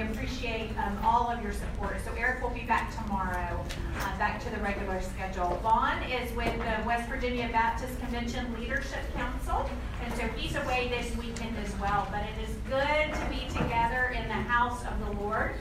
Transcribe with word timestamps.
we 0.00 0.06
appreciate 0.06 0.70
um, 0.78 0.98
all 1.04 1.30
of 1.30 1.42
your 1.42 1.52
support. 1.52 1.98
So 2.04 2.12
Eric 2.16 2.42
will 2.42 2.50
be 2.50 2.62
back 2.62 2.94
tomorrow, 3.02 3.62
uh, 4.00 4.18
back 4.18 4.42
to 4.44 4.50
the 4.50 4.56
regular 4.58 5.00
schedule. 5.02 5.58
Vaughn 5.62 6.02
is 6.04 6.34
with 6.34 6.52
the 6.58 6.86
West 6.86 7.08
Virginia 7.08 7.48
Baptist 7.52 7.98
Convention 8.00 8.46
Leadership 8.58 9.00
Council, 9.14 9.68
and 10.02 10.12
so 10.14 10.22
he's 10.36 10.56
away 10.56 10.88
this 10.88 11.14
weekend 11.16 11.54
as 11.58 11.74
well. 11.78 12.08
But 12.10 12.22
it 12.22 12.48
is 12.48 12.56
good 12.68 13.12
to 13.12 13.26
be 13.28 13.46
together 13.52 14.14
in 14.16 14.26
the 14.28 14.34
house 14.34 14.82
of 14.86 14.98
the 15.04 15.22
Lord. 15.22 15.52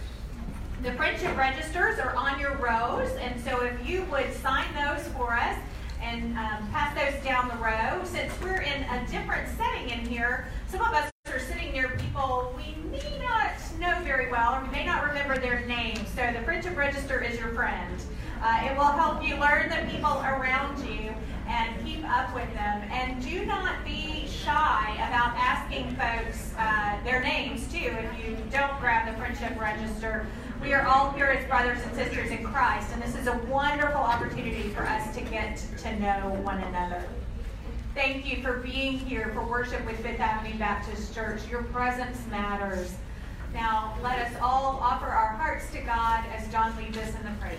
The 0.83 0.93
friendship 0.93 1.35
registers 1.35 1.99
are 1.99 2.15
on 2.15 2.39
your 2.39 2.55
rows, 2.55 3.11
and 3.17 3.39
so 3.41 3.61
if 3.63 3.87
you 3.87 4.03
would 4.05 4.33
sign 4.35 4.67
those 4.73 5.05
for 5.09 5.33
us 5.33 5.57
and 6.01 6.37
um, 6.37 6.69
pass 6.71 6.95
those 6.95 7.21
down 7.25 7.49
the 7.49 7.55
row, 7.55 8.01
since 8.05 8.31
we're 8.41 8.61
in 8.61 8.83
a 8.83 9.05
different 9.11 9.49
setting 9.57 9.89
in 9.89 10.05
here, 10.05 10.47
some 10.69 10.79
of 10.79 10.93
us 10.93 11.11
are 11.27 11.39
sitting 11.39 11.73
near 11.73 11.89
people 11.89 12.55
we 12.55 12.75
may 12.89 13.19
not 13.19 13.51
know 13.79 13.97
very 14.03 14.28
well, 14.39 14.55
or 14.55 14.65
we 14.65 14.71
may 14.71 14.85
not 14.85 15.03
remember 15.03 15.37
their 15.37 15.65
names. 15.65 16.07
So 16.15 16.31
the 16.33 16.41
friendship 16.43 16.77
register 16.77 17.21
is 17.21 17.37
your 17.37 17.49
friend. 17.49 17.95
Uh, 18.41 18.61
it 18.63 18.77
will 18.77 18.85
help 18.85 19.21
you 19.21 19.35
learn 19.35 19.69
the 19.69 19.91
people 19.91 20.13
around 20.21 20.79
you 20.87 21.13
and 21.47 21.85
keep 21.85 22.09
up 22.09 22.33
with 22.33 22.51
them. 22.53 22.81
And 22.89 23.21
do 23.21 23.45
not 23.45 23.83
be 23.83 24.27
shy 24.27 24.93
about 24.95 25.35
asking 25.35 25.93
folks 25.97 26.53
uh, 26.57 27.03
their 27.03 27.21
names 27.21 27.69
too 27.71 27.91
if 27.91 28.25
you 28.25 28.37
don't 28.49 28.79
grab 28.79 29.11
the 29.11 29.19
friendship 29.19 29.59
register. 29.59 30.25
We 30.61 30.73
are 30.73 30.87
all 30.87 31.11
here 31.11 31.25
as 31.25 31.45
brothers 31.49 31.79
and 31.83 31.93
sisters 31.95 32.31
in 32.31 32.43
Christ, 32.43 32.91
and 32.93 33.01
this 33.01 33.15
is 33.15 33.27
a 33.27 33.37
wonderful 33.49 33.99
opportunity 33.99 34.69
for 34.69 34.83
us 34.83 35.13
to 35.15 35.21
get 35.21 35.61
to 35.79 35.99
know 35.99 36.39
one 36.43 36.59
another. 36.59 37.03
Thank 37.93 38.25
you 38.25 38.41
for 38.41 38.59
being 38.59 38.99
here 38.99 39.31
for 39.33 39.45
worship 39.45 39.85
with 39.85 39.99
Fifth 39.99 40.19
Avenue 40.19 40.57
Baptist 40.57 41.13
Church. 41.13 41.41
Your 41.49 41.63
presence 41.63 42.19
matters. 42.29 42.93
Now, 43.53 43.95
let 44.03 44.19
us 44.19 44.35
all 44.41 44.79
offer 44.81 45.07
our 45.07 45.33
hearts 45.33 45.71
to 45.71 45.81
God 45.81 46.23
as 46.35 46.51
John 46.51 46.75
leads 46.77 46.97
us 46.97 47.13
in 47.15 47.23
the 47.23 47.31
praise. 47.39 47.57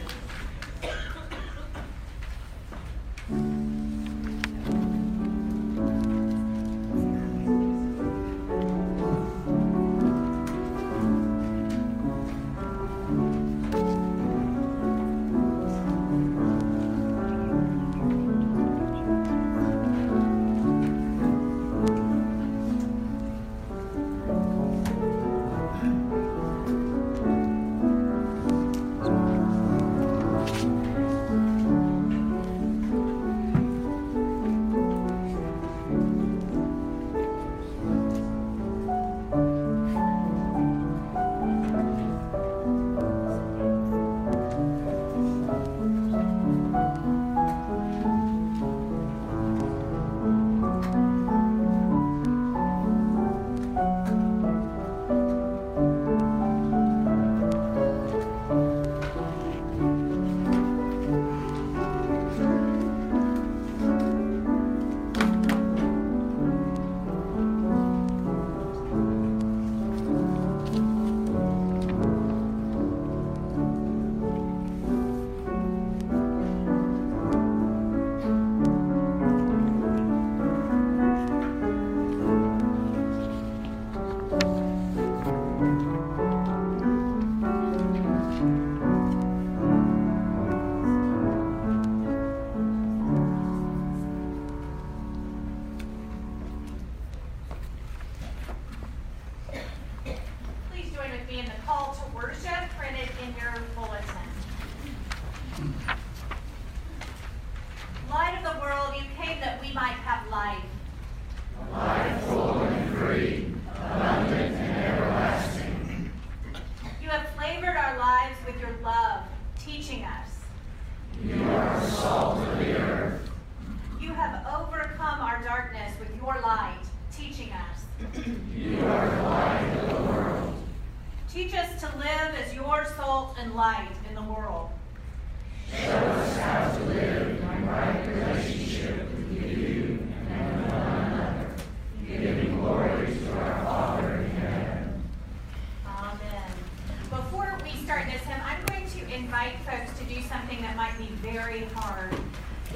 Invite 149.30 149.54
folks 149.60 149.96
to 149.96 150.04
do 150.12 150.20
something 150.22 150.60
that 150.60 150.74
might 150.74 150.98
be 150.98 151.06
very 151.22 151.62
hard. 151.76 152.12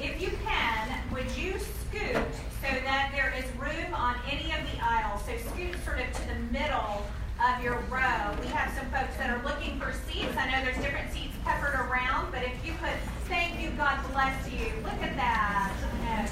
If 0.00 0.22
you 0.22 0.30
can, 0.46 0.88
would 1.12 1.28
you 1.36 1.58
scoot 1.58 2.14
so 2.62 2.68
that 2.84 3.10
there 3.12 3.34
is 3.36 3.44
room 3.58 3.92
on 3.92 4.14
any 4.30 4.52
of 4.52 4.60
the 4.70 4.78
aisles? 4.80 5.22
So 5.26 5.36
scoot 5.50 5.74
sort 5.84 5.98
of 5.98 6.12
to 6.12 6.28
the 6.28 6.38
middle 6.52 7.04
of 7.44 7.60
your 7.60 7.80
row. 7.90 8.36
We 8.40 8.46
have 8.54 8.72
some 8.78 8.86
folks 8.94 9.16
that 9.16 9.30
are 9.30 9.42
looking 9.42 9.80
for 9.80 9.92
seats. 10.06 10.36
I 10.38 10.48
know 10.48 10.62
there's 10.64 10.78
different 10.78 11.10
seats 11.10 11.34
peppered 11.42 11.74
around, 11.74 12.30
but 12.30 12.44
if 12.44 12.54
you 12.64 12.70
could, 12.74 13.00
thank 13.26 13.60
you, 13.60 13.70
God 13.70 13.98
bless 14.12 14.48
you. 14.48 14.70
Look 14.84 15.02
at 15.02 15.16
that. 15.16 15.74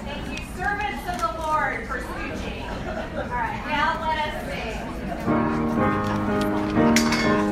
Thank 0.06 0.38
you, 0.38 0.38
servants 0.54 1.02
of 1.10 1.18
the 1.18 1.34
Lord, 1.42 1.84
for 1.88 1.98
scooching. 1.98 2.62
All 3.18 3.26
right, 3.26 3.58
now 3.66 3.98
let 4.06 4.22
us 4.30 4.46
sing. 7.42 7.51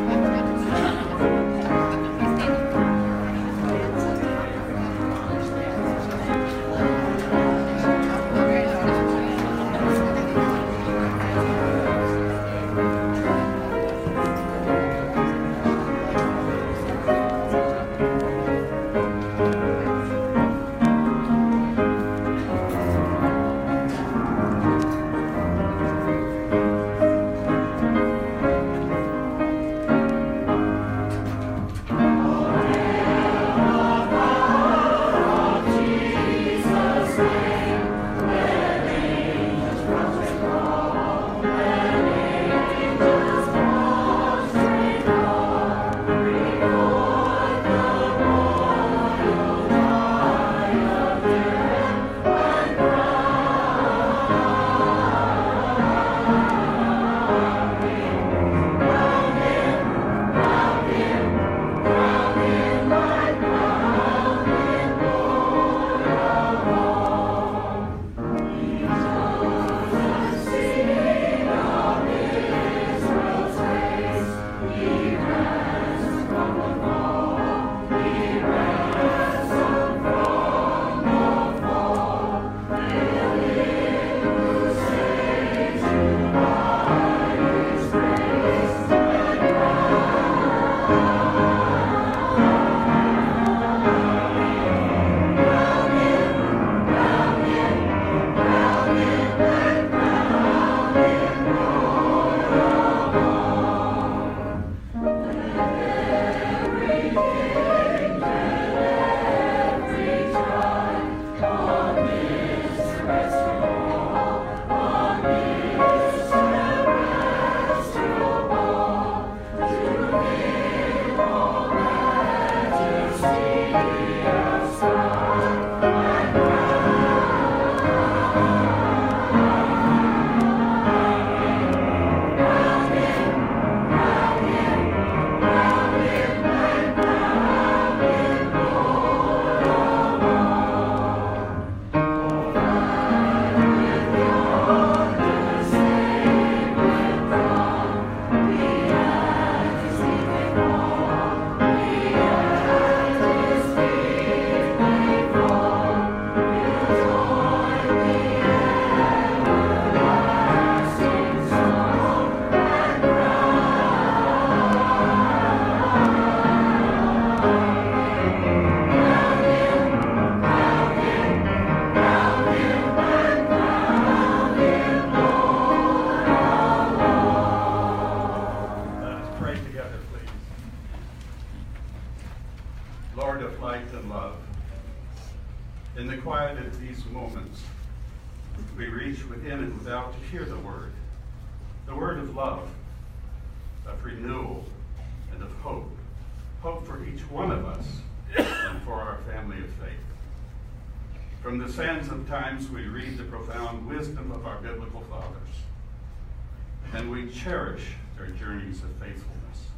Cherish 207.42 207.82
their 208.16 208.26
journeys 208.26 208.82
of 208.82 208.90
faithfulness. 208.96 209.68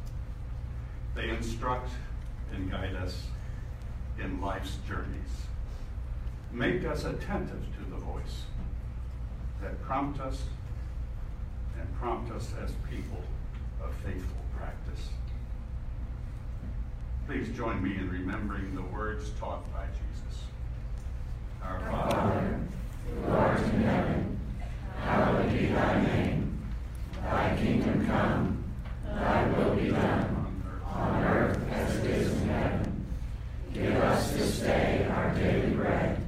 They 1.15 1.29
instruct 1.29 1.89
and 2.53 2.69
guide 2.69 2.95
us 2.95 3.27
in 4.21 4.41
life's 4.41 4.77
journeys. 4.87 5.47
Make 6.51 6.85
us 6.85 7.05
attentive 7.05 7.65
to 7.77 7.89
the 7.89 7.97
voice 7.97 8.43
that 9.61 9.81
prompt 9.81 10.19
us 10.19 10.43
and 11.79 11.93
prompt 11.99 12.31
us 12.31 12.51
as 12.61 12.71
people 12.89 13.23
of 13.81 13.93
faithful 13.95 14.41
practice. 14.57 15.09
Please 17.27 17.55
join 17.55 17.81
me 17.81 17.95
in 17.95 18.09
remembering 18.09 18.75
the 18.75 18.81
words 18.81 19.31
taught 19.39 19.71
by 19.71 19.85
Jesus. 19.85 20.43
Our 21.63 21.79
Father, 21.79 22.59
who 23.07 23.31
art 23.31 23.59
in 23.59 23.81
heaven, 23.81 24.39
hallowed 24.99 25.53
be 25.53 25.67
thy 25.67 26.01
name. 26.01 26.32
Thy 27.23 27.55
kingdom 27.57 28.05
come, 28.05 28.63
thy 29.05 29.47
will 29.49 29.75
be 29.75 29.89
done, 29.89 30.63
on 30.85 31.23
earth 31.23 31.59
as 31.71 31.97
it 31.97 32.05
is 32.11 32.31
in 32.41 32.49
heaven. 32.49 33.05
Give 33.73 33.95
us 33.95 34.31
this 34.33 34.59
day 34.59 35.07
our 35.11 35.33
daily 35.33 35.71
bread, 35.71 36.21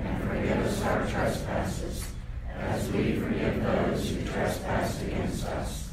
and 0.00 0.24
forgive 0.24 0.58
us 0.58 0.82
our 0.82 1.06
trespasses, 1.06 2.12
as 2.58 2.90
we 2.92 3.16
forgive 3.16 3.62
those 3.62 4.10
who 4.10 4.24
trespass 4.24 5.02
against 5.02 5.44
us. 5.46 5.90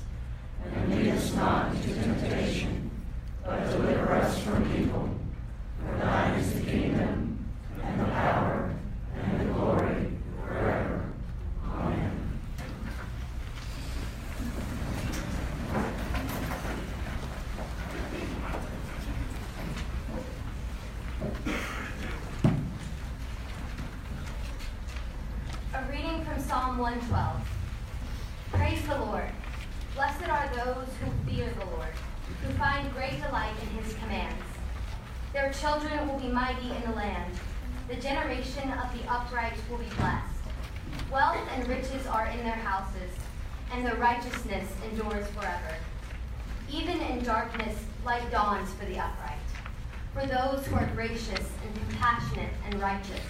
And 0.74 0.96
lead 0.96 1.14
us 1.14 1.34
not 1.36 1.74
into 1.76 1.94
temptation, 1.94 2.92
but 3.44 3.70
deliver 3.72 4.14
us 4.14 4.40
from 4.40 4.64
evil. 4.78 5.10
For 5.86 5.98
thine 5.98 6.40
is 6.40 6.54
the 6.54 6.62
kingdom, 6.62 7.46
and 7.84 8.00
the 8.00 8.06
power, 8.06 8.74
and 9.16 9.40
the 9.40 9.54
glory, 9.54 10.12
forever. 10.46 11.06
Amen. 11.66 12.12
A 25.74 25.92
reading 25.92 26.26
from 26.26 26.40
Psalm 26.42 26.78
112. 26.78 27.50
Praise 28.52 28.82
the 28.88 28.98
Lord. 28.98 29.30
Blessed 29.96 30.28
are 30.30 30.50
those 30.50 30.88
who 31.00 31.12
fear 31.30 31.50
the 31.60 31.66
Lord, 31.66 31.94
who 32.44 32.54
find 32.54 32.92
great 32.94 33.22
delight 33.22 33.54
in 33.64 33.84
his 33.84 33.94
commands. 33.96 34.44
Their 35.34 35.52
children 35.54 36.08
will 36.08 36.20
be 36.20 36.28
mighty 36.30 36.70
in 36.70 36.82
the 36.84 36.96
land. 36.96 37.34
The 37.88 37.96
generation 37.96 38.72
of 38.72 38.94
the 38.94 39.10
upright 39.12 39.54
will 39.70 39.78
be 39.78 39.90
blessed. 39.98 40.34
Wealth 41.12 41.38
and 41.56 41.68
riches 41.68 42.06
are 42.08 42.28
in 42.28 42.44
their 42.44 42.54
houses, 42.54 43.12
and 43.78 43.86
their 43.86 43.96
righteousness 43.98 44.68
endures 44.90 45.28
forever. 45.28 45.76
Even 46.72 47.00
in 47.00 47.24
darkness, 47.24 47.76
light 48.04 48.30
dawns 48.32 48.74
for 48.74 48.86
the 48.86 48.98
upright, 48.98 49.38
for 50.16 50.26
those 50.26 50.66
who 50.66 50.76
are 50.76 50.90
gracious 50.96 51.46
and 51.64 51.88
compassionate 51.88 52.50
and 52.66 52.82
righteous. 52.82 53.22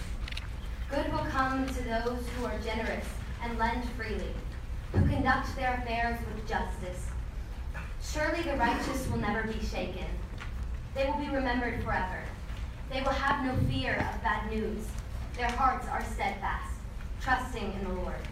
Good 0.90 1.12
will 1.12 1.26
come 1.30 1.66
to 1.66 1.82
those 1.82 2.24
who 2.28 2.46
are 2.46 2.58
generous 2.64 3.04
and 3.42 3.58
lend 3.58 3.84
freely, 3.90 4.32
who 4.92 5.00
conduct 5.00 5.54
their 5.54 5.74
affairs 5.74 6.18
with 6.26 6.48
justice. 6.48 7.08
Surely 8.02 8.40
the 8.40 8.56
righteous 8.56 9.06
will 9.10 9.18
never 9.18 9.46
be 9.46 9.60
shaken. 9.66 10.06
They 10.94 11.04
will 11.04 11.18
be 11.18 11.28
remembered 11.28 11.84
forever. 11.84 12.22
They 12.90 13.02
will 13.02 13.10
have 13.10 13.44
no 13.44 13.54
fear 13.70 13.96
of 13.96 14.22
bad 14.22 14.50
news. 14.50 14.86
Their 15.36 15.50
hearts 15.50 15.86
are 15.88 16.02
steadfast, 16.02 16.72
trusting 17.20 17.70
in 17.70 17.84
the 17.84 18.00
Lord. 18.00 18.22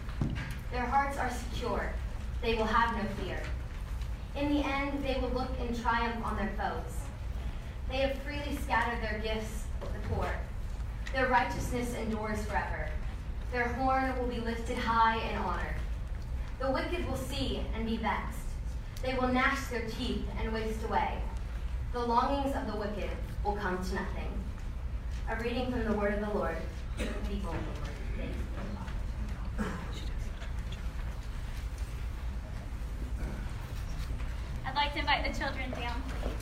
Their 0.71 0.85
hearts 0.85 1.19
are 1.19 1.29
secure. 1.29 1.93
They 2.41 2.55
will 2.55 2.65
have 2.65 2.95
no 2.95 3.03
fear. 3.23 3.41
In 4.35 4.53
the 4.53 4.63
end, 4.63 5.03
they 5.03 5.19
will 5.19 5.29
look 5.29 5.51
in 5.59 5.79
triumph 5.79 6.23
on 6.23 6.37
their 6.37 6.51
foes. 6.57 6.93
They 7.89 7.97
have 7.97 8.17
freely 8.19 8.57
scattered 8.63 9.01
their 9.01 9.19
gifts 9.19 9.63
to 9.81 9.87
the 9.87 10.07
poor. 10.09 10.29
Their 11.13 11.27
righteousness 11.27 11.95
endures 11.95 12.43
forever. 12.43 12.89
Their 13.51 13.67
horn 13.69 14.17
will 14.17 14.27
be 14.27 14.39
lifted 14.41 14.77
high 14.77 15.17
in 15.29 15.37
honor. 15.37 15.75
The 16.59 16.71
wicked 16.71 17.07
will 17.07 17.17
see 17.17 17.61
and 17.75 17.85
be 17.85 17.97
vexed. 17.97 18.39
They 19.03 19.13
will 19.13 19.29
gnash 19.29 19.67
their 19.67 19.87
teeth 19.87 20.23
and 20.39 20.53
waste 20.53 20.83
away. 20.83 21.17
The 21.93 21.99
longings 21.99 22.55
of 22.55 22.67
the 22.67 22.77
wicked 22.77 23.09
will 23.43 23.55
come 23.55 23.77
to 23.83 23.95
nothing. 23.95 24.31
A 25.29 25.35
reading 25.41 25.71
from 25.71 25.85
the 25.85 25.93
word 25.93 26.13
of 26.15 26.19
the 26.21 26.37
Lord. 26.37 26.57
The 26.97 27.05
people 27.29 27.51
of 27.51 27.57
the 27.57 27.79
Lord. 27.79 27.95
Thanks 28.17 28.35
be 28.35 28.43
to 28.43 28.61
God. 29.57 29.67
I'd 34.65 34.66
like 34.77 34.93
to 34.93 34.99
invite 34.99 35.23
the 35.23 35.39
children 35.39 35.71
down, 35.71 36.03
please. 36.21 36.33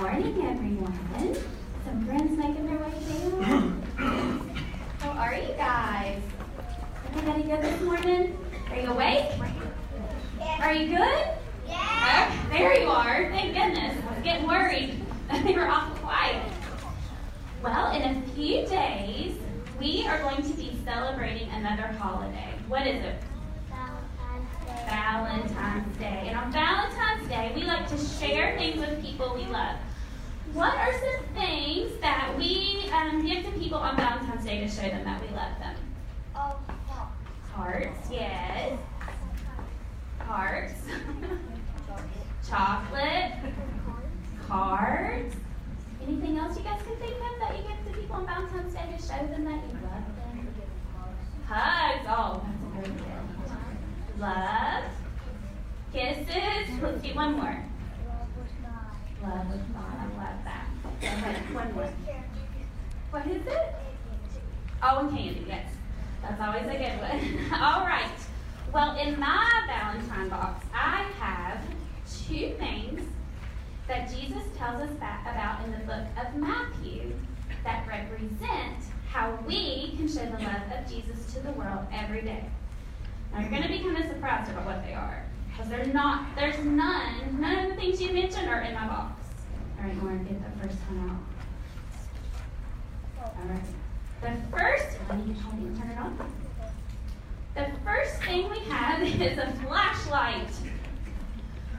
Morning, 0.00 0.46
everyone. 0.46 1.34
Some 1.84 2.06
friends 2.06 2.38
making 2.38 2.66
their 2.66 2.78
way 2.78 2.94
down. 3.40 4.50
How 5.00 5.10
are 5.12 5.34
you 5.34 5.52
guys? 5.56 6.22
Everybody 7.08 7.42
good 7.42 7.62
this 7.62 7.80
morning? 7.82 8.38
Are 8.70 8.80
you 8.80 8.88
awake? 8.88 9.30
Are 10.60 10.72
you 10.72 10.96
good? 10.96 11.28
Yeah. 11.66 12.48
there 12.50 12.80
you 12.80 12.88
are. 12.88 13.30
Thank 13.30 13.54
goodness. 13.54 13.96
I 14.08 14.14
was 14.14 14.22
getting 14.22 14.46
worried. 14.46 15.02
they 15.44 15.54
were 15.54 15.68
awful 15.68 15.96
quiet. 15.96 16.50
Well, 17.62 17.92
in 17.92 18.02
a 18.02 18.22
few 18.34 18.66
days, 18.66 19.36
we 19.78 20.06
are 20.06 20.18
going 20.20 20.42
to 20.42 20.52
be 20.54 20.78
celebrating 20.84 21.48
another 21.50 21.88
holiday. 21.88 22.54
What 22.68 22.86
is 22.86 23.02
it? 23.04 23.16
Valentine's 24.86 25.96
Day. 25.98 26.26
And 26.28 26.36
on 26.38 26.52
Valentine's 26.52 27.28
Day, 27.28 27.52
we 27.54 27.64
like 27.64 27.88
to 27.88 27.98
share 27.98 28.56
things 28.58 28.78
with 28.80 29.02
people 29.02 29.34
we 29.34 29.46
love. 29.46 29.76
What 30.52 30.74
are 30.74 30.92
some 30.92 31.34
things 31.34 31.92
that 32.00 32.34
we 32.36 32.90
um, 32.92 33.24
give 33.24 33.44
to 33.44 33.52
people 33.52 33.78
on 33.78 33.96
Valentine's 33.96 34.44
Day 34.44 34.60
to 34.60 34.68
show 34.68 34.82
them 34.82 35.04
that 35.04 35.20
we 35.20 35.28
love 35.28 35.58
them? 35.60 35.76
Hearts, 37.54 38.10
yes. 38.10 38.78
Hearts. 40.18 40.74
Chocolate. 42.48 43.32
Cards. 44.48 45.36
Anything 46.02 46.38
else 46.38 46.56
you 46.56 46.64
guys 46.64 46.80
can 46.82 46.96
think 46.96 47.14
of 47.14 47.38
that 47.40 47.56
you 47.56 47.62
give 47.62 47.92
to 47.92 48.00
people 48.00 48.16
on 48.16 48.26
Valentine's 48.26 48.72
Day 48.74 48.96
to 48.96 49.02
show 49.02 49.26
them 49.26 49.44
that 49.44 49.62
you 49.62 49.78
love 49.84 50.04
them? 50.16 50.48
Hugs. 51.46 52.06
Oh, 52.08 52.42
that's 52.74 52.88
a 52.88 52.88
great 52.88 53.06
one. 53.06 54.20
Love. 54.20 54.84
Kisses. 55.92 56.82
Let's 56.82 57.02
do 57.02 57.14
one 57.14 57.34
more. 57.34 57.64
Love 59.22 59.50
with 59.50 59.74
God. 59.74 59.96
I 59.98 60.06
love 60.16 60.44
that. 60.44 60.66
Okay, 60.96 61.54
one 61.54 61.74
more. 61.74 61.92
What 63.10 63.26
is 63.26 63.46
it? 63.46 63.74
Oh, 64.82 65.00
and 65.00 65.10
candy, 65.10 65.44
yes. 65.46 65.70
That's 66.22 66.40
always 66.40 66.62
a 66.62 66.78
good 66.78 67.00
one. 67.00 67.60
All 67.60 67.80
right. 67.86 68.10
Well, 68.72 68.96
in 68.96 69.18
my 69.18 69.64
Valentine 69.66 70.28
box, 70.28 70.64
I 70.72 71.02
have 71.18 71.60
two 72.26 72.54
things 72.58 73.02
that 73.88 74.08
Jesus 74.10 74.42
tells 74.56 74.80
us 74.82 74.90
that 75.00 75.22
about 75.22 75.64
in 75.64 75.72
the 75.72 75.84
book 75.86 76.06
of 76.22 76.34
Matthew 76.36 77.12
that 77.64 77.86
represent 77.88 78.78
how 79.08 79.36
we 79.46 79.94
can 79.96 80.06
show 80.06 80.24
the 80.24 80.44
love 80.44 80.62
of 80.78 80.88
Jesus 80.88 81.29
to 81.40 81.46
the 81.46 81.52
world 81.52 81.86
every 81.92 82.22
day. 82.22 82.44
Now 83.32 83.40
you're 83.40 83.50
going 83.50 83.62
to 83.62 83.68
be 83.68 83.80
kind 83.80 83.96
of 83.96 84.06
surprised 84.06 84.50
about 84.50 84.66
what 84.66 84.84
they 84.84 84.94
are, 84.94 85.24
because 85.50 85.68
they're 85.68 85.86
not. 85.86 86.34
There's 86.36 86.58
none. 86.64 87.40
None 87.40 87.64
of 87.64 87.70
the 87.70 87.76
things 87.76 88.00
you 88.00 88.12
mentioned 88.12 88.48
are 88.48 88.60
in 88.62 88.74
my 88.74 88.86
box. 88.86 89.24
All 89.78 89.84
right, 89.84 90.02
Lauren, 90.02 90.24
get 90.24 90.38
the 90.42 90.50
first 90.60 90.78
one 90.88 91.10
out. 91.10 91.16
All 93.24 93.48
right. 93.48 93.62
The 94.20 94.56
first, 94.56 94.98
me 95.26 95.34
help 95.34 95.54
you 95.60 95.74
turn 95.76 95.90
it 95.90 95.98
on. 95.98 96.18
The 97.54 97.70
first 97.84 98.22
thing 98.22 98.50
we 98.50 98.58
have 98.70 99.02
is 99.22 99.38
a 99.38 99.50
flashlight. 99.66 100.50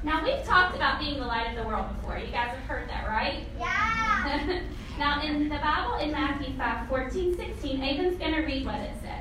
Now, 0.03 0.23
we've 0.23 0.43
talked 0.43 0.75
about 0.75 0.99
being 0.99 1.19
the 1.19 1.27
light 1.27 1.51
of 1.51 1.63
the 1.63 1.67
world 1.67 1.85
before. 1.95 2.17
You 2.17 2.31
guys 2.31 2.49
have 2.49 2.63
heard 2.63 2.89
that, 2.89 3.07
right? 3.07 3.45
Yeah. 3.59 4.61
now, 4.97 5.21
in 5.21 5.47
the 5.47 5.57
Bible, 5.57 5.97
in 5.97 6.11
Matthew 6.11 6.57
5 6.57 6.87
14, 6.89 7.37
16, 7.37 7.83
Avon's 7.83 8.17
going 8.17 8.33
to 8.33 8.41
read 8.41 8.65
what 8.65 8.79
it 8.79 8.93
says. 9.01 9.20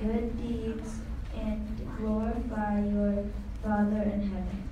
good 0.00 0.36
deeds 0.36 0.96
and 1.36 1.90
glorify 1.98 2.80
your 2.80 3.24
Father 3.62 4.02
in 4.02 4.28
heaven. 4.28 4.68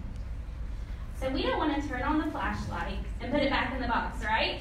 So 1.21 1.31
we 1.31 1.43
don't 1.43 1.59
want 1.59 1.81
to 1.81 1.88
turn 1.88 2.02
on 2.02 2.19
the 2.19 2.31
flashlight 2.31 2.99
and 3.21 3.33
put 3.33 3.43
it 3.43 3.50
back 3.50 3.75
in 3.75 3.81
the 3.81 3.88
box, 3.88 4.25
right? 4.25 4.61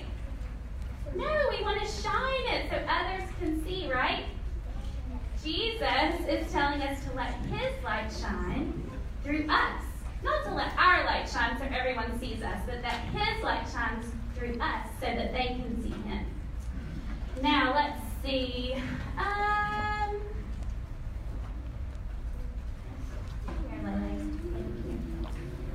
No, 1.15 1.47
we 1.49 1.63
want 1.63 1.81
to 1.81 1.87
shine 1.87 2.53
it 2.53 2.69
so 2.69 2.77
others 2.87 3.27
can 3.39 3.63
see, 3.65 3.91
right? 3.91 4.25
Jesus 5.43 6.27
is 6.29 6.51
telling 6.51 6.81
us 6.83 7.03
to 7.05 7.13
let 7.15 7.33
his 7.45 7.83
light 7.83 8.11
shine 8.11 8.89
through 9.23 9.47
us. 9.49 9.81
Not 10.23 10.45
to 10.45 10.53
let 10.53 10.71
our 10.77 11.03
light 11.05 11.27
shine 11.27 11.57
so 11.57 11.65
everyone 11.75 12.19
sees 12.19 12.43
us, 12.43 12.59
but 12.67 12.81
that 12.83 12.99
his 13.11 13.43
light 13.43 13.67
shines 13.73 14.05
through 14.35 14.59
us 14.59 14.87
so 14.99 15.07
that 15.07 15.33
they 15.33 15.47
can 15.47 15.81
see 15.81 16.09
him. 16.09 16.25
Now, 17.41 17.73
let's 17.73 17.99
see. 18.23 18.75
Um, 19.17 20.21
here, 23.69 23.70
Lily. 23.70 23.70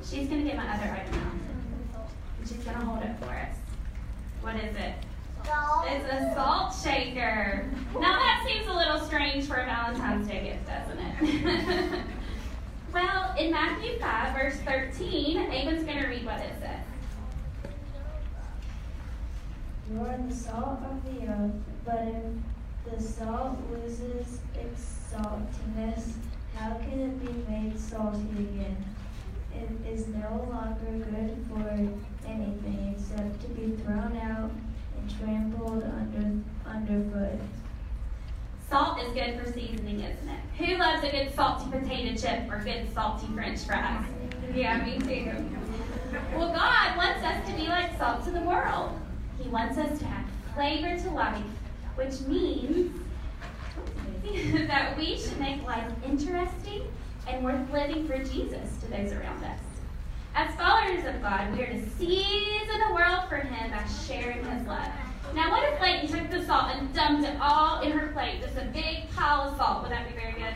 She's 0.09 0.29
going 0.29 0.41
to 0.41 0.47
get 0.47 0.55
my 0.55 0.67
other 0.73 0.89
item 0.89 1.13
out. 1.15 2.07
And 2.39 2.47
she's 2.47 2.63
going 2.63 2.79
to 2.79 2.85
hold 2.85 3.03
it 3.03 3.11
for 3.19 3.29
us. 3.29 3.55
What 4.41 4.55
is 4.55 4.75
it? 4.75 4.93
It's 5.85 6.11
a 6.11 6.33
salt 6.33 6.73
shaker. 6.81 7.69
Now 7.93 8.17
that 8.17 8.43
seems 8.47 8.67
a 8.67 8.73
little 8.73 8.99
strange 8.99 9.45
for 9.45 9.55
a 9.55 9.65
Valentine's 9.65 10.27
Day 10.27 10.43
gift, 10.43 10.67
doesn't 10.67 10.99
it? 10.99 11.99
well, 12.93 13.35
in 13.37 13.51
Matthew 13.51 13.99
5, 13.99 14.33
verse 14.33 14.57
13, 14.65 15.37
Avon's 15.51 15.83
going 15.83 15.99
to 15.99 16.07
read 16.07 16.25
what 16.25 16.39
it 16.39 16.53
says. 16.59 17.71
You 19.91 20.01
are 20.01 20.17
the 20.17 20.35
salt 20.35 20.79
of 20.83 21.03
the 21.05 21.27
earth, 21.27 21.51
but 21.85 22.07
if 22.07 22.97
the 22.97 23.01
salt 23.01 23.57
loses 23.71 24.39
its 24.55 24.97
saltiness, 25.11 26.13
how 26.57 26.73
can 26.75 26.99
it 26.99 27.25
be 27.25 27.51
made 27.51 27.79
salty 27.79 28.27
again? 28.37 28.77
It 29.53 29.69
is 29.87 30.07
no 30.07 30.47
longer 30.49 31.05
good 31.05 31.37
for 31.49 31.69
anything 32.27 32.95
except 32.95 33.41
to 33.41 33.47
be 33.49 33.75
thrown 33.83 34.17
out 34.17 34.51
and 34.97 35.19
trampled 35.19 35.83
under 35.83 36.39
underfoot. 36.65 37.39
Salt 38.69 38.99
is 39.01 39.13
good 39.13 39.39
for 39.39 39.51
seasoning, 39.51 40.01
isn't 40.01 40.29
it? 40.29 40.39
Who 40.57 40.77
loves 40.77 41.03
a 41.03 41.11
good 41.11 41.33
salty 41.33 41.69
potato 41.71 42.15
chip 42.15 42.51
or 42.51 42.61
good 42.63 42.93
salty 42.93 43.27
french 43.27 43.59
fries? 43.61 44.05
Yeah, 44.53 44.83
me 44.83 44.99
too. 44.99 45.31
Well, 46.35 46.53
God 46.53 46.97
wants 46.97 47.23
us 47.23 47.47
to 47.47 47.55
be 47.55 47.67
like 47.67 47.97
salt 47.97 48.23
to 48.25 48.31
the 48.31 48.41
world. 48.41 48.99
He 49.41 49.47
wants 49.49 49.77
us 49.77 49.97
to 49.99 50.05
have 50.05 50.25
flavor 50.53 50.97
to 51.01 51.09
life, 51.11 51.43
which 51.95 52.19
means 52.21 52.91
that 54.67 54.97
we 54.97 55.17
should 55.17 55.39
make 55.39 55.63
life 55.63 55.91
interesting 56.05 56.83
and 57.27 57.43
worth 57.43 57.71
living 57.71 58.07
for 58.07 58.17
Jesus 58.17 58.77
to 58.81 58.87
those 58.89 59.11
around 59.11 59.43
us. 59.43 59.59
As 60.35 60.53
followers 60.55 61.05
of 61.05 61.21
God, 61.21 61.51
we 61.55 61.63
are 61.63 61.67
to 61.67 61.89
season 61.91 62.79
the 62.87 62.93
world 62.93 63.27
for 63.27 63.37
Him 63.37 63.71
by 63.71 63.83
sharing 64.05 64.43
His 64.43 64.67
love. 64.67 64.87
Now, 65.33 65.51
what 65.51 65.63
if 65.71 65.81
Layton 65.81 66.07
took 66.07 66.29
the 66.29 66.45
salt 66.45 66.75
and 66.75 66.93
dumped 66.93 67.27
it 67.27 67.37
all 67.41 67.81
in 67.81 67.91
her 67.91 68.07
plate? 68.13 68.41
Just 68.41 68.57
a 68.57 68.65
big 68.65 69.09
pile 69.15 69.49
of 69.49 69.57
salt. 69.57 69.83
Would 69.83 69.91
that 69.91 70.07
be 70.07 70.15
very 70.15 70.33
good? 70.33 70.55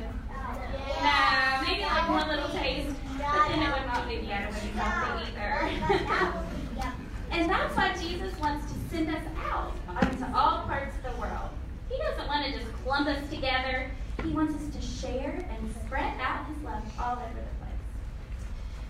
No, 1.01 1.67
maybe 1.67 1.81
like 1.81 2.09
one 2.09 2.27
little 2.27 2.49
taste, 2.49 2.95
but 3.17 3.47
then 3.49 3.61
it 3.63 3.73
would 3.73 3.85
not 3.87 4.07
be, 4.07 4.15
yeah, 4.15 4.47
it 4.47 4.53
healthy 4.53 5.31
either. 5.31 6.43
and 7.31 7.49
that's 7.49 7.75
why 7.75 7.93
Jesus 7.95 8.37
wants 8.39 8.71
to 8.71 8.77
send 8.89 9.09
us 9.09 9.23
out 9.51 9.73
into 10.03 10.25
all 10.37 10.63
parts 10.63 10.95
of 10.97 11.13
the 11.13 11.19
world. 11.19 11.49
He 11.91 11.97
doesn't 11.97 12.27
want 12.27 12.45
to 12.45 12.51
just 12.53 12.71
clump 12.83 13.07
us 13.07 13.29
together. 13.29 13.91
He 14.23 14.29
wants 14.29 14.55
us 14.55 14.75
to 14.75 14.81
share 14.81 15.45
and 15.49 15.75
spread 15.85 16.13
out 16.19 16.45
His 16.47 16.63
love 16.63 16.83
all 16.99 17.13
over 17.13 17.25
the 17.25 17.59
place. 17.59 17.71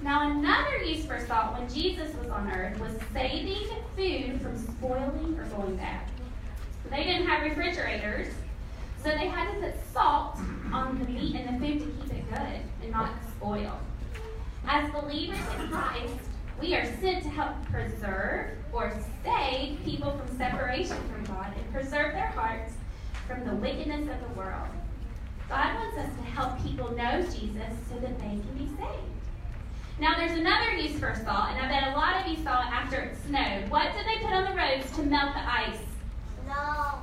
Now, 0.04 0.30
another 0.30 0.78
use 0.84 1.06
for 1.06 1.20
salt 1.26 1.58
when 1.58 1.68
Jesus 1.70 2.14
was 2.16 2.30
on 2.30 2.52
earth 2.52 2.80
was 2.80 2.92
saving 3.14 3.68
food 3.96 4.42
from 4.42 4.58
spoiling 4.58 5.38
or 5.40 5.46
going 5.46 5.76
bad. 5.78 6.02
They 6.90 7.04
didn't 7.04 7.28
have 7.28 7.44
refrigerators, 7.44 8.34
so 9.04 9.10
they 9.10 9.28
had 9.28 9.54
to 9.54 9.60
put 9.62 9.76
salt 9.94 10.38
on 10.74 11.00
the 11.00 11.06
meat 11.06 11.36
and 11.36 11.56
the 11.56 11.66
food 11.66 11.80
to 11.80 11.86
keep 11.86 12.14
it 12.14 12.30
good 12.30 12.62
and 12.84 12.92
not 12.92 13.12
spoil. 13.36 13.80
As 14.68 14.92
believers 14.92 15.40
in 15.60 15.70
Christ, 15.70 16.14
we 16.60 16.76
are 16.76 16.86
sent 17.00 17.24
to 17.24 17.30
help 17.30 17.66
preserve 17.72 18.58
or 18.72 18.94
save 19.24 19.80
people 19.84 20.12
from 20.18 20.38
separation 20.38 20.98
from 21.10 21.24
God 21.36 21.54
and 21.58 21.74
preserve 21.74 22.14
their 22.14 22.28
hearts 22.28 22.74
from 23.32 23.48
the 23.48 23.56
wickedness 23.56 24.10
of 24.10 24.20
the 24.28 24.40
world. 24.40 24.68
God 25.48 25.76
wants 25.76 25.98
us 25.98 26.10
to 26.18 26.24
help 26.24 26.62
people 26.64 26.92
know 26.92 27.22
Jesus 27.22 27.74
so 27.90 27.96
that 28.00 28.20
they 28.20 28.26
can 28.26 28.54
be 28.58 28.66
saved. 28.66 29.08
Now, 30.00 30.16
there's 30.18 30.38
another 30.38 30.74
use 30.74 31.00
for 31.00 31.14
salt, 31.24 31.50
and 31.52 31.60
I 31.60 31.68
bet 31.68 31.94
a 31.94 31.98
lot 31.98 32.20
of 32.22 32.28
you 32.28 32.44
saw 32.44 32.62
it 32.62 32.72
after 32.72 33.00
it 33.02 33.18
snowed. 33.26 33.70
What 33.70 33.94
did 33.94 34.06
they 34.06 34.24
put 34.24 34.34
on 34.34 34.44
the 34.46 34.58
roads 34.58 34.90
to 34.96 35.04
melt 35.04 35.34
the 35.34 35.42
ice? 35.42 35.78
No. 36.48 37.02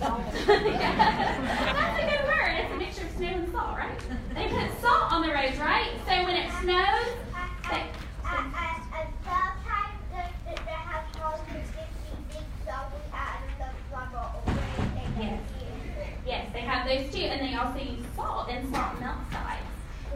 That's 0.00 0.48
a 0.48 2.06
good 2.08 2.24
word. 2.26 2.56
It's 2.56 2.72
a 2.72 2.76
mixture 2.76 3.04
of 3.04 3.10
snow 3.16 3.28
and 3.28 3.52
salt, 3.52 3.76
right? 3.76 3.98
They 4.34 4.48
put 4.48 4.80
salt 4.80 5.12
on 5.12 5.22
the 5.22 5.32
roads, 5.32 5.58
right? 5.58 5.90
So 6.06 6.24
when 6.24 6.36
it 6.36 6.50
snows, 6.62 7.16
they, 7.70 7.84
Yes. 11.42 11.49
Yes, 16.30 16.46
they 16.52 16.60
have 16.60 16.86
those 16.86 17.12
too, 17.12 17.26
and 17.26 17.40
they 17.42 17.56
also 17.56 17.78
use 17.78 18.06
salt, 18.14 18.48
and 18.48 18.72
salt 18.72 19.00
melts 19.00 19.34
ice. 19.34 19.58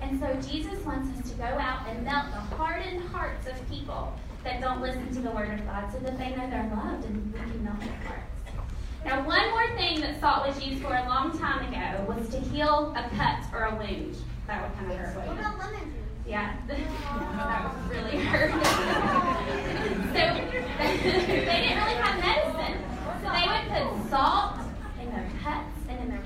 And 0.00 0.20
so 0.20 0.28
Jesus 0.48 0.78
wants 0.84 1.18
us 1.18 1.30
to 1.30 1.36
go 1.36 1.44
out 1.44 1.88
and 1.88 2.04
melt 2.04 2.26
the 2.30 2.56
hardened 2.56 3.02
hearts 3.08 3.48
of 3.48 3.68
people 3.68 4.14
that 4.44 4.60
don't 4.60 4.80
listen 4.80 5.12
to 5.14 5.20
the 5.20 5.30
word 5.30 5.58
of 5.58 5.66
God 5.66 5.90
so 5.92 5.98
that 6.00 6.16
they 6.18 6.30
know 6.30 6.48
they're 6.50 6.70
loved 6.76 7.04
and 7.06 7.32
we 7.32 7.38
can 7.38 7.64
melt 7.64 7.80
their 7.80 7.96
hearts. 8.06 8.30
Now, 9.04 9.26
one 9.26 9.50
more 9.50 9.66
thing 9.76 10.00
that 10.00 10.20
salt 10.20 10.46
was 10.46 10.62
used 10.64 10.82
for 10.82 10.94
a 10.94 11.04
long 11.08 11.36
time 11.38 11.66
ago 11.68 12.04
was 12.06 12.28
to 12.30 12.38
heal 12.38 12.94
a 12.96 13.08
cut 13.16 13.40
or 13.52 13.64
a 13.64 13.74
wound. 13.74 14.16
That 14.46 14.62
would 14.62 14.78
kind 14.78 14.92
of 14.92 14.98
hurt, 14.98 15.16
wouldn't 15.16 15.40
it? 15.40 15.58
lemon 15.58 15.90
juice? 15.90 16.26
Yeah, 16.26 16.56
that 16.68 17.74
would 17.74 17.90
really 17.90 18.24
hurt. 18.24 18.52
so 18.54 20.20
they 20.78 21.58
didn't 21.60 21.78
really 21.80 21.98
have 22.00 22.16
medicine. 22.20 22.80
So 23.22 23.28
they 23.32 23.46
would 23.48 23.66
put 23.72 24.10
salt 24.10 24.60
in 25.00 25.10
their 25.10 25.28
cuts 25.42 25.74
and 25.88 26.00
in 26.00 26.08
their 26.10 26.24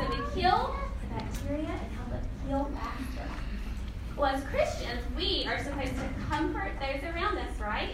it 0.00 0.10
would 0.10 0.34
kill 0.34 0.76
the 1.00 1.14
bacteria 1.14 1.68
and 1.68 1.92
help 1.92 2.12
it 2.12 2.28
heal 2.46 2.70
faster. 2.74 3.28
Well, 4.16 4.34
as 4.34 4.44
Christians, 4.44 5.02
we 5.16 5.46
are 5.46 5.62
supposed 5.62 5.94
to 5.94 6.08
comfort 6.28 6.72
those 6.80 7.02
around 7.12 7.38
us, 7.38 7.58
right? 7.60 7.90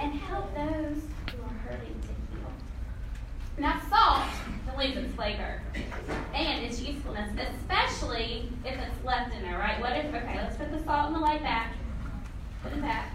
And 0.00 0.14
help 0.14 0.54
those 0.54 1.02
who 1.30 1.42
are 1.42 1.58
hurting 1.68 1.94
to 2.00 2.08
heal. 2.08 2.52
Now, 3.58 3.80
salt 3.90 4.28
lose 4.82 4.96
its 4.96 5.14
flavor 5.14 5.60
and 6.34 6.64
its 6.64 6.80
usefulness, 6.80 7.30
especially 7.58 8.48
if 8.64 8.74
it's 8.74 9.04
left 9.04 9.34
in 9.34 9.42
there, 9.42 9.58
right? 9.58 9.80
What 9.80 9.92
if, 9.96 10.06
okay, 10.06 10.36
let's 10.36 10.56
put 10.56 10.70
the 10.70 10.82
salt 10.84 11.08
in 11.08 11.14
the 11.14 11.20
light 11.20 11.42
back. 11.42 11.74
Put 12.62 12.72
it 12.72 12.82
back. 12.82 13.12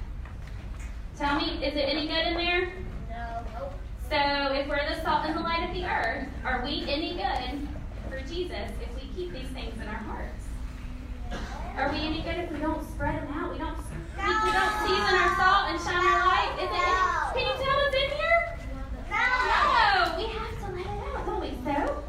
Tell 1.18 1.38
me, 1.40 1.64
is 1.66 1.76
it 1.76 1.90
any 1.90 2.08
good 2.08 2.28
in 2.28 2.34
there? 2.36 2.74
No. 3.10 3.44
So, 4.10 4.54
if 4.54 4.68
we're 4.68 4.88
the 4.88 5.02
salt 5.02 5.26
and 5.26 5.36
the 5.36 5.42
light 5.42 5.68
of 5.68 5.76
the 5.76 5.86
earth, 5.86 6.28
are 6.46 6.64
we 6.64 6.86
any 6.88 7.14
good 7.14 7.68
for 8.18 8.28
Jesus 8.28 8.72
if 8.82 8.90
we 8.96 9.10
keep 9.16 9.34
these 9.34 9.50
things 9.50 9.80
in 9.80 9.88
our 9.88 10.02
hearts? 10.10 10.46
Are 11.78 11.92
we 11.92 12.00
any 12.00 12.22
good 12.22 12.38
if 12.38 12.52
we 12.52 12.60
don't 12.60 12.84
spread 12.90 13.22
them 13.22 13.34
out? 13.34 13.52
We 13.52 13.60
don't, 13.60 13.78
no. 13.78 14.24
we, 14.24 14.34
we 14.46 14.52
don't 14.52 14.76
season 14.82 15.14
our 15.14 15.36
salt 15.38 15.70
and 15.70 15.80
shine 15.80 16.02
no. 16.02 16.10
our 16.10 16.26
light? 16.26 16.54
Is 16.58 16.70
it, 16.72 16.96
can 17.36 17.46
you 17.46 17.54
tell 17.62 17.78
what's 17.78 17.96
in 17.96 18.10
here? 18.18 18.58
No. 19.10 19.26
No, 19.54 20.18
we 20.18 20.26
have 20.34 20.56
to 20.58 20.68
let 20.74 20.86
it 20.86 21.04
out, 21.14 21.26
don't 21.26 21.42
we? 21.42 21.52
So, 21.64 22.04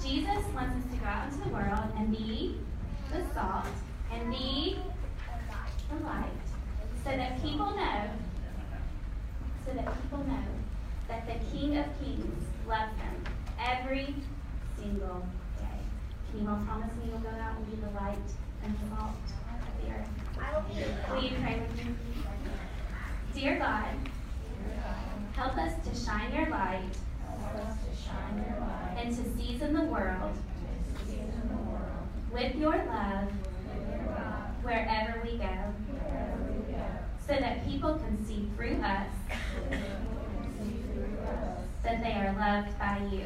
Jesus 0.00 0.44
wants 0.54 0.76
us 0.76 0.92
to 0.92 0.96
go 0.98 1.06
out 1.06 1.32
into 1.32 1.44
the 1.44 1.50
world 1.50 1.92
and 1.96 2.10
be 2.10 2.58
the 3.10 3.24
salt 3.34 3.66
and 4.12 4.30
be 4.30 4.78
the 5.90 6.04
light 6.04 6.30
so 7.02 7.10
that 7.10 7.42
people 7.42 7.70
know, 7.70 8.10
so 9.66 9.72
that 9.72 10.02
people 10.02 10.24
know 10.24 10.44
that 11.08 11.26
the 11.26 11.34
King 11.50 11.78
of 11.78 11.86
Kings 12.00 12.44
loves 12.66 12.96
them 12.96 13.24
every 13.58 14.14
single 14.82 15.26
day. 15.58 15.78
Can 16.30 16.42
you 16.42 16.48
all 16.48 16.56
promise 16.66 16.92
me 16.96 17.10
you'll 17.10 17.20
go 17.20 17.28
out 17.28 17.56
and 17.56 17.70
be 17.70 17.76
the 17.76 17.90
light 17.92 18.28
and 18.64 18.74
the 18.74 18.96
salt 18.96 19.14
of 19.48 19.82
the 19.82 19.92
earth? 19.92 20.08
I 20.38 20.58
will. 20.58 21.14
Will 21.14 21.22
you 21.22 21.36
pray 21.40 21.60
with 21.60 21.76
me? 21.76 21.94
Dear 23.34 23.58
God, 23.58 23.94
help 25.34 25.56
us 25.56 25.72
to 25.86 25.94
shine 25.94 26.32
your 26.34 26.48
light 26.50 26.82
and 28.96 29.08
to 29.16 29.22
season 29.36 29.72
the 29.74 29.82
world 29.82 30.36
with 32.32 32.54
your 32.56 32.76
love 32.76 33.30
wherever 34.62 35.20
we 35.24 35.38
go 35.38 35.74
so 37.26 37.34
that 37.34 37.66
people 37.66 37.94
can 37.94 38.24
see 38.26 38.48
through 38.56 38.80
us 38.82 39.08
that 41.82 42.02
they 42.02 42.12
are 42.12 42.34
loved 42.38 42.78
by 42.78 42.98
you. 43.12 43.24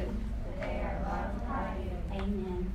Amen. 2.11 2.73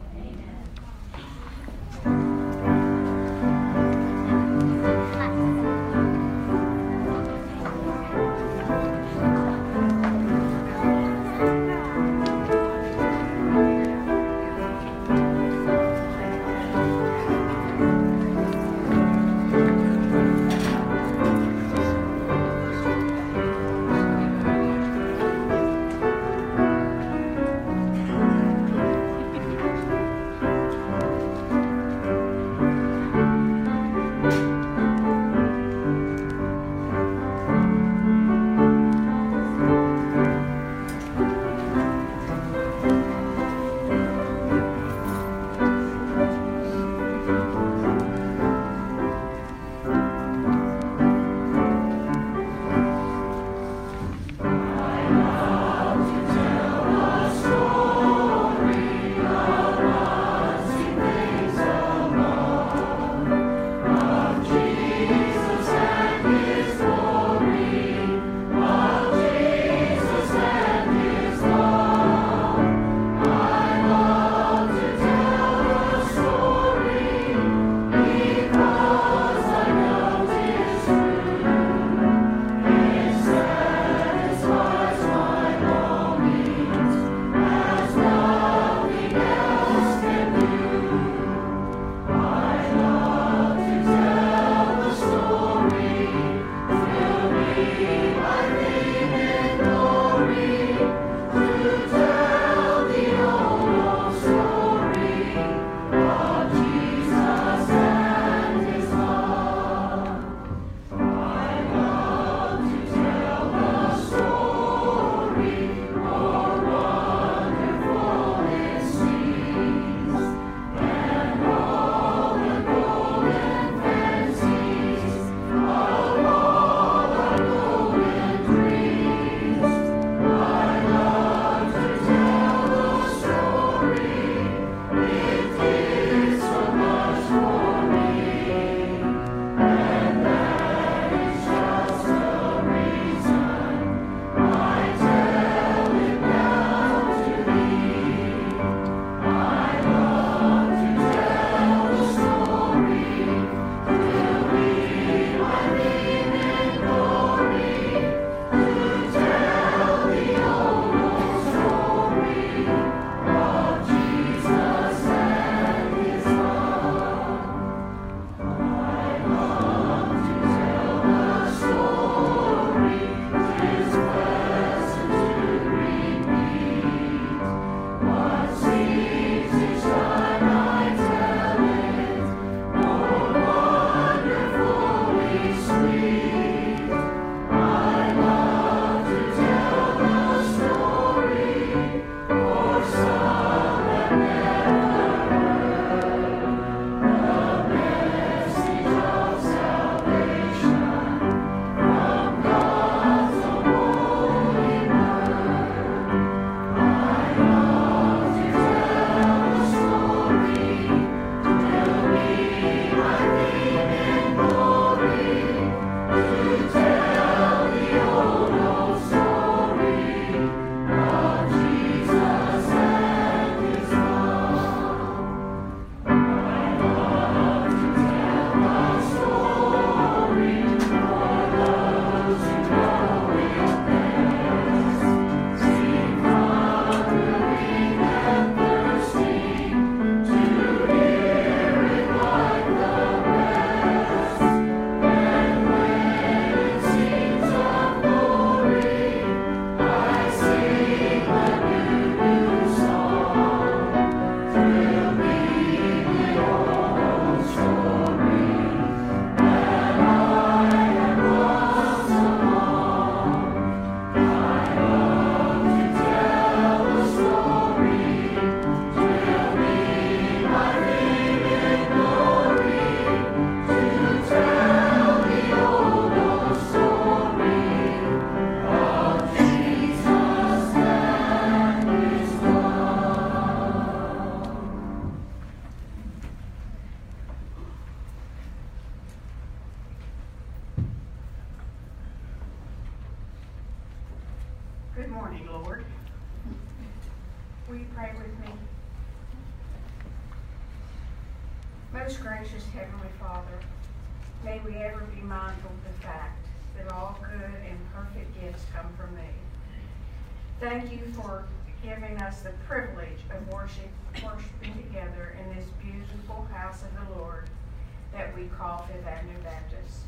We 318.36 318.44
call 318.58 318.86
Fifth 318.86 319.06
Avenue 319.06 319.42
Baptist. 319.42 320.00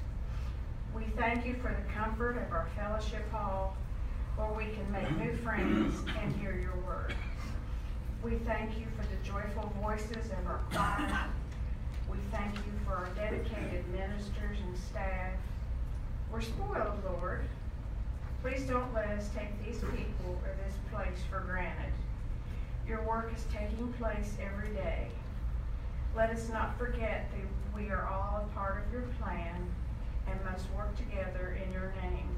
We 0.95 1.05
thank 1.17 1.45
you 1.45 1.55
for 1.55 1.69
the 1.69 1.93
comfort 1.93 2.37
of 2.37 2.53
our 2.53 2.69
fellowship 2.77 3.31
hall 3.31 3.77
where 4.37 4.53
we 4.53 4.73
can 4.73 4.91
make 4.91 5.11
new 5.19 5.37
friends 5.43 5.95
and 6.21 6.35
hear 6.37 6.57
your 6.57 6.75
word. 6.87 7.15
We 8.23 8.37
thank 8.47 8.79
you 8.79 8.87
for 8.97 9.03
the 9.03 9.23
joyful 9.23 9.73
voices 9.83 10.31
of 10.31 10.47
our 10.47 10.61
choir. 10.73 11.27
We 12.11 12.19
thank 12.31 12.55
you 12.55 12.73
for 12.87 12.95
our 12.95 13.09
dedicated 13.15 13.85
ministers 13.93 14.59
and 14.67 14.77
staff. 14.79 15.33
We're 16.33 16.41
spoiled, 16.41 17.03
Lord. 17.05 17.45
Please 18.43 18.63
don't 18.63 18.93
let 18.95 19.09
us 19.09 19.29
take 19.37 19.65
these 19.65 19.79
people 19.79 20.39
or 20.45 20.55
this 20.65 20.75
place 20.93 21.19
for 21.31 21.41
granted. 21.41 21.93
Your 22.87 23.03
work 23.03 23.33
is 23.37 23.45
taking 23.53 23.93
place 23.95 24.35
every 24.41 24.75
day. 24.75 25.09
Let 26.17 26.31
us 26.31 26.49
not 26.51 26.79
forget 26.79 27.31
that 27.31 27.54
we 27.75 27.91
are 27.91 28.07
all 28.07 28.45
a 28.45 28.55
part 28.55 28.85
of 28.85 28.93
your 28.93 29.03
plan 29.21 29.69
and 30.29 30.45
must 30.45 30.71
work 30.73 30.97
together 30.97 31.59
in 31.65 31.73
your 31.73 31.93
name. 32.03 32.29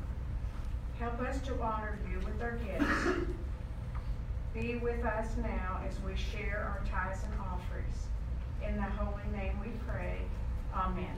Help 0.98 1.20
us 1.20 1.38
to 1.40 1.60
honor 1.60 1.98
you 2.10 2.18
with 2.20 2.40
our 2.42 2.52
gifts. 2.52 3.18
Be 4.54 4.76
with 4.76 5.04
us 5.04 5.28
now 5.36 5.80
as 5.86 6.00
we 6.00 6.16
share 6.16 6.64
our 6.64 6.80
tithes 6.90 7.22
and 7.24 7.34
offerings. 7.40 8.06
In 8.66 8.76
the 8.76 8.82
holy 8.82 9.22
name 9.36 9.60
we 9.60 9.72
pray. 9.86 10.22
Amen. 10.74 11.16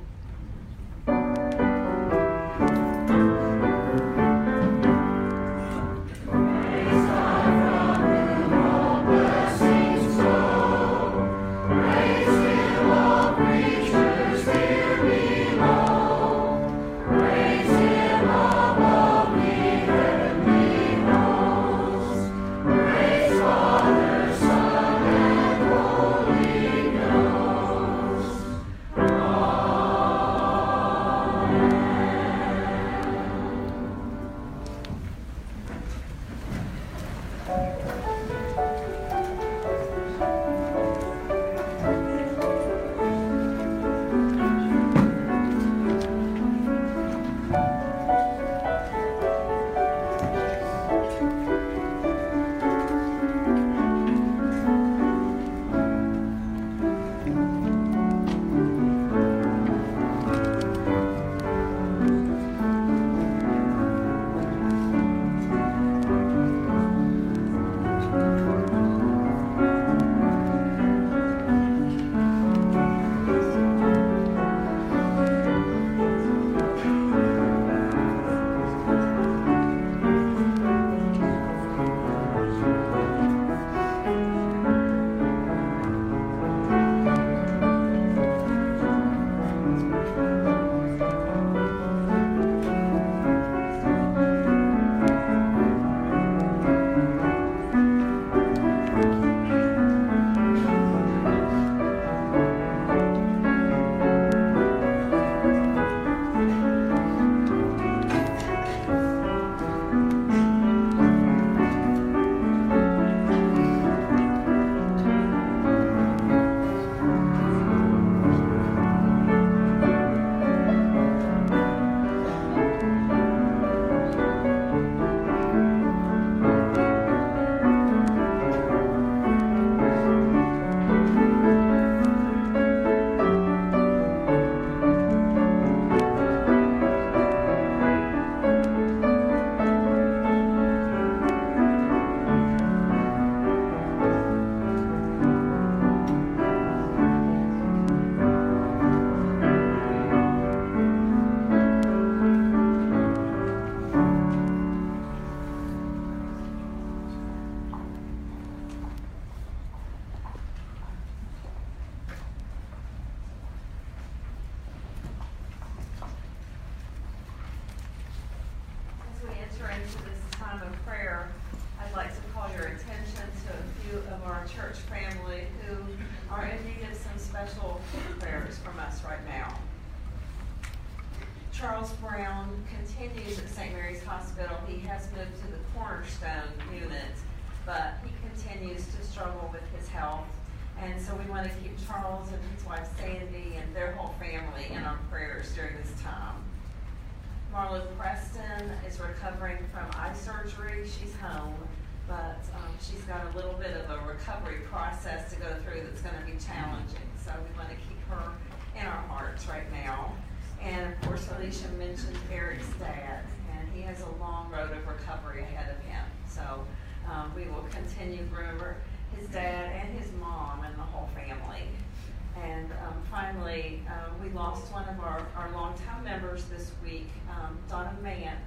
This 226.49 226.73
week, 226.83 227.09
um, 227.31 227.59
Donna 227.69 227.95
Mant, 228.03 228.39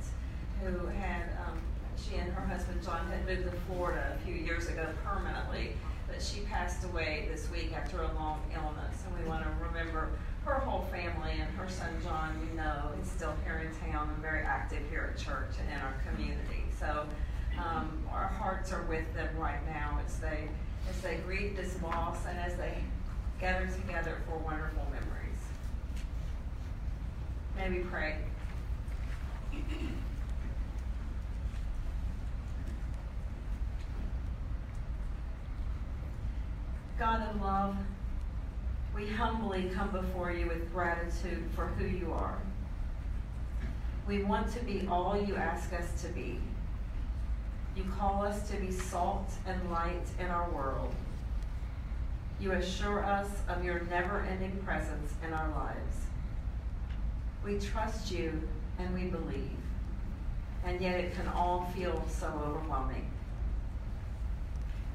who 0.61 0.87
had, 0.87 1.23
um, 1.45 1.59
she 1.97 2.15
and 2.15 2.31
her 2.33 2.45
husband 2.45 2.83
John 2.83 3.07
had 3.07 3.25
moved 3.25 3.49
to 3.49 3.57
Florida 3.67 4.17
a 4.19 4.25
few 4.25 4.35
years 4.35 4.67
ago 4.67 4.87
permanently, 5.03 5.73
but 6.07 6.21
she 6.21 6.41
passed 6.41 6.83
away 6.83 7.27
this 7.31 7.49
week 7.51 7.73
after 7.75 8.01
a 8.01 8.13
long 8.13 8.41
illness. 8.53 9.03
And 9.05 9.23
we 9.23 9.29
want 9.29 9.43
to 9.43 9.49
remember 9.65 10.11
her 10.45 10.55
whole 10.55 10.85
family 10.91 11.33
and 11.33 11.49
her 11.57 11.69
son 11.69 11.93
John, 12.03 12.39
we 12.41 12.55
know, 12.57 12.91
is 13.01 13.09
still 13.09 13.33
here 13.43 13.59
in 13.59 13.91
town 13.91 14.09
and 14.09 14.17
very 14.17 14.43
active 14.43 14.81
here 14.89 15.13
at 15.13 15.21
church 15.21 15.55
and 15.59 15.69
in 15.69 15.79
our 15.79 15.95
community. 16.09 16.65
So 16.79 17.05
um, 17.57 18.03
our 18.11 18.27
hearts 18.27 18.71
are 18.71 18.83
with 18.83 19.13
them 19.13 19.29
right 19.37 19.63
now 19.67 19.99
as 20.05 20.17
they 20.17 20.47
as 20.89 20.99
they 21.01 21.17
grieve 21.17 21.55
this 21.55 21.79
loss 21.83 22.17
and 22.27 22.39
as 22.39 22.55
they 22.55 22.83
gather 23.39 23.67
together 23.67 24.17
for 24.27 24.37
wonderful 24.39 24.83
memories. 24.85 25.10
May 27.61 27.69
we 27.69 27.83
pray. 27.83 28.15
God 36.97 37.29
of 37.29 37.39
love, 37.39 37.75
we 38.95 39.07
humbly 39.07 39.69
come 39.75 39.91
before 39.91 40.31
you 40.31 40.47
with 40.47 40.73
gratitude 40.73 41.43
for 41.55 41.67
who 41.67 41.85
you 41.85 42.11
are. 42.11 42.39
We 44.07 44.23
want 44.23 44.51
to 44.53 44.63
be 44.63 44.87
all 44.89 45.15
you 45.15 45.35
ask 45.35 45.71
us 45.71 46.01
to 46.01 46.07
be. 46.07 46.39
You 47.75 47.83
call 47.95 48.23
us 48.23 48.49
to 48.49 48.57
be 48.57 48.71
salt 48.71 49.29
and 49.45 49.69
light 49.69 50.07
in 50.19 50.25
our 50.25 50.49
world. 50.49 50.95
You 52.39 52.53
assure 52.53 53.05
us 53.05 53.29
of 53.47 53.63
your 53.63 53.81
never 53.81 54.21
ending 54.21 54.57
presence 54.65 55.13
in 55.23 55.31
our 55.31 55.51
lives. 55.51 56.07
We 57.43 57.57
trust 57.57 58.11
you 58.11 58.47
and 58.77 58.93
we 58.93 59.05
believe, 59.05 59.57
and 60.63 60.79
yet 60.79 60.99
it 60.99 61.15
can 61.15 61.27
all 61.27 61.71
feel 61.75 62.03
so 62.07 62.27
overwhelming. 62.45 63.09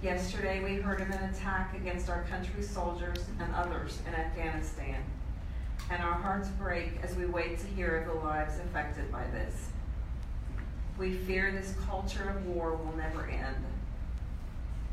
Yesterday, 0.02 0.62
we 0.62 0.76
heard 0.76 1.00
of 1.00 1.10
an 1.10 1.30
attack 1.30 1.74
against 1.74 2.08
our 2.08 2.22
country's 2.24 2.68
soldiers 2.68 3.24
and 3.40 3.52
others 3.54 3.98
in 4.06 4.14
Afghanistan, 4.14 5.02
and 5.90 6.02
our 6.02 6.14
hearts 6.14 6.48
break 6.50 7.00
as 7.02 7.16
we 7.16 7.26
wait 7.26 7.58
to 7.58 7.66
hear 7.66 7.96
of 7.96 8.06
the 8.06 8.24
lives 8.24 8.58
affected 8.58 9.10
by 9.10 9.24
this. 9.32 9.68
We 10.98 11.14
fear 11.14 11.50
this 11.50 11.74
culture 11.88 12.28
of 12.28 12.46
war 12.46 12.76
will 12.76 12.96
never 12.96 13.26
end. 13.26 13.56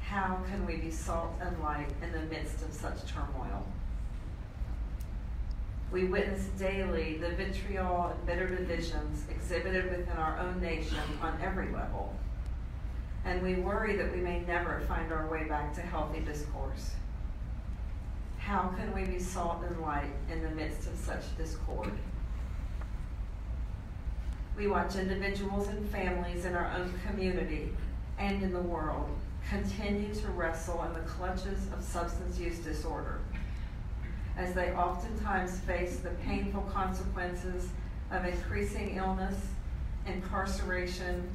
How 0.01 0.39
can 0.49 0.65
we 0.65 0.77
be 0.77 0.91
salt 0.91 1.33
and 1.39 1.61
light 1.61 1.89
in 2.01 2.11
the 2.11 2.27
midst 2.33 2.63
of 2.63 2.73
such 2.73 3.05
turmoil? 3.05 3.67
We 5.93 6.06
witness 6.06 6.45
daily 6.58 7.17
the 7.17 7.29
vitriol 7.29 8.08
and 8.08 8.25
bitter 8.25 8.47
divisions 8.47 9.25
exhibited 9.29 9.91
within 9.91 10.17
our 10.17 10.39
own 10.39 10.60
nation 10.60 10.97
on 11.21 11.39
every 11.39 11.71
level. 11.71 12.15
And 13.25 13.43
we 13.43 13.53
worry 13.53 13.95
that 13.97 14.12
we 14.12 14.19
may 14.19 14.39
never 14.39 14.82
find 14.88 15.13
our 15.13 15.27
way 15.27 15.43
back 15.43 15.71
to 15.75 15.82
healthy 15.82 16.21
discourse. 16.21 16.95
How 18.39 18.73
can 18.75 18.91
we 18.95 19.06
be 19.06 19.19
salt 19.19 19.63
and 19.69 19.79
light 19.82 20.10
in 20.32 20.41
the 20.41 20.49
midst 20.49 20.88
of 20.88 20.97
such 20.97 21.38
discord? 21.38 21.91
We 24.58 24.65
watch 24.65 24.95
individuals 24.95 25.67
and 25.67 25.88
families 25.91 26.45
in 26.45 26.56
our 26.56 26.73
own 26.75 26.91
community 27.08 27.69
and 28.17 28.41
in 28.41 28.51
the 28.51 28.60
world 28.60 29.15
continue 29.47 30.12
to 30.15 30.27
wrestle 30.29 30.84
in 30.86 30.93
the 30.93 31.01
clutches 31.01 31.67
of 31.71 31.84
substance 31.84 32.39
use 32.39 32.58
disorder 32.58 33.19
as 34.38 34.54
they 34.54 34.72
oftentimes 34.74 35.60
face 35.60 35.98
the 35.98 36.10
painful 36.26 36.62
consequences 36.74 37.69
of 38.12 38.26
increasing 38.26 38.96
illness, 38.98 39.36
incarceration, 40.06 41.30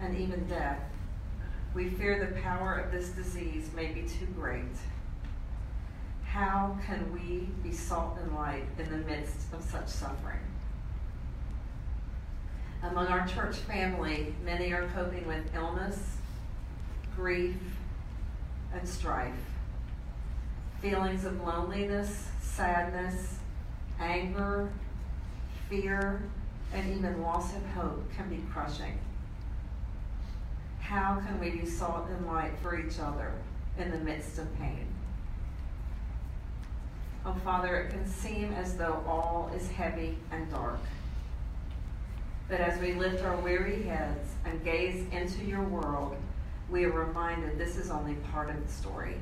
and 0.00 0.16
even 0.16 0.46
death. 0.46 0.80
We 1.74 1.90
fear 1.90 2.18
the 2.18 2.40
power 2.40 2.74
of 2.74 2.92
this 2.92 3.10
disease 3.10 3.70
may 3.74 3.86
be 3.88 4.02
too 4.02 4.26
great. 4.34 4.64
How 6.24 6.76
can 6.86 7.12
we 7.12 7.48
be 7.62 7.72
salt 7.72 8.18
and 8.22 8.34
light 8.34 8.64
in 8.78 8.90
the 8.90 8.98
midst 8.98 9.52
of 9.52 9.62
such 9.62 9.88
suffering? 9.88 10.38
Among 12.82 13.06
our 13.08 13.26
church 13.26 13.56
family, 13.56 14.34
many 14.44 14.72
are 14.72 14.86
coping 14.88 15.26
with 15.26 15.54
illness, 15.54 16.16
grief, 17.16 17.56
and 18.72 18.86
strife. 18.88 19.32
Feelings 20.80 21.24
of 21.24 21.40
loneliness, 21.42 22.28
sadness, 22.56 23.34
anger, 24.00 24.70
fear, 25.68 26.22
and 26.72 26.96
even 26.96 27.20
loss 27.20 27.54
of 27.54 27.64
hope 27.74 28.10
can 28.16 28.30
be 28.30 28.42
crushing. 28.50 28.98
How 30.80 31.20
can 31.26 31.38
we 31.38 31.50
be 31.50 31.66
salt 31.66 32.06
and 32.08 32.26
light 32.26 32.52
for 32.62 32.78
each 32.78 32.98
other 32.98 33.32
in 33.78 33.90
the 33.90 33.98
midst 33.98 34.38
of 34.38 34.58
pain? 34.58 34.86
Oh, 37.26 37.36
Father, 37.44 37.76
it 37.76 37.90
can 37.90 38.08
seem 38.08 38.52
as 38.54 38.76
though 38.76 39.04
all 39.06 39.50
is 39.54 39.68
heavy 39.68 40.16
and 40.30 40.50
dark. 40.50 40.80
But 42.48 42.60
as 42.60 42.80
we 42.80 42.94
lift 42.94 43.22
our 43.22 43.36
weary 43.36 43.82
heads 43.82 44.30
and 44.46 44.64
gaze 44.64 45.04
into 45.12 45.44
your 45.44 45.62
world, 45.62 46.16
we 46.70 46.84
are 46.84 46.92
reminded 46.92 47.58
this 47.58 47.76
is 47.76 47.90
only 47.90 48.14
part 48.32 48.48
of 48.48 48.64
the 48.64 48.72
story. 48.72 49.16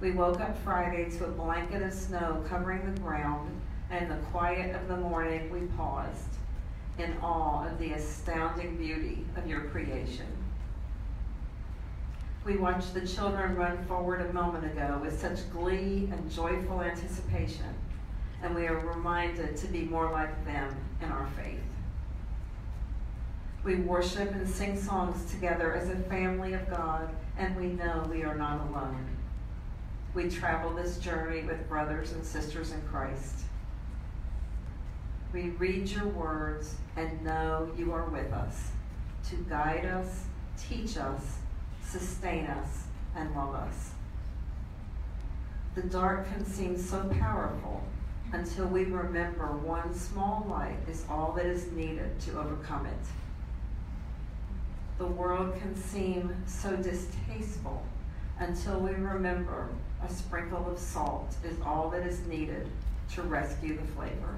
We 0.00 0.12
woke 0.12 0.40
up 0.40 0.56
Friday 0.62 1.10
to 1.10 1.24
a 1.24 1.28
blanket 1.28 1.82
of 1.82 1.92
snow 1.92 2.44
covering 2.48 2.94
the 2.94 3.00
ground, 3.00 3.50
and 3.90 4.04
in 4.04 4.08
the 4.08 4.24
quiet 4.26 4.74
of 4.76 4.86
the 4.88 4.96
morning, 4.96 5.50
we 5.50 5.60
paused 5.76 6.36
in 6.98 7.16
awe 7.22 7.66
of 7.66 7.78
the 7.78 7.92
astounding 7.92 8.76
beauty 8.76 9.24
of 9.36 9.46
your 9.46 9.62
creation. 9.62 10.26
We 12.44 12.56
watched 12.56 12.94
the 12.94 13.06
children 13.06 13.56
run 13.56 13.84
forward 13.86 14.20
a 14.20 14.32
moment 14.32 14.64
ago 14.64 14.98
with 15.02 15.20
such 15.20 15.50
glee 15.50 16.08
and 16.12 16.30
joyful 16.30 16.80
anticipation 16.80 17.74
and 18.42 18.54
we 18.54 18.66
are 18.66 18.78
reminded 18.78 19.56
to 19.56 19.66
be 19.66 19.82
more 19.82 20.10
like 20.10 20.44
them 20.44 20.74
in 21.02 21.10
our 21.10 21.26
faith. 21.36 21.60
We 23.64 23.76
worship 23.76 24.30
and 24.32 24.48
sing 24.48 24.80
songs 24.80 25.30
together 25.30 25.74
as 25.74 25.88
a 25.90 25.96
family 25.96 26.54
of 26.54 26.70
God, 26.70 27.08
and 27.36 27.56
we 27.56 27.66
know 27.66 28.06
we 28.10 28.22
are 28.22 28.36
not 28.36 28.68
alone. 28.68 29.17
We 30.14 30.28
travel 30.28 30.72
this 30.72 30.98
journey 30.98 31.42
with 31.42 31.68
brothers 31.68 32.12
and 32.12 32.24
sisters 32.24 32.72
in 32.72 32.80
Christ. 32.82 33.40
We 35.32 35.50
read 35.50 35.88
your 35.88 36.06
words 36.06 36.74
and 36.96 37.22
know 37.22 37.70
you 37.76 37.92
are 37.92 38.08
with 38.08 38.32
us 38.32 38.70
to 39.28 39.36
guide 39.48 39.84
us, 39.84 40.24
teach 40.56 40.96
us, 40.96 41.38
sustain 41.84 42.46
us, 42.46 42.84
and 43.14 43.34
love 43.34 43.54
us. 43.54 43.90
The 45.74 45.82
dark 45.82 46.28
can 46.28 46.44
seem 46.44 46.76
so 46.76 47.08
powerful 47.20 47.84
until 48.32 48.66
we 48.66 48.84
remember 48.84 49.46
one 49.46 49.94
small 49.94 50.46
light 50.48 50.78
is 50.88 51.04
all 51.08 51.32
that 51.32 51.46
is 51.46 51.70
needed 51.72 52.18
to 52.20 52.38
overcome 52.38 52.86
it. 52.86 53.06
The 54.98 55.06
world 55.06 55.58
can 55.60 55.76
seem 55.76 56.34
so 56.46 56.74
distasteful 56.76 57.84
until 58.38 58.80
we 58.80 58.90
remember 58.92 59.68
a 60.04 60.12
sprinkle 60.12 60.70
of 60.70 60.78
salt 60.78 61.34
is 61.44 61.56
all 61.64 61.90
that 61.90 62.06
is 62.06 62.20
needed 62.26 62.66
to 63.14 63.22
rescue 63.22 63.76
the 63.76 63.86
flavor. 63.92 64.36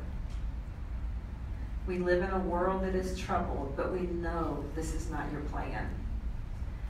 We 1.87 1.99
live 1.99 2.23
in 2.23 2.31
a 2.31 2.39
world 2.39 2.85
that 2.85 2.95
is 2.95 3.19
troubled, 3.19 3.75
but 3.77 3.93
we 3.93 4.01
know 4.01 4.65
this 4.75 4.95
is 4.95 5.11
not 5.11 5.31
your 5.33 5.41
plan. 5.43 5.89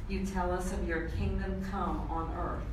You 0.09 0.27
tell 0.27 0.51
us 0.51 0.73
of 0.73 0.87
your 0.87 1.09
kingdom 1.11 1.65
come 1.71 2.07
on 2.11 2.35
earth, 2.37 2.65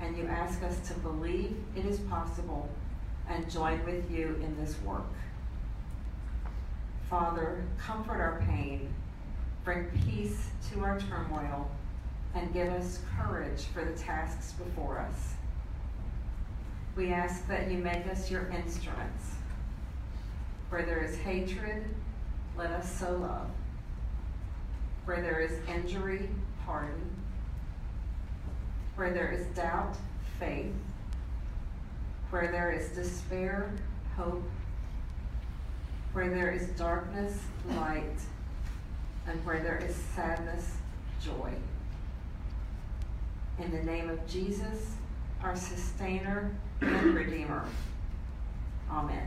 and 0.00 0.16
you 0.16 0.26
ask 0.26 0.62
us 0.62 0.78
to 0.88 0.94
believe 0.94 1.56
it 1.76 1.86
is 1.86 2.00
possible 2.00 2.68
and 3.28 3.50
join 3.50 3.84
with 3.84 4.10
you 4.10 4.40
in 4.42 4.56
this 4.58 4.76
work. 4.82 5.04
Father, 7.08 7.64
comfort 7.78 8.20
our 8.20 8.42
pain, 8.46 8.92
bring 9.64 9.86
peace 10.04 10.48
to 10.70 10.80
our 10.84 11.00
turmoil, 11.00 11.70
and 12.34 12.52
give 12.52 12.68
us 12.68 13.00
courage 13.18 13.64
for 13.72 13.84
the 13.84 13.92
tasks 13.92 14.52
before 14.52 14.98
us. 14.98 15.34
We 16.96 17.12
ask 17.12 17.46
that 17.48 17.70
you 17.70 17.78
make 17.78 18.06
us 18.06 18.30
your 18.30 18.48
instruments. 18.48 19.34
Where 20.70 20.82
there 20.82 21.02
is 21.02 21.16
hatred, 21.16 21.84
let 22.56 22.70
us 22.70 22.90
sow 22.90 23.12
love. 23.12 23.50
Where 25.04 25.22
there 25.22 25.40
is 25.40 25.52
injury, 25.68 26.28
pardon. 26.66 27.10
Where 28.96 29.12
there 29.12 29.30
is 29.30 29.46
doubt, 29.56 29.96
faith 30.38 30.74
where 32.30 32.50
there 32.50 32.70
is 32.70 32.90
despair, 32.90 33.72
hope, 34.16 34.42
where 36.12 36.28
there 36.28 36.50
is 36.50 36.68
darkness, 36.70 37.38
light, 37.76 38.18
and 39.26 39.44
where 39.46 39.60
there 39.60 39.78
is 39.78 39.94
sadness, 40.14 40.76
joy. 41.22 41.52
In 43.60 43.72
the 43.72 43.82
name 43.82 44.08
of 44.08 44.24
Jesus, 44.28 44.92
our 45.42 45.56
sustainer 45.56 46.52
and 46.80 47.14
redeemer. 47.14 47.64
Amen. 48.90 49.26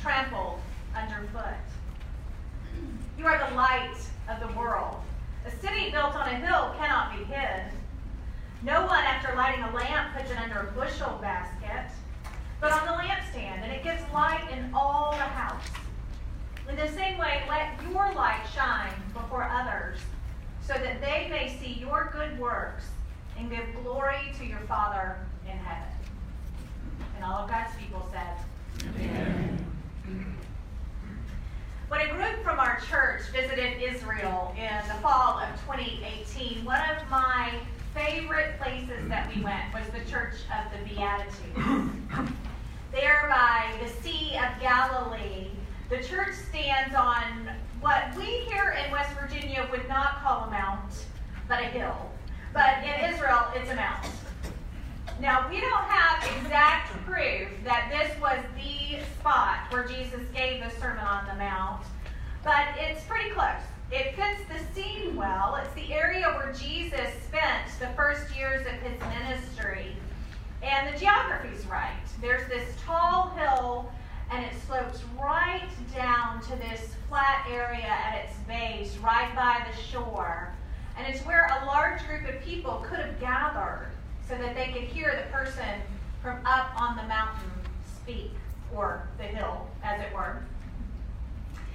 Trampled 0.00 0.60
underfoot. 0.96 1.56
You 3.18 3.26
are 3.26 3.48
the 3.48 3.54
light 3.54 3.96
of 4.28 4.40
the 4.40 4.58
world. 4.58 4.96
A 5.46 5.50
city 5.50 5.90
built 5.90 6.14
on 6.14 6.28
a 6.28 6.36
hill 6.36 6.74
cannot 6.78 7.16
be 7.16 7.24
hid. 7.24 7.72
No 8.62 8.86
one, 8.86 9.04
after 9.04 9.34
lighting 9.36 9.62
a 9.62 9.74
lamp, 9.74 10.16
puts 10.16 10.30
it 10.30 10.38
under 10.38 10.60
a 10.60 10.72
bushel 10.72 11.18
basket, 11.20 11.92
but 12.60 12.72
on 12.72 12.86
the 12.86 12.92
lampstand, 12.92 13.62
and 13.62 13.70
it 13.70 13.84
gives 13.84 14.02
light 14.12 14.42
in 14.50 14.72
all 14.72 15.12
the 15.12 15.18
house. 15.18 15.64
In 16.68 16.76
the 16.76 16.88
same 16.88 17.18
way, 17.18 17.42
let 17.46 17.78
your 17.82 18.12
light 18.14 18.40
shine 18.54 18.94
before 19.12 19.44
others, 19.44 19.98
so 20.62 20.72
that 20.72 21.00
they 21.02 21.28
may 21.28 21.54
see 21.60 21.78
your 21.78 22.10
good 22.10 22.38
works 22.38 22.84
and 23.38 23.50
give 23.50 23.64
glory 23.82 24.32
to 24.38 24.46
your 24.46 24.60
Father 24.60 25.18
in 25.44 25.58
heaven. 25.58 25.92
And 27.16 27.24
all 27.24 27.44
of 27.44 27.50
God's 27.50 27.74
people 27.78 28.08
said, 28.10 28.38
Amen. 28.96 29.53
When 31.88 32.00
a 32.00 32.10
group 32.12 32.42
from 32.42 32.58
our 32.58 32.80
church 32.80 33.22
visited 33.32 33.80
Israel 33.80 34.54
in 34.56 34.88
the 34.88 34.94
fall 34.94 35.38
of 35.38 35.48
2018, 35.62 36.64
one 36.64 36.80
of 36.90 37.08
my 37.08 37.54
favorite 37.94 38.58
places 38.58 39.08
that 39.08 39.34
we 39.34 39.42
went 39.42 39.72
was 39.72 39.86
the 39.88 40.10
Church 40.10 40.34
of 40.52 40.72
the 40.72 40.84
Beatitudes. 40.88 42.32
there 42.92 43.26
by 43.28 43.72
the 43.82 43.88
Sea 44.02 44.36
of 44.36 44.60
Galilee, 44.60 45.50
the 45.88 46.02
church 46.02 46.34
stands 46.48 46.94
on 46.94 47.50
what 47.80 48.14
we 48.16 48.24
here 48.24 48.76
in 48.84 48.90
West 48.90 49.12
Virginia 49.18 49.66
would 49.70 49.88
not 49.88 50.22
call 50.22 50.44
a 50.44 50.50
mount, 50.50 51.06
but 51.48 51.60
a 51.60 51.66
hill. 51.66 52.10
But 52.52 52.78
in 52.84 53.10
Israel, 53.10 53.46
it's 53.54 53.70
a 53.70 53.76
mount. 53.76 54.06
Now, 55.20 55.48
we 55.48 55.60
don't 55.60 55.84
have 55.84 56.24
exact 56.38 56.92
proof 57.06 57.48
that 57.62 57.88
this 57.90 58.20
was 58.20 58.40
the 58.56 58.98
spot 59.18 59.70
where 59.70 59.86
Jesus 59.86 60.20
gave 60.34 60.62
the 60.62 60.70
Sermon 60.80 61.04
on 61.04 61.26
the 61.26 61.34
Mount, 61.34 61.84
but 62.42 62.66
it's 62.76 63.04
pretty 63.04 63.30
close. 63.30 63.62
It 63.92 64.16
fits 64.16 64.42
the 64.48 64.74
scene 64.74 65.14
well. 65.14 65.54
It's 65.62 65.72
the 65.74 65.94
area 65.94 66.26
where 66.32 66.52
Jesus 66.52 67.08
spent 67.26 67.70
the 67.78 67.94
first 67.94 68.36
years 68.36 68.66
of 68.66 68.72
his 68.82 69.00
ministry. 69.00 69.94
And 70.62 70.92
the 70.92 70.98
geography's 70.98 71.64
right. 71.66 71.92
There's 72.20 72.48
this 72.48 72.74
tall 72.84 73.30
hill, 73.36 73.92
and 74.32 74.44
it 74.44 74.52
slopes 74.66 75.00
right 75.20 75.68
down 75.94 76.42
to 76.42 76.56
this 76.56 76.96
flat 77.08 77.46
area 77.48 77.86
at 77.86 78.24
its 78.24 78.36
base, 78.48 78.96
right 78.98 79.32
by 79.36 79.64
the 79.70 79.80
shore. 79.80 80.52
And 80.98 81.06
it's 81.06 81.24
where 81.24 81.46
a 81.62 81.66
large 81.66 82.04
group 82.08 82.28
of 82.28 82.42
people 82.42 82.84
could 82.88 82.98
have 82.98 83.20
gathered 83.20 83.93
so 84.28 84.36
that 84.36 84.54
they 84.54 84.72
could 84.72 84.84
hear 84.84 85.22
the 85.24 85.36
person 85.36 85.80
from 86.22 86.38
up 86.46 86.80
on 86.80 86.96
the 86.96 87.02
mountain 87.02 87.50
speak, 88.02 88.30
or 88.74 89.06
the 89.18 89.24
hill, 89.24 89.66
as 89.82 90.00
it 90.00 90.12
were. 90.14 90.42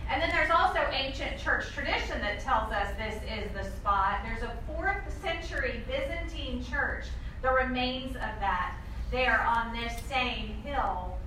And 0.10 0.22
then 0.22 0.30
there's 0.32 0.50
also 0.50 0.80
ancient 0.92 1.38
church 1.38 1.66
tradition 1.74 2.20
that 2.22 2.40
tells 2.40 2.72
us 2.72 2.88
this 2.98 3.22
is 3.24 3.52
the 3.54 3.64
spot. 3.78 4.22
There's 4.24 4.42
a 4.42 4.58
fourth 4.66 4.98
century 5.22 5.84
Byzantine 5.88 6.64
church, 6.66 7.06
the 7.44 7.52
remains 7.52 8.16
of 8.16 8.22
that, 8.40 8.76
there 9.12 9.42
on 9.42 9.72
this 9.72 9.94
same 10.08 10.48
hill, 10.64 11.18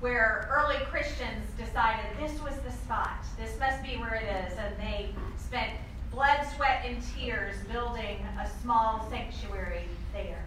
where 0.00 0.48
early 0.50 0.82
Christians 0.86 1.46
decided 1.58 2.06
this 2.18 2.40
was 2.42 2.54
the 2.64 2.72
spot. 2.72 3.22
This 3.38 3.58
must 3.60 3.82
be 3.82 3.96
where 3.98 4.14
it 4.14 4.46
is. 4.46 4.58
And 4.58 4.74
they 4.78 5.10
spent 5.36 5.72
blood, 6.10 6.46
sweat, 6.56 6.84
and 6.86 7.02
tears 7.14 7.56
building 7.70 8.26
a 8.40 8.48
small 8.62 9.06
sanctuary 9.10 9.84
there. 10.12 10.44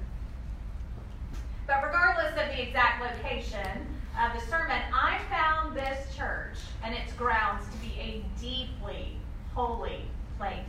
But 1.67 1.83
regardless 1.83 2.31
of 2.31 2.55
the 2.55 2.61
exact 2.61 3.01
location 3.01 3.87
of 4.21 4.39
the 4.39 4.45
sermon, 4.47 4.81
I 4.93 5.19
found 5.29 5.75
this 5.75 6.15
church 6.15 6.57
and 6.83 6.93
its 6.93 7.11
grounds 7.13 7.65
to 7.71 7.77
be 7.77 7.99
a 7.99 8.39
deeply 8.39 9.17
holy 9.53 10.05
place. 10.37 10.59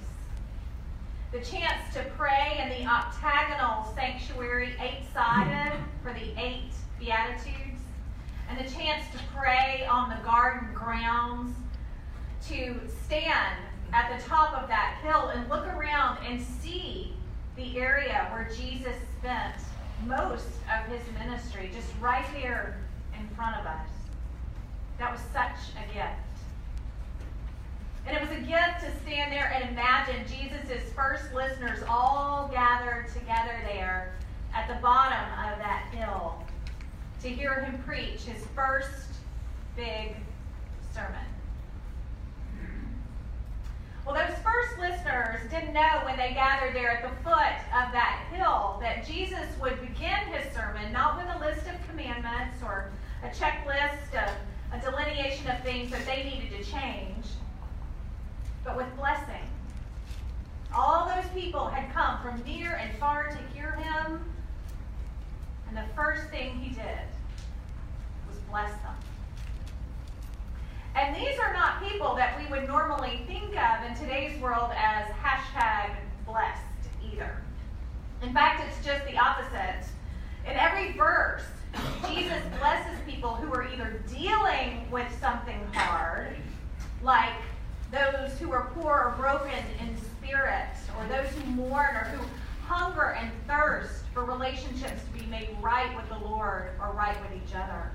The 1.33 1.41
chance 1.41 1.93
to 1.95 2.03
pray 2.17 2.61
in 2.63 2.69
the 2.71 2.89
octagonal 2.91 3.93
sanctuary, 3.95 4.75
eight 4.81 5.03
sided 5.13 5.73
for 6.03 6.13
the 6.13 6.41
eight 6.41 6.73
Beatitudes, 6.99 7.83
and 8.49 8.59
the 8.59 8.71
chance 8.71 9.05
to 9.13 9.19
pray 9.35 9.87
on 9.91 10.09
the 10.09 10.17
garden 10.25 10.73
grounds, 10.73 11.55
to 12.49 12.81
stand 13.05 13.59
at 13.93 14.17
the 14.17 14.25
top 14.27 14.55
of 14.55 14.69
that 14.69 14.99
hill 15.03 15.29
and 15.29 15.49
look 15.49 15.67
around 15.67 16.25
and 16.25 16.41
see 16.41 17.13
the 17.57 17.79
area 17.79 18.29
where 18.33 18.49
Jesus 18.57 18.97
spent 19.19 19.57
most 20.05 20.49
of 20.73 20.91
his 20.91 21.03
ministry 21.15 21.71
just 21.75 21.89
right 22.01 22.25
here 22.35 22.77
in 23.19 23.27
front 23.37 23.57
of 23.57 23.67
us. 23.67 23.89
That 24.99 25.13
was 25.13 25.21
such 25.33 25.75
a 25.77 25.93
gift. 25.93 26.11
And 28.07 28.17
it 28.17 28.21
was 28.21 28.31
a 28.31 28.41
gift 28.41 28.81
to 28.81 29.03
stand 29.03 29.33
there 29.33 29.53
and 29.53 29.71
imagine 29.71 30.25
Jesus' 30.29 30.93
first 30.95 31.35
listeners 31.35 31.81
all 31.89 32.49
gathered 32.53 33.09
together 33.13 33.59
there 33.65 34.15
at 34.55 34.69
the 34.69 34.81
bottom 34.81 35.25
of 35.51 35.59
that 35.59 35.89
hill 35.93 36.43
to 37.23 37.29
hear 37.29 37.61
him 37.63 37.83
preach 37.85 38.23
his 38.23 38.45
first 38.55 39.09
big 39.77 40.15
sermon. 40.95 41.25
Well, 44.07 44.15
those 44.15 44.39
first 44.39 44.79
listeners 44.79 45.41
didn't 45.51 45.73
know 45.73 46.03
when 46.05 46.17
they 46.17 46.33
gathered 46.33 46.77
there 46.77 46.93
at 46.93 47.03
the 47.03 47.23
foot 47.25 47.59
of 47.75 47.91
that 47.91 48.25
hill 48.31 48.79
that 48.81 49.05
Jesus 49.05 49.49
would 49.61 49.81
begin 49.81 50.29
his 50.31 50.55
sermon 50.55 50.93
not 50.93 51.17
with 51.17 51.27
a 51.35 51.41
list 51.41 51.67
of 51.67 51.75
commandments 51.89 52.63
or 52.63 52.93
a 53.25 53.29
checklist 53.31 54.15
of 54.15 54.31
a 54.73 54.81
delineation 54.81 55.51
of 55.51 55.61
things 55.65 55.91
that 55.91 56.07
they 56.07 56.23
needed 56.23 56.57
to 56.57 56.71
change, 56.71 57.27
but 58.65 58.77
with 58.77 58.87
blessing. 58.97 59.43
All 60.73 61.09
those 61.09 61.29
people 61.35 61.67
had 61.67 61.93
come 61.93 62.23
from 62.23 62.45
near 62.45 62.77
and 62.77 62.97
far 62.99 63.29
to 63.31 63.39
hear 63.53 63.73
him, 63.73 64.25
and 65.67 65.77
the 65.77 65.95
first 65.97 66.29
thing 66.29 66.61
he 66.61 66.73
did 66.73 67.09
was 68.29 68.37
bless 68.49 68.71
them. 68.71 68.95
And 70.97 71.15
these 71.15 71.39
are 71.39 71.53
not 71.53 71.87
people 71.87 72.15
that 72.15 72.41
we 72.41 72.47
would 72.51 72.67
normally 72.67 73.21
think 73.27 73.55
of 73.55 73.85
in 73.85 73.95
today's 73.97 74.41
world 74.41 74.71
as 74.75 75.07
hashtag 75.23 75.95
blessed 76.27 76.63
either. 77.13 77.37
In 78.23 78.33
fact, 78.33 78.65
it's 78.67 78.85
just 78.85 79.05
the 79.05 79.19
opposite. 79.19 79.85
In 80.47 80.57
every 80.57 80.93
verse, 80.93 81.43
Jesus 82.09 82.43
blesses 82.59 82.99
people 83.07 83.35
who 83.35 83.53
are 83.53 83.69
either 83.69 84.03
dealing 84.09 84.91
with 84.91 85.07
something 85.21 85.61
hard, 85.75 86.35
like 87.03 87.35
those 87.93 88.39
who 88.39 88.51
are 88.53 88.71
poor 88.75 88.93
or 88.93 89.15
broken 89.19 89.65
in 89.81 89.95
spirit, 89.99 90.71
or 90.99 91.07
those 91.09 91.29
who 91.35 91.45
mourn 91.51 91.95
or 91.95 92.05
who 92.05 92.25
hunger 92.65 93.19
and 93.21 93.31
thirst 93.47 94.03
for 94.15 94.25
relationships 94.25 95.03
to 95.05 95.21
be 95.21 95.27
made 95.27 95.51
right 95.61 95.95
with 95.95 96.09
the 96.09 96.27
Lord 96.27 96.71
or 96.81 96.93
right 96.93 97.17
with 97.21 97.39
each 97.45 97.55
other. 97.55 97.91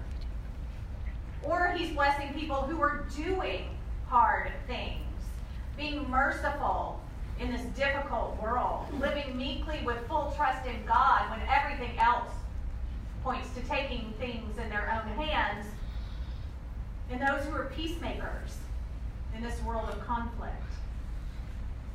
Or 1.44 1.74
he's 1.76 1.92
blessing 1.92 2.34
people 2.34 2.62
who 2.62 2.82
are 2.82 3.06
doing 3.16 3.66
hard 4.08 4.52
things, 4.68 5.02
being 5.78 6.10
merciful 6.10 7.02
in 7.40 7.52
this 7.52 7.62
difficult 7.76 8.40
world, 8.42 8.86
living 9.00 9.36
meekly 9.36 9.80
with 9.84 9.98
full 10.08 10.34
trust 10.36 10.68
in 10.68 10.86
God 10.86 11.30
when 11.32 11.42
everything 11.50 11.98
else 11.98 12.30
points 13.24 13.50
to 13.56 13.62
taking 13.62 14.14
things 14.20 14.58
in 14.58 14.70
their 14.70 14.92
own 14.92 15.26
hands, 15.26 15.66
and 17.10 17.22
those 17.22 17.46
who 17.46 17.56
are 17.56 17.72
peacemakers 17.76 18.58
in 19.36 19.42
this 19.42 19.62
world 19.64 19.90
of 19.90 20.06
conflict. 20.06 20.56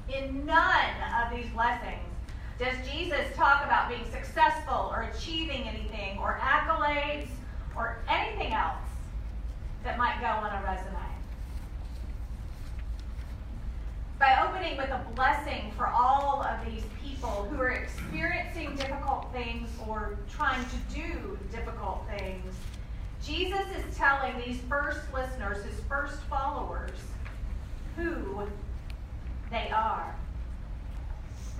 In 0.08 0.46
none 0.46 0.94
of 1.22 1.36
these 1.36 1.48
blessings 1.50 2.00
does 2.58 2.74
Jesus 2.90 3.26
talk 3.36 3.64
about 3.64 3.88
being 3.88 4.04
successful 4.10 4.90
or 4.92 5.10
achieving 5.14 5.68
anything 5.68 6.18
or 6.18 6.38
accolades 6.40 7.28
or 7.76 7.98
anything 8.08 8.52
else 8.52 8.85
that 9.86 9.96
might 9.96 10.20
go 10.20 10.26
on 10.26 10.50
a 10.50 10.66
resume. 10.66 10.98
By 14.18 14.44
opening 14.44 14.76
with 14.76 14.90
a 14.90 15.06
blessing 15.14 15.70
for 15.76 15.86
all 15.86 16.42
of 16.42 16.66
these 16.66 16.82
people 17.04 17.44
who 17.44 17.60
are 17.60 17.70
experiencing 17.70 18.74
difficult 18.74 19.32
things 19.32 19.70
or 19.86 20.18
trying 20.28 20.64
to 20.64 20.94
do 20.94 21.38
difficult 21.52 22.04
things, 22.18 22.52
Jesus 23.24 23.64
is 23.78 23.96
telling 23.96 24.34
these 24.44 24.60
first 24.62 25.00
listeners, 25.14 25.64
his 25.64 25.78
first 25.88 26.20
followers, 26.22 26.98
who 27.96 28.42
they 29.52 29.70
are. 29.70 30.16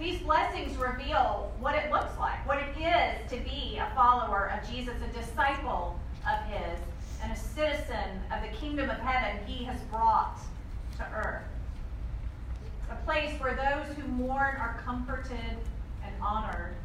These 0.01 0.21
blessings 0.23 0.77
reveal 0.77 1.53
what 1.61 1.77
it 1.77 1.93
looks 1.93 2.19
like, 2.19 2.45
what 2.47 2.59
it 2.59 2.77
is 2.77 3.31
to 3.31 3.37
be 3.49 3.79
a 3.79 3.89
follower 3.95 4.51
of 4.51 4.69
Jesus, 4.69 4.95
a 5.01 5.17
disciple 5.17 5.99
of 6.29 6.45
his, 6.47 6.81
and 7.27 7.37
a 7.37 7.41
citizen 7.41 8.23
of 8.33 8.41
the 8.41 8.57
kingdom 8.57 8.89
of 8.89 8.99
heaven 8.99 9.45
he 9.47 9.65
has 9.65 9.81
brought 9.91 10.39
to 10.97 11.05
earth. 11.13 11.43
A 12.89 12.95
place 13.05 13.33
where 13.41 13.57
those 13.57 13.97
who 13.97 14.07
mourn 14.07 14.55
are 14.57 14.81
comforted 14.85 15.59
and 16.05 16.15
honored. 16.23 16.77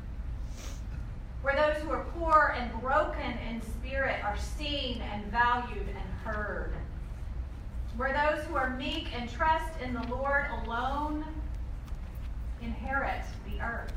Where 1.43 1.55
those 1.55 1.83
who 1.83 1.91
are 1.91 2.05
poor 2.17 2.55
and 2.57 2.71
broken 2.81 3.37
in 3.49 3.61
spirit 3.61 4.23
are 4.23 4.37
seen 4.37 5.01
and 5.13 5.23
valued 5.25 5.87
and 5.87 6.09
heard. 6.23 6.73
Where 7.95 8.11
those 8.11 8.43
who 8.45 8.55
are 8.55 8.71
meek 8.71 9.15
and 9.15 9.29
trust 9.29 9.79
in 9.79 9.93
the 9.93 10.07
Lord 10.07 10.47
alone 10.63 11.23
inherit 12.63 13.25
the 13.45 13.61
earth. 13.61 13.93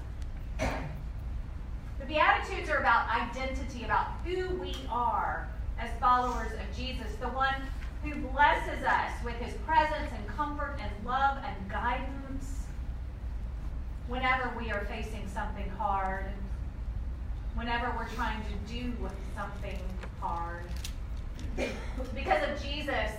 The 0.59 2.07
Beatitudes 2.07 2.69
are 2.69 2.79
about 2.79 3.09
identity, 3.09 3.85
about 3.85 4.09
who 4.27 4.57
we 4.57 4.77
are 4.91 5.49
as 5.79 5.91
followers 6.01 6.53
of 6.53 6.77
Jesus, 6.77 7.15
the 7.21 7.29
one 7.29 7.55
who 8.03 8.15
blesses 8.29 8.85
us 8.85 9.11
with 9.25 9.35
his 9.37 9.55
presence 9.67 10.11
and 10.17 10.27
comfort 10.29 10.77
and 10.81 10.91
love 11.07 11.39
and 11.45 11.71
guidance 11.71 12.65
whenever 14.09 14.53
we 14.59 14.71
are 14.71 14.85
facing 14.85 15.27
something 15.29 15.69
hard, 15.71 16.27
whenever 17.55 17.93
we're 17.97 18.09
trying 18.11 18.41
to 18.43 18.73
do 18.73 18.93
something 19.35 19.79
hard. 20.21 20.65
Because 22.15 22.49
of 22.49 22.63
Jesus, 22.63 23.11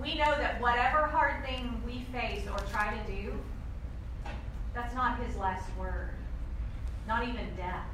we 0.00 0.14
know 0.14 0.36
that 0.38 0.60
whatever 0.60 1.06
hard 1.06 1.44
thing 1.44 1.80
we 1.84 2.06
face 2.12 2.46
or 2.50 2.58
try 2.70 2.96
to 2.96 3.12
do, 3.12 3.32
that's 4.74 4.94
not 4.94 5.18
his 5.22 5.36
last 5.36 5.68
word, 5.78 6.10
not 7.06 7.22
even 7.24 7.46
death. 7.56 7.84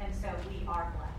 And 0.00 0.14
so 0.14 0.28
we 0.48 0.66
are 0.66 0.92
blessed. 0.96 1.13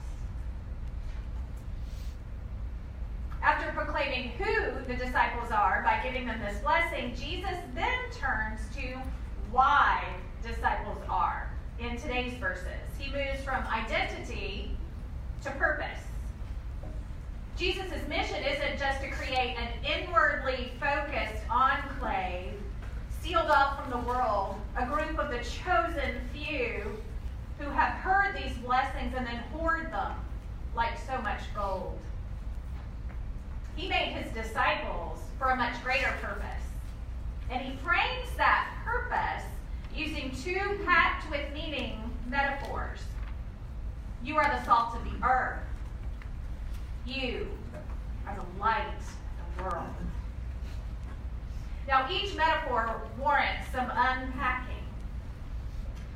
After 3.46 3.72
proclaiming 3.74 4.32
who 4.40 4.72
the 4.88 4.96
disciples 4.96 5.52
are 5.52 5.84
by 5.84 6.02
giving 6.02 6.26
them 6.26 6.42
this 6.44 6.58
blessing, 6.62 7.14
Jesus 7.16 7.56
then 7.76 8.00
turns 8.12 8.60
to 8.76 8.98
why 9.52 10.04
disciples 10.42 10.98
are 11.08 11.52
in 11.80 11.96
today's 11.96 12.34
verses. 12.40 12.66
He 12.98 13.12
moves 13.12 13.44
from 13.44 13.64
identity 13.68 14.76
to 15.44 15.52
purpose. 15.52 16.00
Jesus' 17.56 18.08
mission 18.10 18.44
isn't 18.44 18.80
just 18.80 19.02
to 19.02 19.12
create 19.12 19.56
an 19.60 19.68
inwardly 19.86 20.72
focused 20.80 21.44
enclave 21.48 22.52
sealed 23.22 23.52
off 23.52 23.80
from 23.80 23.92
the 23.92 24.08
world, 24.08 24.56
a 24.76 24.88
group 24.88 25.20
of 25.20 25.30
the 25.30 25.38
chosen 25.38 26.20
few 26.34 26.98
who 27.60 27.70
have 27.70 27.94
heard 27.94 28.36
these 28.36 28.58
blessings 28.58 29.14
and 29.16 29.28
then 29.28 29.38
hoard 29.54 29.92
them 29.92 30.14
like 30.76 30.98
so 31.08 31.22
much 31.22 31.42
gold. 31.56 32.00
He 33.76 33.88
made 33.90 34.14
his 34.14 34.32
disciples 34.34 35.20
for 35.38 35.50
a 35.50 35.56
much 35.56 35.84
greater 35.84 36.14
purpose. 36.22 36.46
And 37.50 37.62
he 37.62 37.78
frames 37.78 38.30
that 38.38 38.70
purpose 38.84 39.44
using 39.94 40.32
two 40.44 40.80
packed 40.86 41.30
with 41.30 41.42
meaning 41.54 42.00
metaphors. 42.28 43.00
You 44.24 44.38
are 44.38 44.50
the 44.50 44.64
salt 44.66 44.96
of 44.96 45.04
the 45.04 45.26
earth. 45.26 45.60
You 47.06 47.48
are 48.28 48.36
the 48.36 48.60
light 48.60 48.88
of 48.88 49.58
the 49.58 49.64
world. 49.64 49.88
Now, 51.88 52.08
each 52.12 52.36
metaphor 52.36 53.02
warrants 53.20 53.68
some 53.72 53.92
unpacking. 53.92 54.76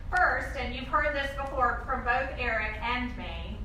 First, 0.09 0.57
and 0.57 0.73
you've 0.73 0.87
heard 0.87 1.15
this 1.15 1.29
before 1.37 1.83
from 1.85 2.03
both 2.03 2.29
Eric 2.39 2.77
and 2.81 3.15
me, 3.15 3.58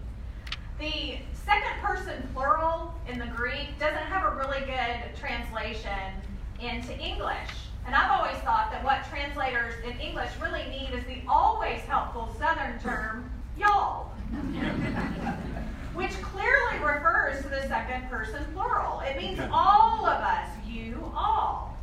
the 0.78 1.18
second 1.32 1.80
person 1.80 2.28
plural 2.32 2.94
in 3.08 3.18
the 3.18 3.26
Greek 3.26 3.78
doesn't 3.78 3.96
have 3.96 4.32
a 4.32 4.36
really 4.36 4.60
good 4.60 5.16
translation 5.16 6.12
into 6.60 6.98
English. 6.98 7.50
And 7.86 7.94
I've 7.94 8.10
always 8.10 8.36
thought 8.42 8.70
that 8.72 8.82
what 8.82 9.04
translators 9.10 9.74
in 9.84 9.98
English 10.00 10.30
really 10.40 10.64
need 10.64 10.90
is 10.96 11.04
the 11.04 11.18
always 11.28 11.80
helpful 11.82 12.34
Southern 12.38 12.78
term, 12.80 13.30
y'all. 13.58 14.06
Which 15.94 16.12
clearly 16.22 16.78
refers 16.78 17.42
to 17.42 17.48
the 17.48 17.68
second 17.68 18.08
person 18.08 18.44
plural. 18.52 19.00
It 19.00 19.16
means 19.16 19.38
all 19.52 20.06
of 20.06 20.20
us, 20.20 20.48
you 20.66 21.12
all. 21.14 21.73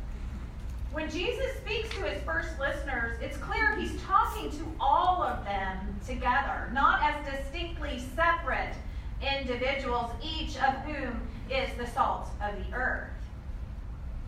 When 0.92 1.10
Jesus 1.10 1.56
speaks 1.56 1.88
to 1.96 2.02
his 2.02 2.22
first 2.22 2.58
listeners, 2.60 3.18
it's 3.22 3.38
clear 3.38 3.74
he's 3.76 3.98
talking 4.02 4.50
to 4.50 4.64
all 4.78 5.22
of 5.22 5.42
them 5.42 5.98
together, 6.06 6.70
not 6.74 7.00
as 7.02 7.24
distinctly 7.24 8.02
separate 8.14 8.74
individuals, 9.22 10.10
each 10.22 10.58
of 10.58 10.74
whom 10.84 11.18
is 11.50 11.70
the 11.78 11.86
salt 11.86 12.28
of 12.42 12.54
the 12.56 12.76
earth. 12.76 13.08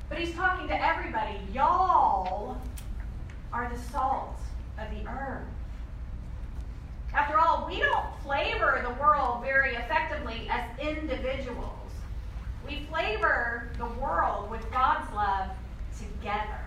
But 0.08 0.18
he's 0.18 0.34
talking 0.34 0.66
to 0.68 0.82
everybody. 0.82 1.38
Y'all 1.52 2.56
are 3.52 3.70
the 3.70 3.80
salt 3.92 4.38
of 4.78 4.90
the 4.90 5.06
earth. 5.06 5.44
After 7.12 7.38
all, 7.38 7.66
we 7.68 7.78
don't 7.78 8.06
flavor 8.22 8.80
the 8.82 8.94
world 9.02 9.42
very 9.42 9.74
effectively 9.74 10.48
as 10.50 10.64
individuals. 10.78 11.90
We 12.66 12.86
flavor 12.90 13.70
the 13.76 13.86
world 14.00 14.50
with 14.50 14.68
God's 14.72 15.12
love 15.12 15.50
together. 16.24 16.58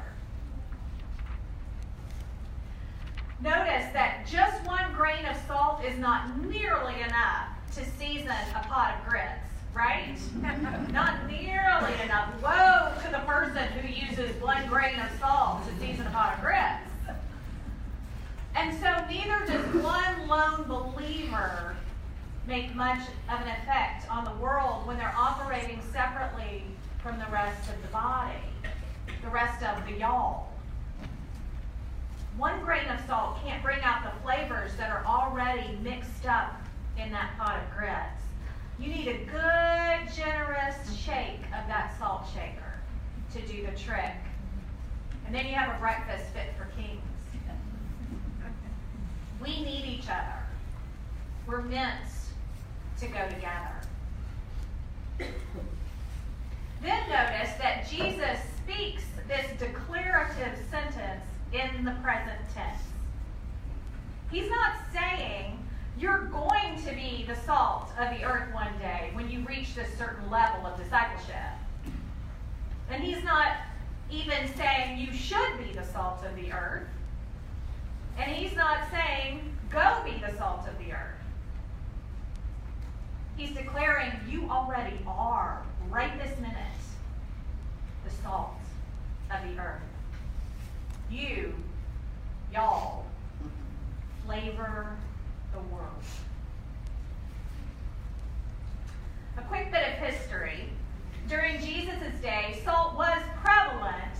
Notice 3.41 3.91
that 3.93 4.27
just 4.27 4.63
one 4.67 4.93
grain 4.93 5.25
of 5.25 5.35
salt 5.47 5.83
is 5.83 5.97
not 5.97 6.37
nearly 6.45 7.01
enough 7.01 7.47
to 7.73 7.83
season 7.97 8.29
a 8.29 8.59
pot 8.67 8.97
of 8.97 9.09
grits, 9.09 9.49
right? 9.73 10.15
not 10.91 11.27
nearly 11.27 11.93
enough. 12.03 12.33
Woe 12.41 12.93
to 13.03 13.11
the 13.11 13.23
person 13.25 13.63
who 13.79 13.87
uses 13.87 14.39
one 14.41 14.67
grain 14.67 14.99
of 14.99 15.09
salt 15.19 15.63
to 15.67 15.79
season 15.79 16.05
a 16.05 16.11
pot 16.11 16.35
of 16.35 16.43
grits. 16.43 17.17
And 18.55 18.73
so 18.79 19.05
neither 19.09 19.45
does 19.47 19.83
one 19.83 20.27
lone 20.27 20.65
believer 20.67 21.75
make 22.47 22.75
much 22.75 23.01
of 23.29 23.41
an 23.41 23.47
effect 23.47 24.09
on 24.09 24.23
the 24.23 24.33
world 24.41 24.85
when 24.85 24.97
they're 24.97 25.15
operating 25.17 25.81
separately 25.91 26.63
from 27.01 27.17
the 27.17 27.25
rest 27.31 27.69
of 27.69 27.81
the 27.81 27.87
body 27.89 28.33
the 29.27 29.33
rest 29.33 29.61
of 29.61 29.85
the 29.85 29.91
y'all. 29.93 30.47
One 32.37 32.61
grain 32.63 32.87
of 32.87 33.05
salt 33.07 33.43
can't 33.43 33.61
bring 33.61 33.81
out 33.81 34.03
the 34.03 34.21
flavors 34.21 34.73
that 34.77 34.89
are 34.89 35.03
already 35.05 35.77
mixed 35.83 36.25
up 36.25 36.55
in 36.97 37.11
that 37.11 37.37
pot 37.37 37.61
of 37.61 37.77
grits. 37.77 38.23
You 38.79 38.89
need 38.89 39.07
a 39.07 39.17
good, 39.25 40.15
generous 40.15 40.75
shake 40.95 41.41
of 41.47 41.67
that 41.67 41.93
salt 41.99 42.25
shaker 42.33 42.75
to 43.33 43.41
do 43.51 43.65
the 43.65 43.77
trick. 43.77 44.13
And 45.25 45.35
then 45.35 45.45
you 45.45 45.55
have 45.55 45.75
a 45.75 45.79
breakfast 45.79 46.31
fit 46.33 46.53
for 46.57 46.69
kings. 46.79 47.01
We 49.41 49.61
need 49.61 49.85
each 49.85 50.05
other. 50.05 50.41
We're 51.45 51.63
meant 51.63 52.07
to 52.99 53.07
go 53.07 53.27
together. 53.27 53.75
Then 56.81 57.09
notice 57.09 57.53
that 57.59 57.87
Jesus 57.89 58.39
speaks 58.63 59.03
this 59.27 59.45
declarative 59.59 60.57
sentence 60.69 61.23
in 61.51 61.85
the 61.85 61.91
present 62.03 62.39
tense. 62.53 62.81
He's 64.31 64.49
not 64.49 64.73
saying 64.93 65.57
you're 65.99 66.25
going 66.25 66.81
to 66.83 66.93
be 66.93 67.25
the 67.27 67.35
salt 67.35 67.89
of 67.99 68.17
the 68.17 68.23
earth 68.23 68.53
one 68.53 68.77
day 68.79 69.09
when 69.13 69.29
you 69.29 69.45
reach 69.47 69.73
this 69.75 69.89
certain 69.97 70.29
level 70.29 70.65
of 70.65 70.77
discipleship. 70.77 71.35
And 72.89 73.03
he's 73.03 73.23
not 73.23 73.57
even 74.09 74.53
saying 74.55 74.99
you 74.99 75.11
should 75.13 75.57
be 75.57 75.73
the 75.73 75.85
salt 75.85 76.23
of 76.23 76.35
the 76.35 76.51
earth. 76.51 76.87
And 78.17 78.31
he's 78.31 78.55
not 78.55 78.89
saying 78.91 79.57
go 79.69 80.01
be 80.05 80.21
the 80.25 80.37
salt 80.37 80.67
of 80.67 80.77
the 80.79 80.93
earth. 80.93 81.15
He's 83.35 83.51
declaring 83.51 84.11
you 84.29 84.49
already 84.49 84.97
are, 85.05 85.63
right 85.89 86.17
this 86.17 86.37
minute, 86.39 86.55
the 88.03 88.09
salt 88.23 88.55
of 89.31 89.43
the 89.43 89.61
earth. 89.61 89.81
You, 91.09 91.53
y'all, 92.53 93.05
flavor 94.25 94.95
the 95.53 95.59
world. 95.73 96.03
A 99.37 99.41
quick 99.41 99.71
bit 99.71 99.83
of 99.87 99.93
history. 99.93 100.69
During 101.29 101.61
Jesus' 101.61 102.19
day, 102.21 102.61
salt 102.63 102.95
was 102.95 103.21
prevalent, 103.43 104.15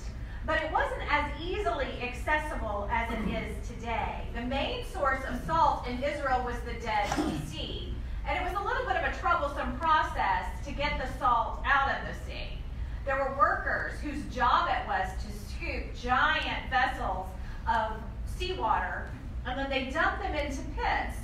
but 0.45 0.61
it 0.61 0.71
wasn't 0.71 1.01
as 1.11 1.31
easily 1.41 1.87
accessible 2.01 2.87
as 2.91 3.11
it 3.11 3.29
is 3.29 3.67
today. 3.67 4.27
The 4.35 4.41
main 4.41 4.85
source 4.85 5.23
of 5.25 5.39
salt 5.45 5.87
in 5.87 6.03
Israel 6.03 6.43
was 6.45 6.55
the 6.65 6.73
Dead 6.81 7.07
Sea, 7.47 7.93
and 8.27 8.37
it 8.37 8.43
was 8.43 8.61
a 8.61 8.65
little 8.65 8.85
bit 8.85 8.97
of 8.97 9.13
a 9.13 9.17
troublesome 9.19 9.77
process 9.77 10.45
to 10.65 10.71
get 10.73 10.99
the 10.99 11.07
salt 11.17 11.61
out 11.65 11.89
of 11.91 12.07
the 12.07 12.13
sea. 12.25 12.56
There 13.07 13.15
were 13.15 13.37
workers 13.37 13.97
whose 14.01 14.21
job 14.35 14.67
it 14.69 14.85
was 14.85 15.07
to 15.23 15.31
scoop 15.31 15.95
giant 15.95 16.69
vessels 16.69 17.25
of 17.65 17.93
seawater, 18.25 19.09
and 19.45 19.57
then 19.57 19.69
they 19.69 19.89
dumped 19.89 20.21
them 20.21 20.35
into 20.35 20.57
pits, 20.75 21.15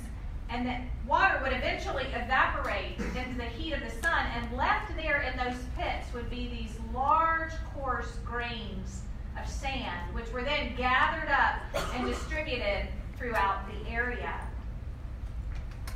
and 0.48 0.66
the 0.66 0.76
water 1.06 1.38
would 1.42 1.52
eventually 1.52 2.04
evaporate 2.14 2.98
into 2.98 3.36
the 3.36 3.44
heat 3.44 3.74
of 3.74 3.80
the 3.80 3.90
sun, 4.00 4.26
and 4.34 4.56
left 4.56 4.96
there 4.96 5.20
in 5.20 5.36
those 5.36 5.62
pits 5.76 6.10
would 6.14 6.30
be 6.30 6.48
these 6.48 6.74
large, 6.94 7.52
coarse 7.74 8.16
grains 8.24 9.02
of 9.38 9.46
sand, 9.46 10.14
which 10.14 10.32
were 10.32 10.42
then 10.42 10.74
gathered 10.76 11.28
up 11.28 11.60
and 11.94 12.06
distributed 12.06 12.88
throughout 13.18 13.60
the 13.68 13.90
area. 13.90 14.40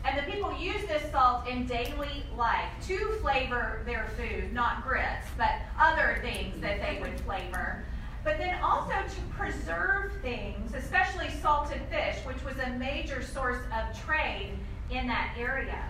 And 0.04 0.18
the 0.18 0.30
people 0.30 0.56
use 0.58 0.86
this 0.86 1.10
salt 1.10 1.46
in 1.46 1.66
daily 1.66 2.24
life 2.36 2.70
to 2.86 3.12
flavor 3.20 3.82
their 3.84 4.08
food, 4.16 4.52
not 4.52 4.82
grits, 4.82 5.26
but 5.36 5.50
other 5.78 6.18
things 6.22 6.60
that 6.60 6.80
they 6.80 6.98
would 7.00 7.20
flavor. 7.20 7.84
But 8.24 8.38
then 8.38 8.58
also 8.62 8.92
to 8.92 9.20
preserve 9.36 10.12
things, 10.22 10.74
especially 10.74 11.30
salted 11.42 11.80
fish, 11.90 12.16
which 12.24 12.42
was 12.44 12.56
a 12.58 12.70
major 12.70 13.22
source 13.22 13.62
of 13.72 14.04
trade 14.04 14.52
in 14.90 15.06
that 15.06 15.34
area. 15.38 15.84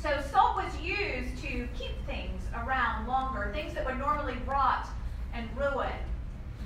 So 0.00 0.20
salt 0.32 0.56
was 0.56 0.76
used 0.80 1.40
to 1.42 1.68
keep 1.78 2.04
things 2.06 2.42
around 2.54 3.06
longer, 3.06 3.50
things 3.54 3.74
that 3.74 3.84
would 3.86 3.98
normally 3.98 4.36
rot 4.46 4.88
and 5.32 5.48
ruin 5.56 5.92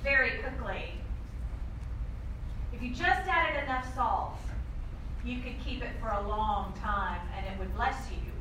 very 0.03 0.39
quickly. 0.39 0.93
If 2.73 2.81
you 2.81 2.89
just 2.89 3.27
added 3.27 3.63
enough 3.63 3.93
salt, 3.93 4.37
you 5.27 5.41
could 5.41 5.55
keep 5.63 5.83
it 5.83 5.91
for 6.01 6.09
a 6.09 6.27
long 6.27 6.73
time 6.81 7.19
and 7.35 7.45
it 7.45 7.59
would 7.59 7.73
bless 7.75 8.09
you 8.09 8.31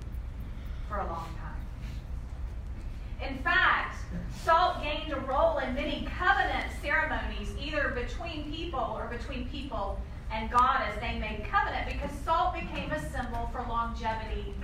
for 0.89 0.99
a 0.99 1.07
long 1.07 1.29
time. 1.39 3.29
In 3.29 3.39
fact, 3.39 3.97
salt 4.45 4.83
gained 4.83 5.13
a 5.13 5.21
role 5.21 5.59
in 5.59 5.75
many 5.75 6.07
covenant 6.19 6.67
ceremonies, 6.81 7.51
either 7.61 7.89
between 7.89 8.53
people 8.53 8.95
or 8.97 9.07
between 9.07 9.49
people 9.49 9.99
and 10.31 10.51
God 10.51 10.83
as 10.83 11.01
they 11.01 11.19
made 11.19 11.45
covenant, 11.51 11.89
because 11.89 12.11
salt 12.25 12.55
became 12.55 12.91
a 12.93 13.01
symbol 13.11 13.49
for 13.53 13.65
longevity 13.69 14.55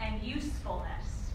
and 0.00 0.22
usefulness. 0.22 1.30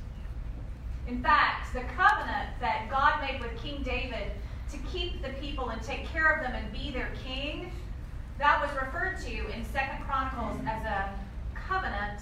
In 1.08 1.24
fact, 1.24 1.74
the 1.74 1.82
covenant 1.82 2.50
that 2.60 2.88
God 2.90 3.22
made 3.22 3.40
with 3.40 3.56
King 3.62 3.82
David 3.84 4.32
to 4.72 4.78
keep 4.92 5.22
the 5.22 5.30
people 5.40 5.70
and 5.70 5.82
take 5.82 6.08
care 6.08 6.32
of 6.32 6.44
them 6.44 6.54
and 6.56 6.72
be 6.74 6.92
their 6.92 7.12
king 7.24 7.72
that 8.38 8.62
was 8.62 8.76
referred 8.76 9.18
to 9.22 9.50
in 9.52 9.66
Second 9.72 10.04
Chronicles 10.06 10.60
as 10.68 10.84
a 10.86 11.10
covenant 11.56 12.22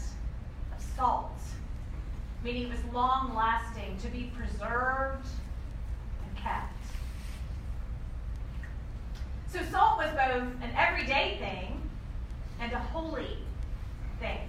of 0.76 0.82
salt, 0.95 1.39
meaning 2.43 2.64
it 2.64 2.70
was 2.70 2.93
long 2.93 3.34
lasting, 3.36 3.97
to 4.01 4.07
be 4.09 4.32
preserved 4.36 5.28
and 6.26 6.38
kept. 6.38 6.74
So 9.47 9.59
salt 9.72 9.97
was 9.97 10.09
both 10.11 10.43
an 10.61 10.72
everyday 10.76 11.38
thing 11.39 11.82
and 12.59 12.72
a 12.72 12.80
holy 12.80 13.38
thing. 14.20 14.39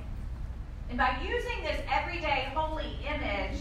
And 0.88 0.98
by 0.98 1.18
using 1.22 1.62
this 1.62 1.80
everyday 1.92 2.52
holy 2.54 2.98
image, 3.06 3.60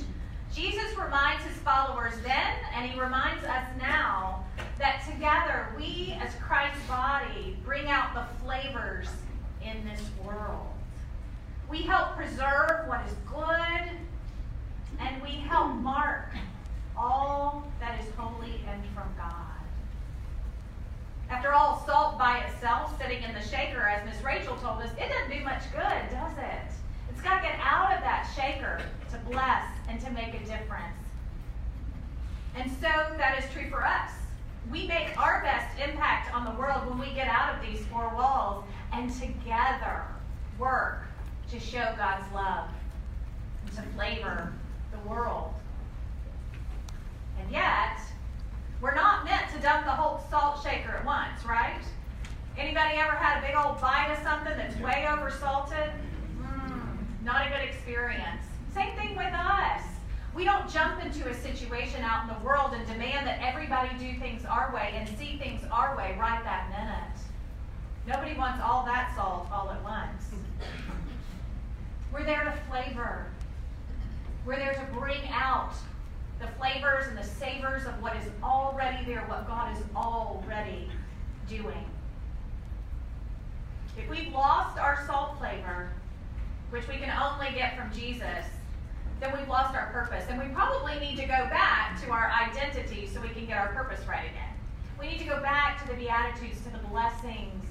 Jesus 0.55 0.95
reminds 0.97 1.43
his 1.43 1.57
followers 1.57 2.13
then, 2.23 2.55
and 2.75 2.89
he 2.89 2.99
reminds 2.99 3.43
us 3.43 3.65
now, 3.79 4.45
that 4.77 5.03
together 5.03 5.67
we 5.75 6.15
as 6.21 6.31
Christ's 6.35 6.85
body 6.87 7.57
bring 7.65 7.87
out 7.87 8.13
the 8.13 8.25
flavors 8.43 9.07
in 9.65 9.83
this 9.83 10.01
world. 10.23 10.67
We 11.69 11.81
help 11.81 12.15
preserve 12.15 12.87
what 12.87 13.01
is 13.07 13.15
good, 13.27 13.89
and 14.99 15.21
we 15.23 15.29
help 15.29 15.73
mark 15.75 16.29
all 16.95 17.65
that 17.79 17.99
is 17.99 18.05
holy 18.15 18.61
and 18.69 18.83
from 18.93 19.09
God. 19.17 19.33
After 21.31 21.51
all, 21.51 21.83
salt 21.87 22.19
by 22.19 22.39
itself, 22.39 22.95
sitting 23.01 23.23
in 23.23 23.33
the 23.33 23.41
shaker, 23.41 23.87
as 23.87 24.05
Miss 24.05 24.23
Rachel 24.23 24.55
told 24.57 24.83
us, 24.83 24.91
it 24.99 25.09
doesn't 25.09 25.35
do 25.35 25.43
much 25.43 25.63
good, 25.71 26.11
does 26.11 26.37
it? 26.37 26.82
It's 27.23 27.29
got 27.29 27.41
to 27.41 27.47
get 27.47 27.57
out 27.61 27.93
of 27.93 28.01
that 28.01 28.29
shaker 28.35 28.81
to 29.09 29.17
bless 29.31 29.63
and 29.87 29.97
to 30.01 30.11
make 30.11 30.33
a 30.33 30.39
difference. 30.39 30.99
And 32.53 32.69
so 32.69 32.89
that 33.17 33.41
is 33.41 33.49
true 33.53 33.69
for 33.69 33.81
us. 33.81 34.11
We 34.69 34.87
make 34.87 35.17
our 35.17 35.41
best 35.41 35.79
impact 35.79 36.35
on 36.35 36.43
the 36.43 36.51
world 36.59 36.85
when 36.85 36.99
we 36.99 37.15
get 37.15 37.29
out 37.29 37.55
of 37.55 37.65
these 37.65 37.85
four 37.85 38.11
walls 38.13 38.65
and 38.91 39.09
together 39.09 40.03
work 40.59 41.05
to 41.49 41.61
show 41.61 41.93
God's 41.95 42.29
love 42.33 42.67
and 43.67 43.75
to 43.77 43.81
flavor 43.95 44.51
the 44.91 45.09
world. 45.09 45.53
And 47.39 47.49
yet, 47.49 48.01
we're 48.81 48.95
not 48.95 49.23
meant 49.23 49.49
to 49.55 49.61
dump 49.61 49.85
the 49.85 49.91
whole 49.91 50.19
salt 50.29 50.61
shaker 50.61 50.97
at 50.97 51.05
once, 51.05 51.45
right? 51.45 51.83
Anybody 52.57 52.97
ever 52.97 53.15
had 53.15 53.41
a 53.41 53.47
big 53.47 53.55
old 53.55 53.79
bite 53.79 54.11
of 54.11 54.21
something 54.23 54.57
that's 54.57 54.75
way 54.81 55.07
over 55.09 55.31
salted? 55.31 55.89
Not 57.23 57.47
a 57.47 57.49
good 57.49 57.61
experience. 57.61 58.45
Same 58.73 58.95
thing 58.97 59.15
with 59.15 59.33
us. 59.33 59.81
We 60.35 60.43
don't 60.43 60.69
jump 60.69 61.03
into 61.03 61.29
a 61.29 61.33
situation 61.33 62.01
out 62.01 62.27
in 62.27 62.35
the 62.35 62.45
world 62.45 62.73
and 62.73 62.85
demand 62.85 63.25
that 63.27 63.39
everybody 63.41 63.89
do 63.97 64.19
things 64.19 64.43
our 64.45 64.73
way 64.73 64.93
and 64.95 65.07
see 65.17 65.37
things 65.37 65.61
our 65.71 65.95
way 65.95 66.17
right 66.19 66.43
that 66.43 66.69
minute. 66.69 67.19
Nobody 68.07 68.37
wants 68.37 68.61
all 68.61 68.83
that 68.85 69.13
salt 69.15 69.47
all 69.53 69.71
at 69.71 69.81
once. 69.83 70.23
We're 72.11 72.25
there 72.25 72.43
to 72.43 72.53
flavor. 72.69 73.27
We're 74.45 74.57
there 74.57 74.73
to 74.73 74.99
bring 74.99 75.21
out 75.29 75.73
the 76.41 76.47
flavors 76.59 77.07
and 77.07 77.17
the 77.17 77.23
savors 77.23 77.85
of 77.85 78.01
what 78.01 78.17
is 78.17 78.29
already 78.43 79.05
there, 79.05 79.21
what 79.27 79.47
God 79.47 79.77
is 79.77 79.83
already 79.95 80.89
doing. 81.47 81.85
If 83.97 84.09
we've 84.09 84.33
lost 84.33 84.77
our 84.77 85.05
salt 85.07 85.37
flavor, 85.37 85.91
which 86.73 86.87
we 86.87 86.97
can 86.97 87.15
only 87.21 87.53
get 87.53 87.77
from 87.77 87.93
Jesus, 87.93 88.45
then 89.19 89.31
we've 89.37 89.47
lost 89.47 89.75
our 89.75 89.91
purpose. 89.91 90.25
And 90.27 90.39
we 90.41 90.47
probably 90.55 90.97
need 90.99 91.17
to 91.17 91.27
go 91.27 91.47
back 91.51 92.01
to 92.03 92.09
our 92.09 92.31
identity 92.31 93.05
so 93.05 93.21
we 93.21 93.29
can 93.29 93.45
get 93.45 93.59
our 93.59 93.71
purpose 93.73 93.99
right 94.07 94.25
again. 94.25 94.49
We 94.99 95.07
need 95.07 95.19
to 95.19 95.25
go 95.25 95.39
back 95.39 95.79
to 95.83 95.87
the 95.87 95.93
Beatitudes, 95.93 96.63
to 96.63 96.71
the 96.71 96.79
blessings 96.87 97.63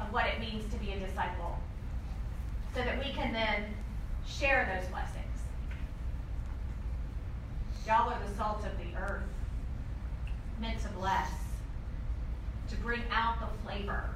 of 0.00 0.10
what 0.10 0.24
it 0.26 0.40
means 0.40 0.72
to 0.72 0.80
be 0.80 0.92
a 0.92 0.98
disciple, 0.98 1.58
so 2.74 2.80
that 2.80 2.98
we 2.98 3.12
can 3.12 3.30
then 3.34 3.64
share 4.26 4.66
those 4.74 4.88
blessings. 4.88 5.14
Y'all 7.86 8.10
are 8.10 8.18
the 8.26 8.34
salt 8.36 8.64
of 8.64 8.72
the 8.78 8.98
earth, 8.98 9.22
meant 10.62 10.80
to 10.80 10.88
bless, 10.98 11.30
to 12.70 12.76
bring 12.76 13.02
out 13.12 13.36
the 13.38 13.68
flavor 13.68 14.08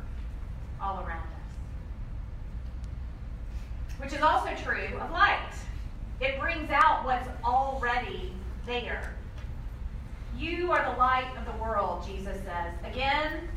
all 0.80 0.97
around 1.01 1.26
us. 1.26 1.41
Which 4.03 4.12
is 4.12 4.20
also 4.20 4.50
true 4.57 4.98
of 5.00 5.12
light. 5.12 5.53
It 6.20 6.40
brings 6.40 6.70
out 6.70 7.05
what's 7.05 7.28
already 7.44 8.32
there. 8.66 9.14
You 10.36 10.72
are 10.72 10.90
the 10.90 10.98
light 10.98 11.30
of 11.38 11.46
the 11.46 11.62
world, 11.62 12.05
Jesus 12.05 12.36
says. 12.38 12.74
Again, 12.84 13.48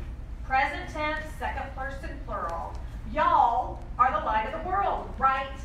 present 0.46 0.88
tense, 0.90 1.24
second 1.40 1.74
person 1.74 2.10
plural. 2.24 2.72
Y'all 3.12 3.82
are 3.98 4.12
the 4.12 4.24
light 4.24 4.46
of 4.46 4.62
the 4.62 4.68
world 4.68 5.10
right 5.18 5.58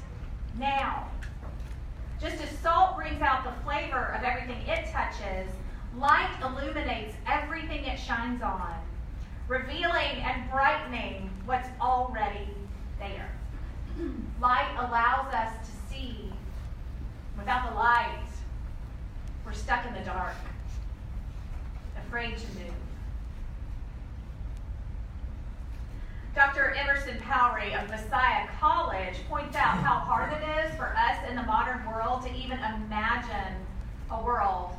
now. 0.57 1.07
Just 2.19 2.41
as 2.41 2.49
salt 2.57 2.95
brings 2.95 3.21
out 3.21 3.43
the 3.43 3.63
flavor 3.63 4.15
of 4.17 4.23
everything 4.23 4.61
it 4.67 4.91
touches, 4.91 5.51
light 5.95 6.36
illuminates 6.41 7.13
everything 7.27 7.86
it 7.86 7.99
shines 7.99 8.41
on, 8.41 8.73
revealing 9.47 10.23
and 10.23 10.49
brightening 10.49 11.29
what's 11.45 11.69
already 11.79 12.49
there. 12.97 13.29
Light 14.42 14.72
allows 14.78 15.34
us 15.34 15.54
to 15.68 15.94
see 15.94 16.32
Without 17.42 17.70
the 17.70 17.76
light, 17.76 18.28
we're 19.44 19.54
stuck 19.54 19.84
in 19.88 19.96
the 19.96 20.02
dark, 20.02 20.36
afraid 21.98 22.38
to 22.38 22.48
move. 22.60 22.74
Dr. 26.36 26.76
Emerson 26.76 27.20
Powery 27.22 27.74
of 27.74 27.89
Messiah 27.89 28.48
College 28.60 29.16
points 29.28 29.56
out 29.56 29.78
how 29.78 29.96
hard 29.96 30.32
it 30.34 30.66
is 30.66 30.76
for 30.76 30.96
us 30.96 31.18
in 31.28 31.36
the 31.36 31.42
modern 31.42 31.84
world 31.88 32.22
to 32.28 32.32
even 32.32 32.60
imagine 32.60 33.56
a 34.12 34.24
world 34.24 34.76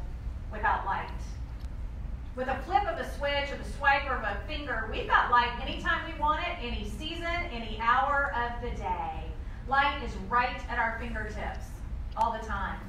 without 0.52 0.86
light. 0.86 1.10
With 2.34 2.48
a 2.48 2.56
flip 2.64 2.84
of 2.88 2.98
a 2.98 3.04
switch 3.18 3.52
or 3.52 3.58
the 3.58 3.70
swipe 3.76 4.10
of 4.10 4.22
a 4.22 4.40
finger, 4.48 4.88
we've 4.90 5.06
got 5.06 5.30
light 5.30 5.50
anytime 5.60 6.10
we 6.10 6.18
want 6.18 6.40
it, 6.40 6.66
any 6.66 6.88
season, 6.88 7.26
any 7.26 7.78
hour 7.78 8.32
of 8.34 8.62
the 8.62 8.74
day. 8.78 9.24
Light 9.68 10.02
is 10.02 10.16
right 10.30 10.56
at 10.70 10.78
our 10.78 10.98
fingertips 10.98 11.66
all 12.16 12.32
the 12.32 12.46
time. 12.46 12.80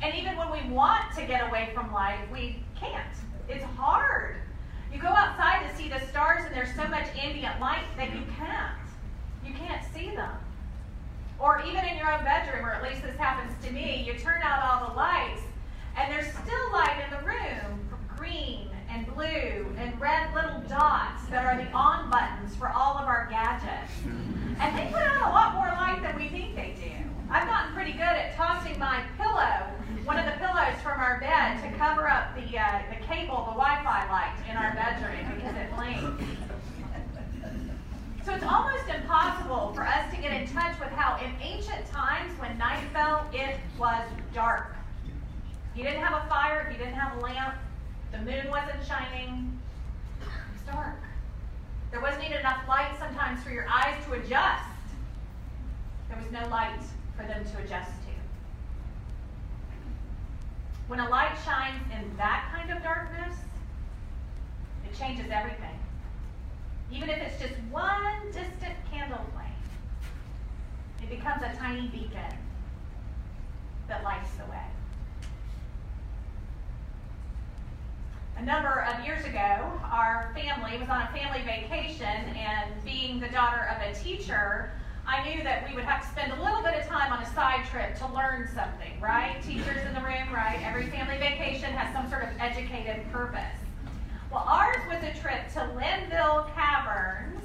And 0.00 0.14
even 0.14 0.38
when 0.38 0.50
we 0.50 0.66
want 0.70 1.14
to 1.16 1.26
get 1.26 1.46
away 1.46 1.68
from 1.74 1.92
light, 1.92 2.20
we 2.32 2.62
can't. 2.80 3.14
It's 3.50 3.64
hard. 3.76 4.36
You 4.94 4.98
go 4.98 5.08
outside 5.08 5.68
to 5.68 5.76
see 5.76 5.90
the 5.90 6.00
stars, 6.06 6.46
and 6.46 6.54
there's 6.54 6.74
so 6.74 6.88
much 6.88 7.06
ambient 7.18 7.60
light 7.60 7.84
that 7.98 8.14
you 8.14 8.22
can't. 8.38 8.78
You 9.44 9.52
can't 9.52 9.84
see 9.92 10.16
them. 10.16 10.32
Or 11.38 11.60
even 11.66 11.84
in 11.84 11.98
your 11.98 12.10
own 12.10 12.24
bedroom, 12.24 12.64
or 12.64 12.72
at 12.72 12.82
least 12.82 13.02
this 13.02 13.16
happens 13.16 13.52
to 13.66 13.70
me, 13.70 14.04
you 14.06 14.18
turn 14.18 14.40
out 14.42 14.62
all 14.62 14.88
the 14.88 14.94
lights, 14.96 15.42
and 15.98 16.10
there's 16.10 16.32
still 16.32 16.72
light 16.72 16.96
in 17.04 17.10
the 17.10 17.26
room 17.26 17.87
green 18.18 18.68
and 18.90 19.06
blue 19.14 19.66
and 19.78 19.98
red 20.00 20.34
little 20.34 20.60
dots 20.68 21.26
that 21.30 21.44
are 21.44 21.56
the 21.56 21.70
on 21.70 22.10
buttons 22.10 22.56
for 22.56 22.68
all 22.68 22.98
of 22.98 23.06
our 23.06 23.28
gadgets. 23.30 23.92
And 24.60 24.76
they 24.76 24.86
put 24.86 25.02
out 25.02 25.28
a 25.28 25.30
lot 25.30 25.54
more 25.54 25.68
light 25.68 26.02
than 26.02 26.16
we 26.16 26.28
think 26.28 26.56
they 26.56 26.74
do. 26.76 26.92
I've 27.30 27.46
gotten 27.46 27.74
pretty 27.74 27.92
good 27.92 28.02
at 28.02 28.34
tossing 28.34 28.78
my 28.78 29.02
pillow, 29.18 29.68
one 30.04 30.18
of 30.18 30.24
the 30.24 30.32
pillows 30.32 30.80
from 30.82 30.98
our 30.98 31.20
bed, 31.20 31.62
to 31.62 31.78
cover 31.78 32.08
up 32.08 32.34
the, 32.34 32.58
uh, 32.58 32.82
the 32.88 33.06
cable, 33.06 33.44
the 33.44 33.54
Wi 33.54 33.82
Fi 33.84 34.10
light 34.10 34.36
in 34.50 34.56
our 34.56 34.74
bedroom 34.74 35.36
because 35.36 35.54
it 35.56 35.76
blinks. 35.76 36.24
So 38.24 38.34
it's 38.34 38.44
almost 38.44 38.88
impossible 38.88 39.72
for 39.74 39.86
us 39.86 40.10
to 40.14 40.20
get 40.20 40.32
in 40.32 40.48
touch 40.48 40.78
with 40.80 40.88
how, 40.90 41.22
in 41.24 41.32
ancient 41.40 41.86
times, 41.86 42.32
when 42.40 42.58
night 42.58 42.82
fell, 42.92 43.28
it 43.32 43.58
was 43.78 44.04
dark. 44.34 44.74
You 45.76 45.84
didn't 45.84 46.02
have 46.02 46.24
a 46.24 46.28
fire, 46.28 46.68
you 46.72 46.78
didn't 46.78 46.94
have 46.94 47.16
a 47.18 47.20
lamp, 47.20 47.54
the 48.18 48.30
moon 48.30 48.50
wasn't 48.50 48.84
shining, 48.86 49.58
it 50.20 50.26
was 50.52 50.62
dark. 50.74 50.96
There 51.90 52.00
wasn't 52.00 52.24
even 52.24 52.38
enough 52.38 52.66
light 52.68 52.96
sometimes 52.98 53.42
for 53.42 53.50
your 53.50 53.66
eyes 53.68 54.04
to 54.06 54.12
adjust. 54.14 54.64
There 56.08 56.18
was 56.18 56.30
no 56.32 56.48
light 56.48 56.80
for 57.16 57.24
them 57.24 57.44
to 57.44 57.58
adjust 57.58 57.90
to. 57.90 58.08
When 60.88 61.00
a 61.00 61.08
light 61.08 61.36
shines 61.44 61.82
in 61.92 62.16
that 62.16 62.50
kind 62.52 62.70
of 62.70 62.82
darkness, 62.82 63.36
it 64.84 64.98
changes 64.98 65.26
everything. 65.30 65.78
Even 66.90 67.10
if 67.10 67.18
it's 67.18 67.40
just 67.40 67.54
one 67.70 68.26
distant 68.26 68.74
candle 68.90 69.20
flame, 69.34 69.52
it 71.02 71.10
becomes 71.10 71.42
a 71.42 71.54
tiny 71.56 71.88
beacon 71.88 72.36
that 73.86 74.02
lights 74.02 74.30
the 74.36 74.50
way. 74.50 74.64
A 78.38 78.44
number 78.44 78.86
of 78.86 79.04
years 79.04 79.24
ago, 79.24 79.80
our 79.90 80.32
family 80.32 80.78
was 80.78 80.88
on 80.88 81.02
a 81.02 81.06
family 81.08 81.42
vacation, 81.42 82.06
and 82.06 82.72
being 82.84 83.18
the 83.18 83.26
daughter 83.28 83.68
of 83.74 83.82
a 83.82 83.92
teacher, 83.98 84.70
I 85.08 85.28
knew 85.28 85.42
that 85.42 85.68
we 85.68 85.74
would 85.74 85.84
have 85.84 86.02
to 86.02 86.08
spend 86.08 86.32
a 86.32 86.40
little 86.40 86.62
bit 86.62 86.74
of 86.74 86.86
time 86.86 87.12
on 87.12 87.20
a 87.20 87.34
side 87.34 87.66
trip 87.68 87.98
to 87.98 88.06
learn 88.14 88.48
something, 88.54 89.00
right? 89.00 89.42
Teachers 89.42 89.84
in 89.84 89.92
the 89.92 90.00
room, 90.00 90.32
right? 90.32 90.60
Every 90.62 90.86
family 90.86 91.16
vacation 91.18 91.72
has 91.72 91.92
some 91.92 92.08
sort 92.08 92.22
of 92.22 92.28
educated 92.38 93.10
purpose. 93.10 93.58
Well, 94.30 94.44
ours 94.46 94.82
was 94.86 95.02
a 95.02 95.20
trip 95.20 95.52
to 95.54 95.64
Linville 95.74 96.48
Caverns, 96.54 97.42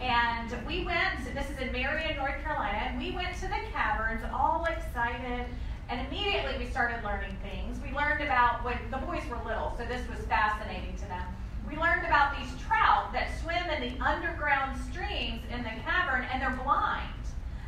and 0.00 0.54
we 0.68 0.84
went, 0.84 1.34
this 1.34 1.50
is 1.50 1.58
in 1.58 1.72
Marion, 1.72 2.16
North 2.16 2.40
Carolina, 2.44 2.78
and 2.86 2.98
we 2.98 3.10
went 3.10 3.34
to 3.36 3.48
the 3.48 3.58
caverns 3.72 4.22
all 4.32 4.64
excited, 4.66 5.46
and 5.88 6.06
immediately 6.06 6.58
we 6.58 6.70
started 6.70 7.02
learning 7.02 7.36
things. 7.42 7.78
We 7.82 7.94
learned 7.96 8.22
about, 8.22 8.64
when 8.64 8.76
the 8.90 8.98
boys 8.98 9.22
were 9.28 9.38
little, 9.44 9.74
so 9.78 9.84
this 9.84 10.06
was 10.08 10.18
fascinating 10.26 10.94
to 10.96 11.06
them. 11.08 11.24
We 11.68 11.76
learned 11.76 12.06
about 12.06 12.36
these 12.38 12.48
trout 12.66 13.12
that 13.12 13.30
swim 13.40 13.68
in 13.70 13.80
the 13.80 14.04
underground 14.04 14.80
streams 14.90 15.42
in 15.50 15.62
the 15.62 15.72
cavern, 15.84 16.26
and 16.32 16.42
they're 16.42 16.58
blind. 16.62 17.12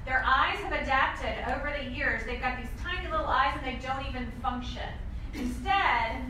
Their 0.05 0.23
eyes 0.27 0.59
have 0.61 0.73
adapted 0.73 1.37
over 1.55 1.73
the 1.77 1.91
years. 1.91 2.25
They've 2.27 2.41
got 2.41 2.59
these 2.59 2.71
tiny 2.83 3.11
little 3.11 3.27
eyes, 3.27 3.55
and 3.57 3.66
they 3.66 3.87
don't 3.87 4.07
even 4.07 4.31
function. 4.43 4.89
Instead, 5.35 6.23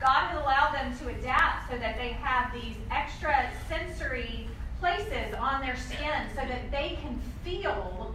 God 0.00 0.28
has 0.28 0.38
allowed 0.38 0.74
them 0.74 0.96
to 0.98 1.08
adapt 1.18 1.70
so 1.70 1.78
that 1.78 1.96
they 1.96 2.10
have 2.10 2.52
these 2.52 2.76
extra 2.90 3.50
sensory 3.68 4.48
places 4.80 5.34
on 5.38 5.60
their 5.60 5.76
skin 5.76 6.28
so 6.34 6.42
that 6.42 6.70
they 6.70 6.98
can 7.02 7.20
feel 7.44 8.14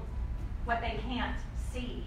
what 0.65 0.81
they 0.81 0.97
can't 1.07 1.35
see. 1.71 2.03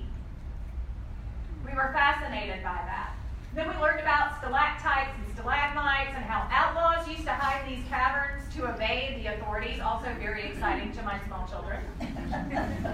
We 1.77 1.83
were 1.83 1.93
fascinated 1.93 2.65
by 2.65 2.81
that. 2.87 3.13
Then 3.55 3.69
we 3.69 3.75
learned 3.77 4.01
about 4.01 4.39
stalactites 4.39 5.11
and 5.19 5.35
stalagmites 5.35 6.13
and 6.17 6.25
how 6.25 6.49
outlaws 6.51 7.07
used 7.07 7.25
to 7.25 7.33
hide 7.33 7.69
in 7.69 7.77
these 7.77 7.85
caverns 7.91 8.51
to 8.55 8.65
evade 8.65 9.23
the 9.23 9.35
authorities, 9.35 9.79
also 9.81 10.07
very 10.19 10.45
exciting 10.45 10.93
to 10.93 11.03
my 11.03 11.21
small 11.27 11.47
children. 11.47 11.81
and 12.01 12.89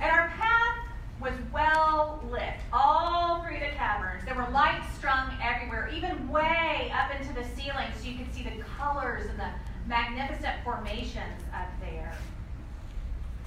our 0.00 0.28
path 0.38 0.78
was 1.20 1.32
well 1.52 2.22
lit 2.30 2.60
all 2.72 3.42
through 3.42 3.58
the 3.58 3.74
caverns. 3.74 4.24
There 4.24 4.36
were 4.36 4.48
lights 4.50 4.86
strung 4.96 5.36
everywhere, 5.42 5.90
even 5.92 6.28
way 6.28 6.92
up 6.94 7.10
into 7.20 7.34
the 7.34 7.44
ceiling, 7.56 7.88
so 7.98 8.06
you 8.08 8.18
could 8.18 8.32
see 8.32 8.44
the 8.44 8.62
colors 8.78 9.28
and 9.28 9.36
the 9.36 9.50
magnificent 9.88 10.62
formations 10.62 11.42
up 11.52 11.72
there. 11.80 12.16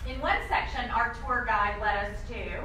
In 0.05 0.19
one 0.19 0.39
section, 0.49 0.89
our 0.89 1.15
tour 1.23 1.45
guide 1.47 1.79
led 1.79 2.11
us 2.11 2.17
to, 2.27 2.61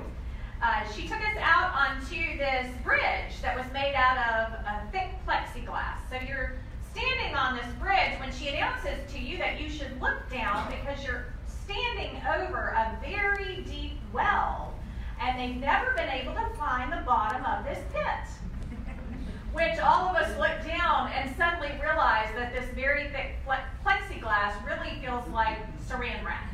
uh, 0.65 0.91
she 0.93 1.03
took 1.03 1.19
us 1.19 1.37
out 1.41 1.75
onto 1.75 2.39
this 2.39 2.67
bridge 2.83 3.43
that 3.43 3.55
was 3.55 3.71
made 3.75 3.95
out 3.95 4.17
of 4.17 4.55
a 4.65 4.83
thick 4.91 5.11
plexiglass. 5.27 5.99
So 6.09 6.17
you're 6.27 6.55
standing 6.91 7.35
on 7.35 7.55
this 7.55 7.67
bridge 7.79 8.19
when 8.19 8.33
she 8.33 8.49
announces 8.49 8.99
to 9.13 9.19
you 9.19 9.37
that 9.37 9.61
you 9.61 9.69
should 9.69 10.01
look 10.01 10.31
down 10.31 10.71
because 10.71 11.05
you're 11.05 11.27
standing 11.47 12.19
over 12.39 12.69
a 12.69 12.99
very 13.03 13.63
deep 13.65 13.99
well 14.11 14.73
and 15.21 15.39
they've 15.39 15.61
never 15.61 15.93
been 15.93 16.09
able 16.09 16.33
to 16.33 16.47
find 16.57 16.91
the 16.91 17.03
bottom 17.05 17.45
of 17.45 17.63
this 17.67 17.81
pit. 17.93 18.79
Which 19.53 19.79
all 19.81 20.09
of 20.09 20.17
us 20.17 20.31
look 20.39 20.67
down 20.67 21.11
and 21.13 21.37
suddenly 21.37 21.73
realize 21.79 22.29
that 22.37 22.55
this 22.55 22.65
very 22.75 23.09
thick 23.11 23.37
plexiglass 23.85 24.55
really 24.65 24.99
feels 25.03 25.29
like 25.29 25.59
saran 25.87 26.25
wrap. 26.25 26.49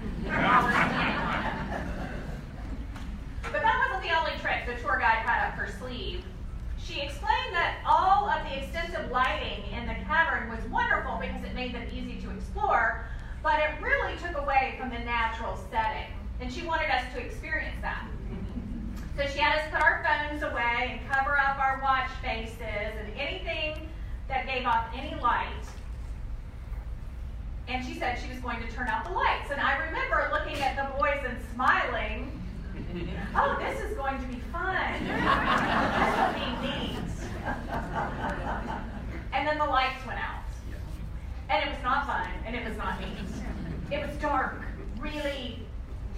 but 3.43 3.63
that 3.63 3.87
wasn't 3.87 4.03
the 4.03 4.17
only 4.19 4.33
trick 4.41 4.67
the 4.67 4.81
tour 4.83 4.99
guide 4.99 5.25
had 5.25 5.49
up 5.49 5.55
her 5.55 5.73
sleeve. 5.79 6.25
She 6.79 7.01
explained 7.01 7.53
that 7.53 7.79
all 7.87 8.29
of 8.29 8.43
the 8.45 8.63
extensive 8.63 9.11
lighting 9.11 9.65
in 9.73 9.87
the 9.87 9.95
cavern 10.07 10.51
was 10.51 10.65
wonderful 10.71 11.19
because 11.21 11.43
it 11.45 11.55
made 11.55 11.75
them 11.75 11.87
easy 11.93 12.21
to 12.23 12.31
explore, 12.31 13.07
but 13.43 13.61
it 13.61 13.81
really 13.81 14.17
took 14.19 14.37
away 14.37 14.77
from 14.79 14.91
the 14.91 14.99
natural 14.99 15.59
setting. 15.71 16.13
And 16.41 16.53
she 16.53 16.63
wanted 16.63 16.91
us 16.91 17.05
to 17.15 17.21
experience 17.21 17.77
that. 17.83 18.07
So 19.17 19.27
she 19.27 19.39
had 19.39 19.59
us 19.59 19.71
put 19.71 19.83
our 19.83 20.03
phones 20.03 20.43
away 20.43 20.99
and 20.99 21.11
cover 21.11 21.37
up 21.37 21.59
our 21.59 21.81
watch 21.83 22.09
faces 22.23 22.57
and 22.61 23.13
anything 23.19 23.89
that 24.29 24.47
gave 24.47 24.65
off 24.65 24.87
any 24.95 25.15
light. 25.21 25.47
And 27.69 27.85
she 27.85 27.95
said 27.95 28.19
she 28.19 28.31
was 28.31 28.39
going 28.41 28.61
to 28.67 28.73
turn 28.73 28.89
out 28.89 29.05
the 29.05 29.13
lights. 29.13 29.51
And 29.51 29.61
I 29.61 29.79
remember 29.87 30.31
looking 30.33 30.61
at 30.63 30.77
the 30.77 30.99
boys 30.99 31.21
and 31.25 31.37
smiling. 31.55 32.40
Oh, 33.35 33.57
this 33.61 33.81
is 33.81 33.97
going 33.97 34.21
to 34.21 34.27
be 34.27 34.41
fun. 34.53 35.07
this 35.07 36.17
will 36.19 36.35
be 36.35 36.69
neat. 36.69 36.99
And 39.33 39.47
then 39.47 39.59
the 39.59 39.65
lights 39.65 40.05
went 40.07 40.19
out. 40.19 40.43
And 41.49 41.69
it 41.69 41.73
was 41.73 41.83
not 41.83 42.07
fun, 42.07 42.29
and 42.47 42.57
it 42.57 42.69
was 42.69 42.77
not 42.77 43.01
neat. 43.01 43.97
It 43.97 44.07
was 44.07 44.15
dark, 44.17 44.63
really, 44.99 45.61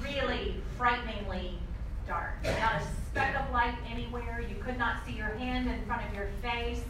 really 0.03 0.57
frighteningly 0.77 1.59
dark. 2.07 2.43
Not 2.45 2.81
a 2.81 2.87
speck 3.11 3.39
of 3.41 3.51
light 3.53 3.75
anywhere. 3.91 4.45
You 4.49 4.57
could 4.63 4.79
not 4.79 5.05
see 5.07 5.13
your 5.13 5.35
hand 5.37 5.69
in 5.69 5.85
front 5.87 6.03
of 6.09 6.15
your 6.15 6.29
face. 6.43 6.83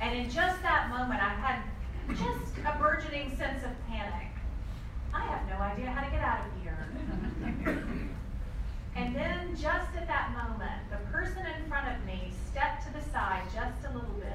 And 0.00 0.16
in 0.16 0.30
just 0.30 0.62
that 0.62 0.88
moment, 0.88 1.22
I 1.22 1.28
had 1.28 1.62
just 2.08 2.56
a 2.66 2.78
burgeoning 2.78 3.36
sense 3.36 3.64
of 3.64 3.70
panic. 3.88 4.28
I 5.12 5.24
have 5.24 5.48
no 5.48 5.56
idea 5.56 5.90
how 5.90 6.04
to 6.04 6.10
get 6.10 6.20
out 6.20 6.46
of 6.46 6.62
here. 6.62 8.06
and 8.96 9.14
then, 9.14 9.50
just 9.52 9.94
at 9.96 10.08
that 10.08 10.32
moment, 10.32 10.90
the 10.90 10.96
person 11.12 11.46
in 11.46 11.68
front 11.68 11.86
of 11.88 12.04
me 12.04 12.32
stepped 12.50 12.84
to 12.86 12.92
the 12.92 13.02
side 13.10 13.44
just 13.54 13.84
a 13.88 13.92
little 13.94 14.16
bit. 14.16 14.32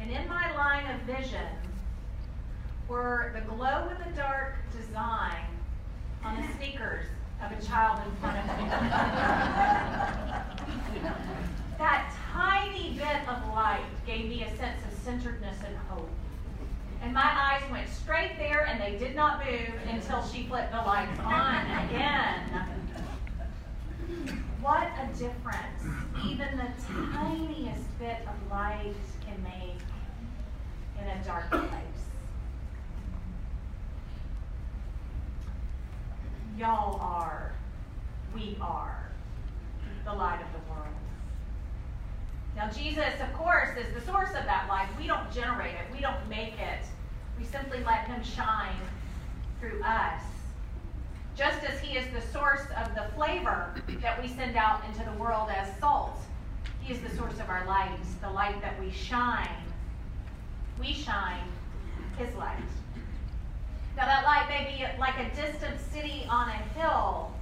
And 0.00 0.10
in 0.10 0.26
my 0.28 0.56
line 0.56 0.86
of 0.94 1.02
vision 1.02 1.46
were 2.88 3.30
the 3.34 3.42
glow 3.42 3.90
in 3.90 3.98
the 4.10 4.16
dark 4.16 4.54
design 4.72 5.44
on 6.24 6.36
the 6.36 6.44
sneakers 6.56 7.04
of 7.44 7.52
a 7.52 7.60
child 7.62 8.00
in 8.06 8.12
front 8.16 8.38
of 8.38 8.46
me. 8.46 8.52
that 11.78 12.12
tiny 12.32 12.94
bit 12.94 13.28
of 13.28 13.46
light 13.54 13.84
gave 14.06 14.26
me 14.28 14.42
a 14.42 14.56
sense 14.56 14.80
of 14.90 14.98
centeredness 15.04 15.58
and 15.66 15.76
hope. 15.88 16.08
And 17.02 17.12
my 17.12 17.20
eyes 17.22 17.62
went 17.70 17.88
straight 17.88 18.38
there 18.38 18.66
and 18.66 18.80
they 18.80 18.98
did 18.98 19.14
not 19.14 19.44
move 19.44 19.74
until 19.88 20.26
she 20.26 20.44
flipped 20.44 20.72
the 20.72 20.78
lights 20.78 21.20
on 21.20 21.66
again. 21.86 22.40
What 24.60 24.88
a 24.98 25.06
difference 25.18 25.84
even 26.26 26.48
the 26.56 26.68
tiniest 27.12 27.98
bit 27.98 28.18
of 28.26 28.50
light 28.50 28.94
can 29.24 29.42
make 29.42 29.80
in 31.00 31.06
a 31.06 31.24
dark 31.24 31.50
place. 31.50 31.70
Y'all 36.58 36.98
are, 37.00 37.52
we 38.34 38.56
are 38.60 39.10
the 40.04 40.12
light 40.12 40.40
of 40.40 40.52
the 40.52 40.72
world. 40.72 40.88
Now, 42.56 42.70
Jesus, 42.70 43.20
of 43.20 43.32
course, 43.34 43.76
is 43.78 43.94
the 43.94 44.00
source 44.00 44.30
of 44.30 44.44
that 44.46 44.66
light. 44.68 44.88
We 44.98 45.06
don't 45.06 45.30
generate 45.30 45.74
it, 45.74 45.94
we 45.94 46.00
don't 46.00 46.28
make 46.28 46.58
it. 46.58 46.84
We 47.38 47.44
simply 47.44 47.84
let 47.84 48.08
Him 48.08 48.22
shine 48.24 48.80
through 49.60 49.82
us. 49.82 50.22
Just 51.38 51.62
as 51.62 51.78
He 51.78 51.96
is 51.96 52.04
the 52.12 52.20
source 52.32 52.66
of 52.84 52.92
the 52.96 53.04
flavor 53.14 53.72
that 54.02 54.20
we 54.20 54.26
send 54.26 54.56
out 54.56 54.82
into 54.86 55.08
the 55.08 55.16
world 55.16 55.48
as 55.50 55.68
salt, 55.78 56.18
He 56.82 56.92
is 56.92 57.00
the 57.00 57.14
source 57.16 57.34
of 57.34 57.48
our 57.48 57.64
light, 57.64 57.96
the 58.20 58.30
light 58.30 58.60
that 58.60 58.78
we 58.80 58.90
shine. 58.90 59.62
We 60.80 60.92
shine 60.92 61.44
His 62.18 62.34
light. 62.34 62.58
Now, 63.96 64.06
that 64.06 64.24
light 64.24 64.48
may 64.48 64.76
be 64.76 65.00
like 65.00 65.14
a 65.20 65.32
distant 65.36 65.80
city 65.92 66.26
on 66.28 66.48
a 66.48 66.78
hill, 66.78 67.32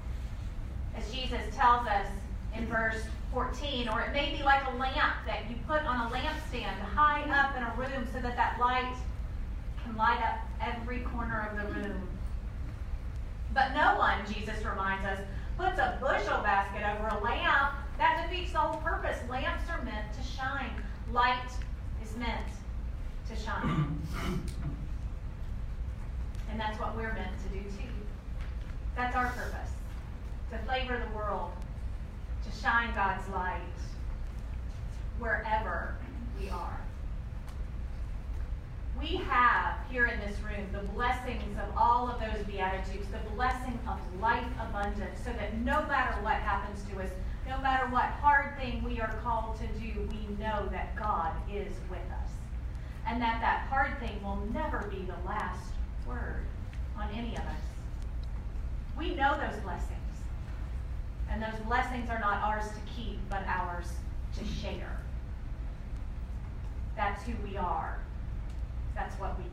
as 0.94 1.10
Jesus 1.10 1.40
tells 1.54 1.86
us 1.86 2.06
in 2.54 2.66
verse 2.66 3.02
14, 3.32 3.88
or 3.88 4.02
it 4.02 4.12
may 4.12 4.36
be 4.36 4.42
like 4.42 4.62
a 4.66 4.76
lamp 4.76 5.16
that 5.26 5.48
you 5.48 5.56
put 5.66 5.82
on 5.82 6.06
a 6.06 6.14
lampstand 6.14 6.78
high 6.94 7.22
up 7.30 7.56
in 7.56 7.62
a 7.62 7.74
room 7.78 8.06
so 8.12 8.20
that 8.20 8.36
that 8.36 8.58
light 8.60 8.94
can 9.82 9.96
light 9.96 10.20
up 10.20 10.38
every 10.60 11.00
corner 11.00 11.48
of 11.50 11.56
the 11.56 11.80
room. 11.80 12.15
But 13.56 13.72
no 13.72 13.96
one, 13.96 14.18
Jesus 14.30 14.62
reminds 14.66 15.06
us, 15.06 15.18
puts 15.56 15.78
a 15.78 15.96
bushel 15.98 16.42
basket 16.42 16.82
over 16.84 17.08
a 17.08 17.24
lamp. 17.24 17.72
That 17.96 18.28
defeats 18.28 18.52
the 18.52 18.58
whole 18.58 18.78
purpose. 18.82 19.16
Lamps 19.30 19.64
are 19.70 19.82
meant 19.82 20.12
to 20.12 20.22
shine. 20.22 20.70
Light 21.10 21.48
is 22.04 22.14
meant 22.18 22.46
to 23.30 23.34
shine. 23.34 23.98
And 26.50 26.60
that's 26.60 26.78
what 26.78 26.94
we're 26.94 27.14
meant 27.14 27.32
to 27.44 27.58
do 27.58 27.64
too. 27.64 27.88
That's 28.94 29.16
our 29.16 29.30
purpose 29.30 29.70
to 30.50 30.58
flavor 30.58 31.02
the 31.08 31.16
world, 31.16 31.50
to 32.44 32.60
shine 32.60 32.94
God's 32.94 33.26
light 33.30 33.60
wherever 35.18 35.96
we 36.38 36.50
are. 36.50 36.78
We 38.98 39.16
have 39.16 39.76
here 39.90 40.06
in 40.06 40.18
this 40.20 40.40
room 40.40 40.66
the 40.72 40.86
blessings 40.92 41.58
of 41.58 41.76
all 41.76 42.08
of 42.08 42.18
those 42.18 42.44
Beatitudes, 42.46 43.06
the 43.08 43.30
blessing 43.34 43.78
of 43.86 43.98
life 44.20 44.46
abundant, 44.60 45.10
so 45.22 45.32
that 45.32 45.56
no 45.58 45.84
matter 45.86 46.16
what 46.22 46.34
happens 46.34 46.82
to 46.90 47.02
us, 47.02 47.10
no 47.46 47.58
matter 47.60 47.86
what 47.86 48.04
hard 48.04 48.58
thing 48.58 48.82
we 48.82 49.00
are 49.00 49.14
called 49.22 49.58
to 49.58 49.66
do, 49.78 50.08
we 50.10 50.34
know 50.42 50.66
that 50.70 50.96
God 50.96 51.32
is 51.52 51.72
with 51.90 51.98
us. 52.22 52.30
And 53.06 53.20
that 53.20 53.40
that 53.40 53.66
hard 53.68 53.98
thing 54.00 54.20
will 54.22 54.40
never 54.52 54.88
be 54.90 55.02
the 55.02 55.28
last 55.28 55.72
word 56.06 56.44
on 56.98 57.08
any 57.14 57.34
of 57.34 57.42
us. 57.42 57.62
We 58.96 59.14
know 59.14 59.38
those 59.38 59.60
blessings. 59.62 59.92
And 61.30 61.42
those 61.42 61.60
blessings 61.66 62.08
are 62.08 62.18
not 62.18 62.42
ours 62.42 62.68
to 62.68 62.92
keep, 62.96 63.18
but 63.28 63.44
ours 63.46 63.88
to 64.38 64.44
share. 64.44 65.00
That's 66.96 67.22
who 67.24 67.34
we 67.46 67.56
are. 67.56 67.98
That's 68.96 69.14
what 69.20 69.38
we 69.38 69.44
do. 69.44 69.50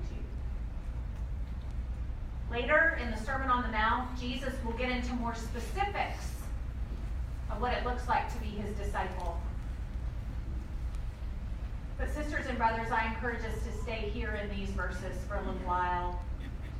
Later 2.52 3.00
in 3.00 3.12
the 3.12 3.18
Sermon 3.18 3.50
on 3.50 3.62
the 3.62 3.70
Mount, 3.70 4.20
Jesus 4.20 4.54
will 4.66 4.74
get 4.74 4.90
into 4.90 5.14
more 5.14 5.36
specifics 5.36 6.32
of 7.52 7.62
what 7.62 7.74
it 7.74 7.86
looks 7.86 8.08
like 8.08 8.34
to 8.34 8.40
be 8.40 8.48
his 8.48 8.76
disciple. 8.76 9.40
But, 12.00 12.12
sisters 12.12 12.48
and 12.48 12.58
brothers, 12.58 12.92
I 12.92 13.06
encourage 13.14 13.44
us 13.46 13.64
to 13.66 13.82
stay 13.84 14.10
here 14.12 14.34
in 14.34 14.50
these 14.58 14.70
verses 14.70 15.16
for 15.28 15.36
a 15.36 15.40
little 15.40 15.54
while 15.66 16.20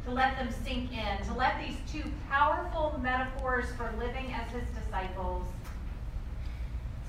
to 0.06 0.12
let 0.12 0.38
them 0.38 0.50
sink 0.64 0.92
in, 0.92 1.26
to 1.26 1.34
let 1.34 1.60
these 1.66 1.78
two 1.92 2.04
powerful 2.30 3.00
metaphors 3.02 3.66
for 3.78 3.94
living 3.98 4.34
as 4.34 4.52
his 4.52 4.64
disciples 4.84 5.46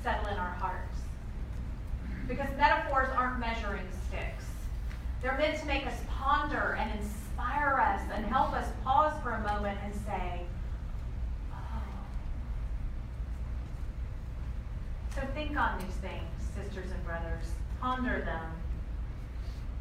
settle 0.02 0.28
in 0.28 0.36
our 0.36 0.52
hearts. 0.54 0.96
Because 2.28 2.48
metaphors 2.56 3.08
aren't 3.16 3.40
measuring 3.40 3.86
sticks. 4.08 4.44
They're 5.24 5.38
meant 5.38 5.58
to 5.60 5.66
make 5.66 5.86
us 5.86 5.98
ponder 6.06 6.76
and 6.78 7.00
inspire 7.00 7.80
us 7.80 8.02
and 8.14 8.26
help 8.26 8.52
us 8.52 8.68
pause 8.84 9.14
for 9.22 9.30
a 9.30 9.40
moment 9.40 9.78
and 9.82 9.94
say, 10.04 10.42
oh. 11.50 11.56
So 15.14 15.22
think 15.34 15.56
on 15.56 15.78
these 15.78 15.96
things, 15.96 16.28
sisters 16.54 16.90
and 16.90 17.02
brothers. 17.06 17.46
Ponder 17.80 18.20
them. 18.20 18.52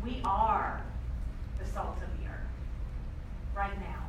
We 0.02 0.22
are 0.24 0.82
the 1.60 1.70
salt 1.70 1.98
of 1.98 2.22
the 2.22 2.30
earth 2.30 2.40
right 3.54 3.78
now. 3.82 4.00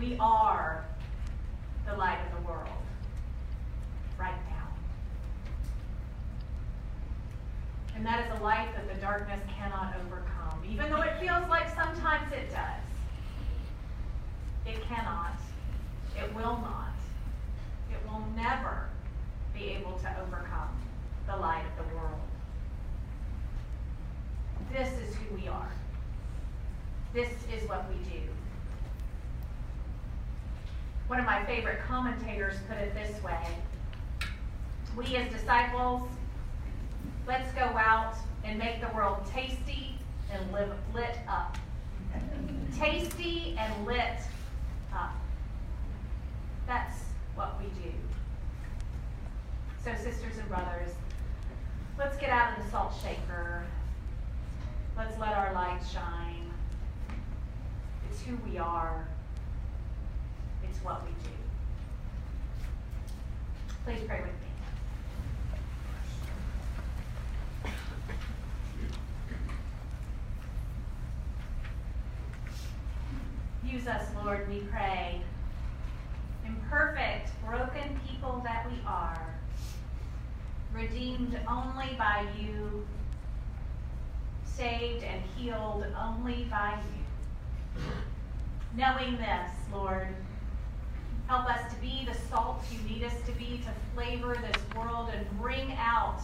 We 0.00 0.16
are 0.18 0.84
the 1.88 1.96
light 1.96 2.18
of 2.26 2.42
the 2.42 2.48
world 2.48 2.66
right 4.18 4.34
now. 4.50 4.55
And 7.96 8.04
that 8.04 8.26
is 8.26 8.38
a 8.38 8.42
light 8.42 8.68
that 8.74 8.94
the 8.94 9.00
darkness 9.00 9.40
cannot 9.58 9.94
overcome, 10.04 10.62
even 10.70 10.90
though 10.90 11.00
it 11.00 11.18
feels 11.18 11.48
like 11.48 11.74
sometimes 11.74 12.30
it 12.30 12.50
does. 12.50 12.84
It 14.66 14.82
cannot. 14.86 15.32
It 16.14 16.34
will 16.34 16.58
not. 16.58 16.92
It 17.90 17.98
will 18.06 18.22
never 18.36 18.90
be 19.54 19.70
able 19.70 19.98
to 19.98 20.16
overcome 20.20 20.78
the 21.26 21.36
light 21.36 21.64
of 21.78 21.88
the 21.88 21.96
world. 21.96 22.20
This 24.70 24.88
is 25.00 25.14
who 25.14 25.34
we 25.34 25.48
are. 25.48 25.72
This 27.14 27.30
is 27.54 27.66
what 27.66 27.86
we 27.88 27.96
do. 28.10 28.20
One 31.06 31.18
of 31.18 31.24
my 31.24 31.44
favorite 31.46 31.78
commentators 31.88 32.56
put 32.68 32.76
it 32.76 32.92
this 32.94 33.22
way 33.22 33.46
We 34.96 35.16
as 35.16 35.32
disciples, 35.32 36.10
let's 37.26 37.52
go 37.52 37.62
out 37.62 38.14
and 38.44 38.58
make 38.58 38.80
the 38.80 38.94
world 38.94 39.18
tasty 39.32 39.98
and 40.32 40.52
live, 40.52 40.72
lit 40.94 41.18
up. 41.28 41.56
tasty 42.78 43.56
and 43.58 43.86
lit 43.86 44.20
up. 44.94 45.14
That's 46.66 46.96
what 47.34 47.60
we 47.60 47.66
do. 47.82 47.92
So, 49.84 49.92
sisters 49.94 50.38
and 50.38 50.48
brothers, 50.48 50.90
let's 51.98 52.16
get 52.16 52.30
out 52.30 52.58
of 52.58 52.64
the 52.64 52.70
salt 52.70 52.92
shaker. 53.02 53.64
Let's 54.96 55.18
let 55.18 55.34
our 55.34 55.52
light 55.52 55.80
shine. 55.92 56.50
It's 58.10 58.22
who 58.22 58.36
we 58.48 58.58
are. 58.58 59.06
It's 60.64 60.78
what 60.78 61.02
we 61.04 61.10
do. 61.10 61.30
Please 63.84 64.06
pray 64.08 64.20
with 64.20 64.30
me. 64.30 64.45
Use 73.70 73.88
us, 73.88 74.04
Lord, 74.24 74.48
we 74.48 74.60
pray. 74.70 75.20
Imperfect, 76.46 77.30
broken 77.44 78.00
people 78.08 78.40
that 78.44 78.70
we 78.70 78.78
are, 78.86 79.34
redeemed 80.72 81.38
only 81.48 81.94
by 81.98 82.26
you, 82.38 82.86
saved 84.44 85.02
and 85.02 85.20
healed 85.36 85.84
only 86.00 86.44
by 86.44 86.78
you. 87.76 87.82
Knowing 88.76 89.16
this, 89.16 89.50
Lord, 89.72 90.14
help 91.26 91.46
us 91.46 91.72
to 91.74 91.80
be 91.80 92.06
the 92.06 92.16
salt 92.28 92.62
you 92.70 92.78
need 92.88 93.02
us 93.02 93.14
to 93.26 93.32
be 93.32 93.60
to 93.64 93.70
flavor 93.94 94.36
this 94.40 94.62
world 94.76 95.10
and 95.12 95.26
bring 95.40 95.72
out 95.72 96.20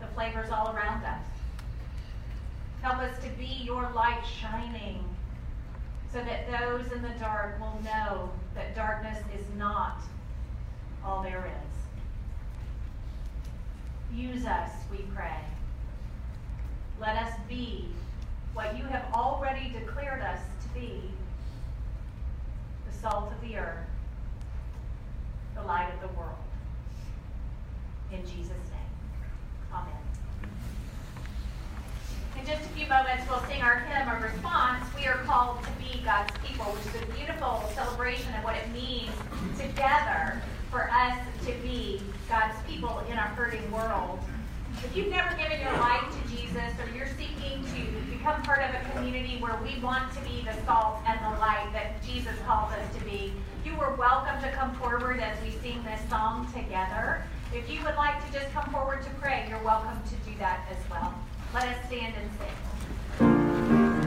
the 0.00 0.06
flavors 0.08 0.50
all 0.50 0.74
around 0.76 1.02
us. 1.04 1.24
Help 2.82 2.98
us 2.98 3.16
to 3.24 3.30
be 3.30 3.62
your 3.64 3.90
light 3.94 4.22
shining 4.40 5.02
so 6.12 6.22
that 6.22 6.46
those 6.50 6.90
in 6.92 7.02
the 7.02 7.18
dark 7.20 7.60
will 7.60 7.80
know 7.84 8.30
that 8.54 8.74
darkness 8.74 9.18
is 9.34 9.44
not 9.56 10.00
all 11.04 11.22
there 11.22 11.46
is. 11.46 11.68
Use 14.16 14.46
us, 14.46 14.70
we 14.90 14.98
pray. 15.14 15.40
Let 17.00 17.16
us 17.16 17.32
be 17.48 17.88
what 18.54 18.76
you 18.76 18.84
have 18.84 19.04
already 19.12 19.68
declared 19.70 20.22
us 20.22 20.40
to 20.62 20.68
be 20.80 21.02
the 22.86 22.92
salt 22.98 23.30
of 23.30 23.40
the 23.48 23.56
earth, 23.56 23.86
the 25.54 25.62
light 25.62 25.92
of 25.92 26.00
the 26.00 26.08
world. 26.18 26.34
In 28.10 28.22
Jesus' 28.22 28.48
name, 28.48 28.92
amen. 29.72 29.97
In 32.38 32.46
just 32.46 32.62
a 32.62 32.68
few 32.68 32.86
moments, 32.86 33.24
we'll 33.28 33.42
sing 33.46 33.62
our 33.62 33.80
hymn 33.80 34.08
of 34.08 34.22
response. 34.22 34.84
We 34.94 35.06
are 35.06 35.18
called 35.24 35.58
to 35.64 35.70
be 35.82 36.00
God's 36.04 36.32
people, 36.46 36.66
which 36.66 36.94
is 36.94 37.02
a 37.02 37.12
beautiful 37.18 37.64
celebration 37.74 38.32
of 38.34 38.44
what 38.44 38.54
it 38.54 38.70
means 38.70 39.10
together 39.58 40.40
for 40.70 40.88
us 40.90 41.18
to 41.46 41.52
be 41.66 42.00
God's 42.28 42.54
people 42.68 43.02
in 43.10 43.18
a 43.18 43.26
hurting 43.34 43.68
world. 43.72 44.20
If 44.84 44.96
you've 44.96 45.08
never 45.08 45.34
given 45.36 45.60
your 45.60 45.72
life 45.82 46.04
to 46.06 46.20
Jesus 46.30 46.70
or 46.78 46.86
you're 46.94 47.10
seeking 47.18 47.64
to 47.74 47.80
become 48.06 48.40
part 48.42 48.62
of 48.62 48.70
a 48.70 48.90
community 48.92 49.38
where 49.42 49.58
we 49.64 49.80
want 49.82 50.12
to 50.14 50.20
be 50.20 50.46
the 50.46 50.54
salt 50.64 51.02
and 51.06 51.18
the 51.18 51.40
light 51.40 51.68
that 51.72 52.00
Jesus 52.06 52.38
calls 52.46 52.72
us 52.72 52.86
to 52.96 53.04
be, 53.04 53.32
you 53.64 53.72
are 53.80 53.96
welcome 53.96 54.40
to 54.42 54.50
come 54.52 54.72
forward 54.76 55.18
as 55.18 55.34
we 55.42 55.50
sing 55.58 55.82
this 55.82 56.00
song 56.08 56.46
together. 56.54 57.24
If 57.52 57.68
you 57.68 57.82
would 57.82 57.96
like 57.96 58.24
to 58.24 58.32
just 58.32 58.52
come 58.52 58.70
forward 58.70 59.02
to 59.02 59.10
pray, 59.20 59.46
you're 59.48 59.62
welcome 59.64 59.98
to 60.06 60.30
do 60.30 60.38
that 60.38 60.68
as 60.70 60.78
well. 60.88 61.12
Let 61.54 61.68
us 61.68 61.86
stand 61.86 62.14
and 62.14 62.30
sing. 62.38 63.97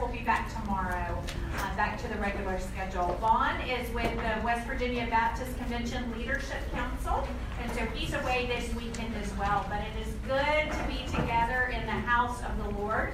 Will 0.00 0.08
be 0.08 0.22
back 0.22 0.52
tomorrow, 0.60 1.22
uh, 1.58 1.76
back 1.76 2.00
to 2.00 2.08
the 2.08 2.14
regular 2.16 2.58
schedule. 2.60 3.16
Vaughn 3.20 3.60
is 3.62 3.92
with 3.92 4.10
the 4.16 4.44
West 4.44 4.66
Virginia 4.66 5.06
Baptist 5.10 5.56
Convention 5.58 6.12
Leadership 6.16 6.70
Council, 6.72 7.26
and 7.60 7.70
so 7.72 7.80
he's 7.94 8.14
away 8.14 8.46
this 8.46 8.72
weekend 8.74 9.14
as 9.22 9.32
well. 9.36 9.66
But 9.68 9.80
it 9.80 10.06
is 10.06 10.14
good 10.26 10.70
to 10.70 10.84
be 10.88 11.04
together 11.10 11.72
in 11.74 11.84
the 11.86 11.92
house 11.92 12.40
of 12.42 12.56
the 12.64 12.80
Lord. 12.80 13.12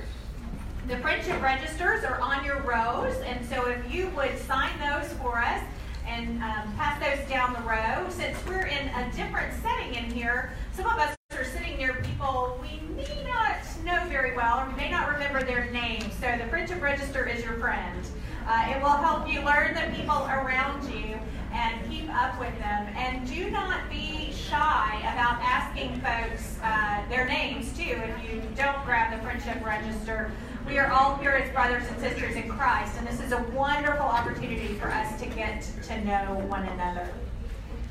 The 0.87 0.99
friendship 0.99 1.41
registers 1.41 2.05
are 2.05 2.21
on 2.21 2.45
your 2.45 2.61
rows, 2.61 3.17
and 3.23 3.45
so 3.47 3.67
if 3.69 3.93
you 3.93 4.09
would 4.11 4.39
sign 4.39 4.73
those 4.79 5.11
for 5.15 5.39
us 5.39 5.63
and 6.07 6.43
um, 6.43 6.75
pass 6.77 7.01
those 7.01 7.27
down 7.29 7.55
the 7.55 7.61
row, 7.61 8.07
since 8.11 8.37
we're 8.47 8.67
in 8.67 8.89
a 8.89 9.11
different 9.17 9.55
setting 9.63 9.95
in 9.95 10.11
here, 10.11 10.53
some 10.73 10.87
of 10.87 10.99
us 10.99 11.17
are 11.33 11.45
sitting 11.45 11.79
near 11.79 11.95
people 11.95 12.61
we 12.61 12.81
may 12.95 13.25
not 13.25 13.57
know 13.85 14.03
very 14.09 14.37
well, 14.37 14.61
or 14.61 14.71
we 14.71 14.77
may 14.77 14.91
not 14.91 15.11
remember 15.11 15.43
their 15.43 15.71
names. 15.71 16.13
So 16.21 16.35
the 16.39 16.47
friendship 16.49 16.74
register 16.85 17.27
is 17.27 17.43
your 17.43 17.55
friend. 17.55 18.07
Uh, 18.47 18.67
it 18.69 18.83
will 18.83 18.91
help 18.91 19.27
you 19.27 19.41
learn 19.41 19.75
the 19.75 19.97
people 19.97 20.19
around 20.27 20.85
you 20.93 21.19
and 21.51 21.91
keep 21.91 22.15
up 22.15 22.39
with 22.39 22.57
them. 22.59 22.87
And 22.95 23.27
do 23.27 23.51
not 23.51 23.89
be 23.89 24.33
shy 24.33 24.99
about 25.01 25.41
asking 25.41 25.99
folks 26.03 26.59
uh, 26.63 27.03
their 27.09 27.27
names 27.27 27.75
too 27.77 27.83
if 27.83 28.31
you 28.31 28.43
don't 28.55 28.85
grab 28.85 29.17
the 29.17 29.25
friendship 29.25 29.65
register. 29.65 30.31
We 30.67 30.79
are 30.79 30.93
all 30.93 31.17
here 31.17 31.31
as 31.31 31.51
brothers 31.53 31.85
and 31.89 31.99
sisters 32.01 32.37
in 32.37 32.51
Christ, 32.51 32.97
and 32.99 33.07
this 33.07 33.21
is 33.21 33.33
a 33.33 33.43
wonderful 33.55 34.05
opportunity 34.05 34.75
for 34.75 34.89
us 34.89 35.19
to 35.21 35.27
get 35.27 35.67
to 35.85 36.05
know 36.05 36.45
one 36.49 36.65
another. 36.65 37.09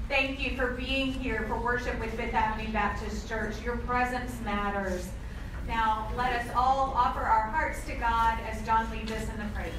Thank 0.08 0.40
you 0.40 0.56
for 0.56 0.74
being 0.74 1.14
here 1.14 1.46
for 1.48 1.60
worship 1.60 2.00
with 2.00 2.14
Fifth 2.14 2.34
Avenue 2.34 2.72
Baptist 2.72 3.28
Church. 3.28 3.56
Your 3.64 3.78
presence 3.78 4.40
matters. 4.46 5.08
Now, 5.68 6.10
let 6.18 6.34
us 6.34 6.48
all 6.56 6.94
offer 6.96 7.22
our 7.22 7.48
hearts 7.48 7.86
to 7.86 7.96
God 7.96 8.38
as 8.50 8.66
John 8.66 8.90
leads 8.92 9.12
us 9.12 9.28
in 9.30 9.38
the 9.38 9.46
praise. 9.54 9.74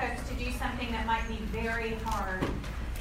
Folks 0.00 0.26
to 0.28 0.34
do 0.34 0.50
something 0.52 0.90
that 0.92 1.06
might 1.06 1.26
be 1.28 1.36
very 1.52 1.94
hard. 2.04 2.42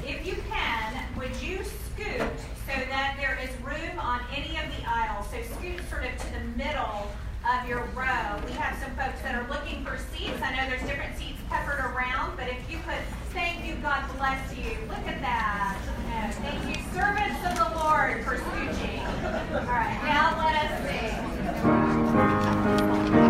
If 0.05 0.25
you 0.25 0.35
can, 0.49 0.93
would 1.17 1.35
you 1.41 1.63
scoot 1.63 2.35
so 2.67 2.73
that 2.89 3.15
there 3.19 3.39
is 3.41 3.49
room 3.61 3.99
on 3.99 4.21
any 4.35 4.57
of 4.57 4.65
the 4.75 4.83
aisles? 4.87 5.27
So 5.31 5.41
scoot 5.55 5.79
sort 5.89 6.03
of 6.05 6.17
to 6.17 6.33
the 6.33 6.45
middle 6.57 7.07
of 7.49 7.67
your 7.67 7.83
row. 7.95 8.41
We 8.45 8.51
have 8.53 8.77
some 8.83 8.91
folks 8.95 9.21
that 9.21 9.35
are 9.35 9.47
looking 9.47 9.83
for 9.85 9.97
seats. 10.11 10.41
I 10.41 10.55
know 10.55 10.69
there's 10.69 10.83
different 10.83 11.17
seats 11.17 11.39
peppered 11.49 11.79
around, 11.79 12.35
but 12.35 12.49
if 12.49 12.59
you 12.69 12.77
could, 12.79 13.03
thank 13.31 13.65
you, 13.65 13.75
God 13.75 14.03
bless 14.17 14.55
you. 14.57 14.77
Look 14.89 15.07
at 15.07 15.21
that. 15.21 15.77
Thank 16.41 16.67
you, 16.67 16.83
servants 16.93 17.39
of 17.47 17.55
the 17.55 17.69
Lord, 17.79 18.23
for 18.25 18.35
scooching. 18.35 18.99
All 19.55 19.65
right, 19.65 19.99
now 20.03 20.35
let 20.37 20.55
us 20.65 20.71
sing. 23.15 23.28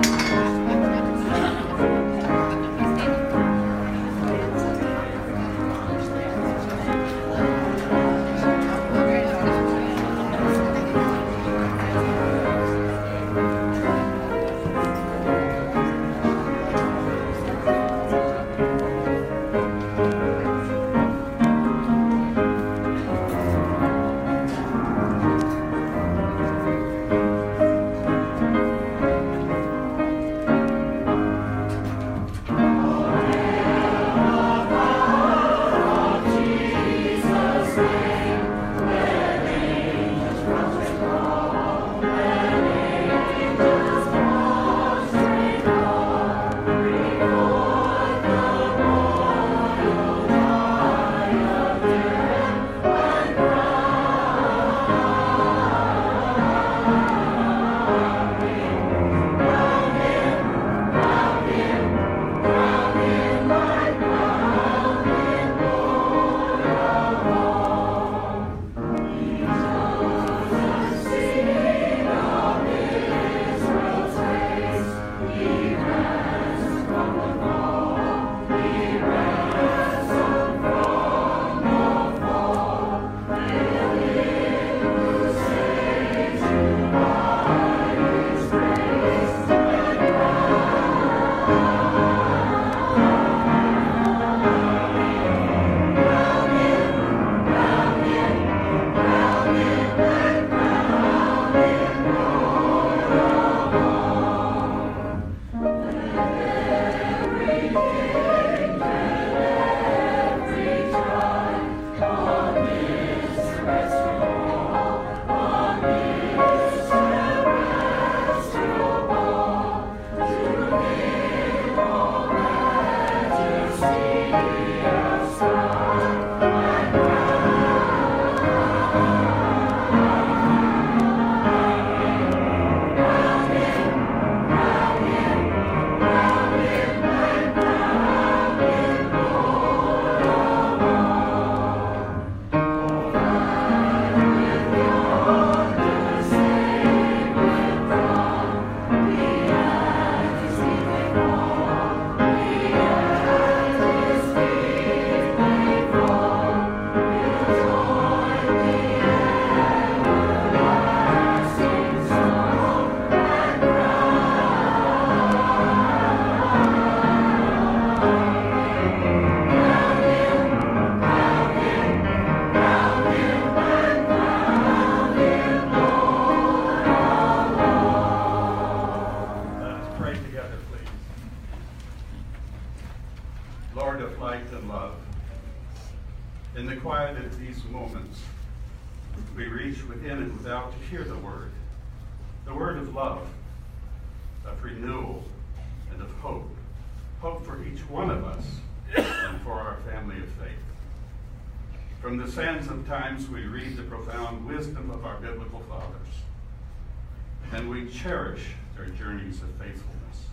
Cherish 208.01 208.41
their 208.75 208.85
journeys 208.85 209.41
of 209.41 209.49
faithfulness. 209.55 210.27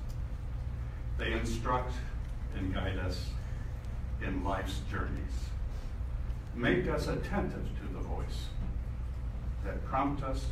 They 1.18 1.32
instruct 1.32 1.93
and 2.56 2.72
guide 2.72 2.98
us 2.98 3.26
in 4.24 4.44
life's 4.44 4.80
journeys. 4.90 5.10
Make 6.55 6.88
us 6.88 7.09
attentive 7.09 7.66
to 7.80 7.93
the 7.93 8.01
voice 8.01 8.47
that 9.64 9.84
prompt 9.84 10.22
us 10.22 10.47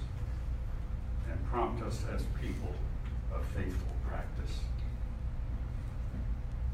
and 1.30 1.44
prompt 1.50 1.82
us 1.82 2.02
as 2.12 2.22
people 2.40 2.74
of 3.32 3.44
faithful 3.46 3.92
practice. 4.08 4.58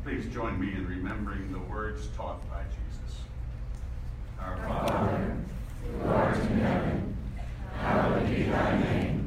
Please 0.04 0.26
join 0.32 0.58
me 0.58 0.72
in 0.72 0.86
remembering 0.86 1.52
the 1.52 1.58
words 1.58 2.08
taught 2.16 2.48
by 2.48 2.62
Jesus. 2.62 3.18
Our 4.40 4.56
Father, 4.56 5.36
who 5.84 6.08
art 6.08 6.36
in 6.36 6.58
heaven, 6.58 7.16
hallowed 7.76 8.26
be 8.30 8.44
thy 8.44 8.78
name. 8.78 9.19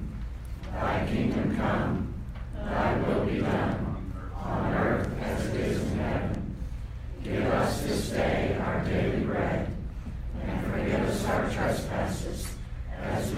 Thy 0.73 1.05
kingdom 1.07 1.55
come, 1.55 2.13
thy 2.55 2.97
will 2.99 3.25
be 3.25 3.39
done, 3.39 4.13
on 4.35 4.73
earth 4.73 5.09
as 5.21 5.47
it 5.47 5.61
is 5.61 5.81
in 5.91 5.99
heaven. 5.99 6.55
Give 7.23 7.45
us 7.45 7.83
this 7.83 8.09
day 8.09 8.57
our 8.59 8.83
daily 8.83 9.23
bread, 9.23 9.71
and 10.43 10.71
forgive 10.71 11.01
us 11.01 11.25
our 11.25 11.49
trespasses, 11.49 12.55
as 13.01 13.33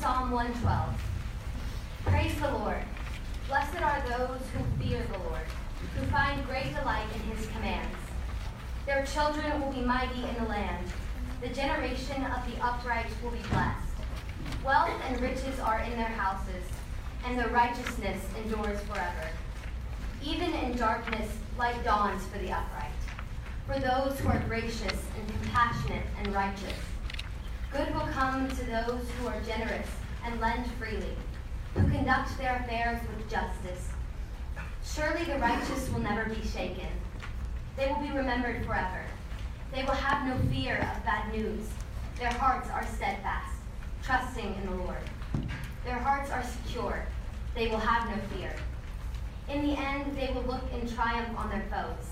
Psalm 0.00 0.30
112. 0.30 1.02
Praise 2.06 2.34
the 2.40 2.50
Lord. 2.52 2.82
Blessed 3.48 3.82
are 3.82 4.02
those 4.08 4.40
who 4.52 4.82
fear 4.82 5.06
the 5.12 5.18
Lord, 5.18 5.44
who 5.94 6.06
find 6.06 6.42
great 6.46 6.74
delight 6.74 7.06
in 7.14 7.36
his 7.36 7.46
commands. 7.48 7.96
Their 8.86 9.04
children 9.04 9.60
will 9.60 9.70
be 9.70 9.82
mighty 9.82 10.22
in 10.24 10.34
the 10.36 10.48
land. 10.48 10.86
The 11.42 11.48
generation 11.48 12.24
of 12.24 12.50
the 12.50 12.64
upright 12.64 13.08
will 13.22 13.32
be 13.32 13.42
blessed. 13.50 13.92
Wealth 14.64 14.90
and 15.06 15.20
riches 15.20 15.60
are 15.60 15.80
in 15.80 15.92
their 15.98 16.04
houses, 16.04 16.64
and 17.26 17.38
their 17.38 17.48
righteousness 17.48 18.24
endures 18.42 18.80
forever. 18.80 19.28
Even 20.24 20.50
in 20.54 20.78
darkness, 20.78 21.30
light 21.58 21.84
dawns 21.84 22.24
for 22.26 22.38
the 22.38 22.52
upright, 22.52 22.90
for 23.66 23.78
those 23.78 24.18
who 24.20 24.28
are 24.28 24.42
gracious 24.48 25.04
and 25.18 25.28
compassionate 25.42 26.06
and 26.18 26.34
righteous. 26.34 26.78
Good 27.72 27.94
will 27.94 28.08
come 28.08 28.48
to 28.48 28.64
those 28.64 29.08
who 29.10 29.28
are 29.28 29.38
generous 29.60 29.88
and 30.24 30.40
lend 30.40 30.66
freely, 30.78 31.14
who 31.74 31.82
conduct 31.90 32.36
their 32.38 32.56
affairs 32.56 32.98
with 33.08 33.30
justice. 33.30 33.88
Surely 34.82 35.24
the 35.24 35.38
righteous 35.38 35.90
will 35.90 36.00
never 36.00 36.28
be 36.28 36.42
shaken. 36.46 36.88
They 37.76 37.88
will 37.88 38.00
be 38.00 38.16
remembered 38.16 38.64
forever. 38.64 39.04
They 39.72 39.82
will 39.82 39.92
have 39.92 40.26
no 40.26 40.36
fear 40.50 40.76
of 40.76 41.04
bad 41.04 41.32
news. 41.32 41.66
Their 42.18 42.32
hearts 42.32 42.70
are 42.70 42.86
steadfast, 42.86 43.54
trusting 44.02 44.54
in 44.54 44.66
the 44.66 44.76
Lord. 44.82 45.04
Their 45.84 45.98
hearts 45.98 46.30
are 46.30 46.42
secure. 46.42 47.04
They 47.54 47.68
will 47.68 47.78
have 47.78 48.08
no 48.08 48.16
fear. 48.34 48.54
In 49.48 49.66
the 49.66 49.78
end, 49.78 50.16
they 50.16 50.32
will 50.32 50.42
look 50.42 50.64
in 50.72 50.88
triumph 50.88 51.36
on 51.38 51.50
their 51.50 51.64
foes. 51.70 52.06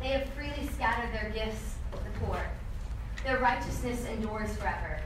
They 0.00 0.08
have 0.08 0.28
freely 0.30 0.68
scattered 0.74 1.12
their 1.12 1.30
gifts 1.30 1.74
with 1.92 2.02
the 2.04 2.20
poor. 2.20 2.40
Their 3.24 3.38
righteousness 3.38 4.04
endures 4.06 4.56
forever. 4.56 5.00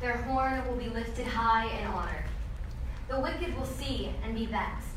Their 0.00 0.16
horn 0.18 0.66
will 0.66 0.76
be 0.76 0.88
lifted 0.88 1.26
high 1.26 1.66
in 1.78 1.86
honor. 1.86 2.24
The 3.08 3.20
wicked 3.20 3.56
will 3.56 3.66
see 3.66 4.10
and 4.22 4.34
be 4.34 4.46
vexed. 4.46 4.88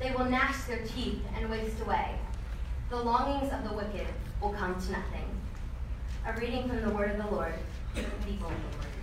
They 0.00 0.10
will 0.10 0.26
gnash 0.26 0.64
their 0.64 0.84
teeth 0.84 1.20
and 1.36 1.50
waste 1.50 1.80
away. 1.80 2.16
The 2.90 2.96
longings 2.96 3.52
of 3.52 3.64
the 3.64 3.74
wicked 3.74 4.06
will 4.40 4.52
come 4.52 4.74
to 4.78 4.92
nothing. 4.92 5.24
A 6.26 6.32
reading 6.38 6.68
from 6.68 6.82
the 6.82 6.90
word 6.90 7.12
of 7.12 7.16
the 7.18 7.34
Lord. 7.34 7.54
The 7.94 8.02
people 8.26 8.48
of 8.48 8.54
the 8.54 8.76
Lord. 8.76 8.94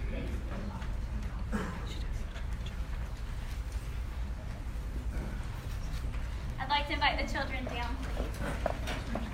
I'd 6.59 6.69
like 6.69 6.87
to 6.87 6.93
invite 6.93 7.25
the 7.25 7.33
children 7.33 7.65
down, 7.65 7.95
please. 8.15 9.30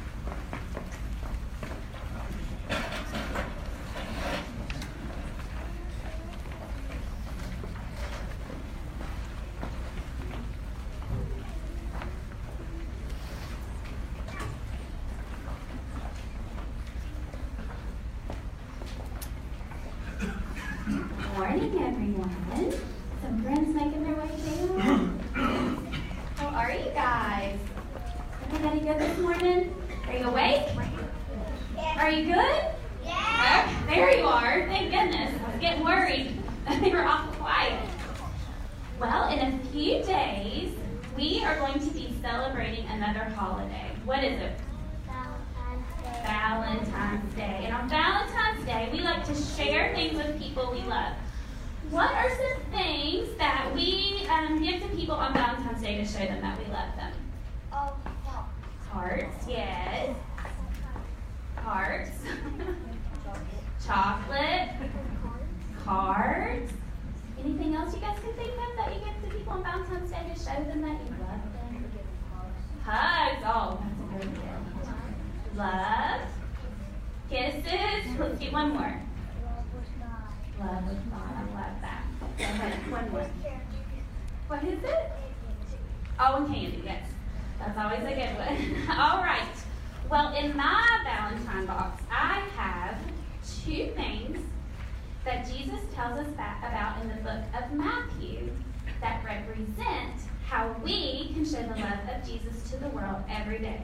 World 102.97 103.23
every 103.29 103.59
day. 103.59 103.81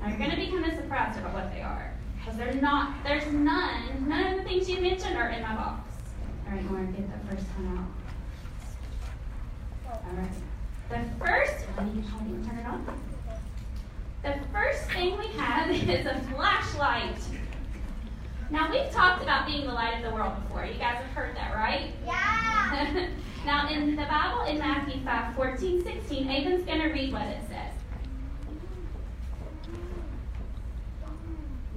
Now 0.00 0.08
you're 0.08 0.18
going 0.18 0.30
to 0.30 0.36
be 0.36 0.48
kind 0.48 0.64
of 0.64 0.74
surprised 0.74 1.18
about 1.18 1.34
what 1.34 1.52
they 1.52 1.62
are. 1.62 1.92
Because 2.18 2.36
they're 2.36 2.54
not, 2.54 3.02
there's 3.04 3.26
none, 3.32 4.08
none 4.08 4.32
of 4.32 4.38
the 4.38 4.44
things 4.44 4.68
you 4.68 4.80
mentioned 4.80 5.16
are 5.16 5.30
in 5.30 5.42
my 5.42 5.54
box. 5.54 5.80
All 6.46 6.52
right, 6.52 6.70
Lauren, 6.70 6.92
get 6.92 7.08
the 7.10 7.34
first 7.34 7.46
one 7.56 7.78
out. 7.78 7.84
All 10.04 10.16
right. 10.16 10.30
The 10.88 11.24
first 11.24 11.64
one, 11.76 11.96
you 11.96 12.02
turn 12.48 12.58
it 12.58 12.66
on? 12.66 12.86
The 14.22 14.38
first 14.52 14.90
thing 14.90 15.16
we 15.18 15.26
have 15.38 15.70
is 15.88 16.06
a 16.06 16.20
flashlight. 16.34 17.16
Now 18.50 18.70
we've 18.70 18.90
talked 18.90 19.22
about 19.22 19.46
being 19.46 19.66
the 19.66 19.72
light 19.72 19.98
of 19.98 20.02
the 20.02 20.14
world 20.14 20.32
before. 20.42 20.64
You 20.64 20.78
guys 20.78 20.96
have 20.96 21.10
heard 21.10 21.36
that, 21.36 21.54
right? 21.54 21.92
Yeah. 22.06 23.08
now 23.44 23.68
in 23.68 23.94
the 23.94 24.04
Bible 24.04 24.44
in 24.44 24.58
Matthew 24.58 25.02
5, 25.04 25.36
14, 25.36 25.84
16, 25.84 26.30
Avon's 26.30 26.64
going 26.64 26.80
to 26.80 26.88
read 26.88 27.12
what 27.12 27.26
it 27.26 27.40
says. 27.48 27.67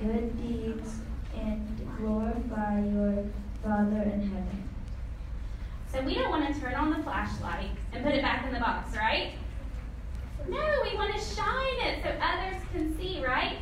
good 0.00 0.36
deeds 0.42 0.94
and 1.36 1.88
glorify 1.98 2.80
your 2.80 3.24
Father 3.62 4.02
in 4.02 4.20
heaven. 4.20 4.68
So 5.92 6.02
we 6.02 6.14
don't 6.14 6.30
want 6.30 6.52
to 6.52 6.60
turn 6.60 6.74
on 6.74 6.90
the 6.90 7.02
flashlight 7.02 7.70
and 7.92 8.04
put 8.04 8.14
it 8.14 8.22
back 8.22 8.46
in 8.46 8.52
the 8.52 8.60
box, 8.60 8.96
right? 8.96 9.32
No, 10.48 10.58
we 10.82 10.96
want 10.96 11.14
to 11.14 11.20
shine 11.20 11.86
it 11.86 12.02
so 12.02 12.10
others 12.20 12.60
can 12.72 12.96
see, 12.98 13.24
right? 13.24 13.58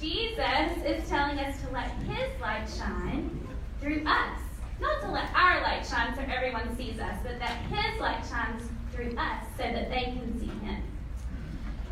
Jesus 0.00 0.84
is 0.86 1.08
telling 1.08 1.38
us 1.40 1.60
to 1.62 1.70
let 1.72 1.90
his 2.08 2.40
light 2.40 2.68
shine 2.68 3.46
through 3.80 4.04
us. 4.06 4.38
Not 4.80 5.02
to 5.02 5.10
let 5.10 5.28
our 5.34 5.60
light 5.62 5.84
shine 5.84 6.14
so 6.14 6.22
everyone 6.32 6.74
sees 6.76 7.00
us, 7.00 7.16
but 7.24 7.38
that 7.40 7.56
his 7.66 8.00
light 8.00 8.24
shines 8.30 8.62
through 8.92 9.16
us 9.18 9.44
so 9.56 9.64
that 9.64 9.90
they 9.90 10.04
can 10.04 10.38
see 10.38 10.46
him. 10.64 10.82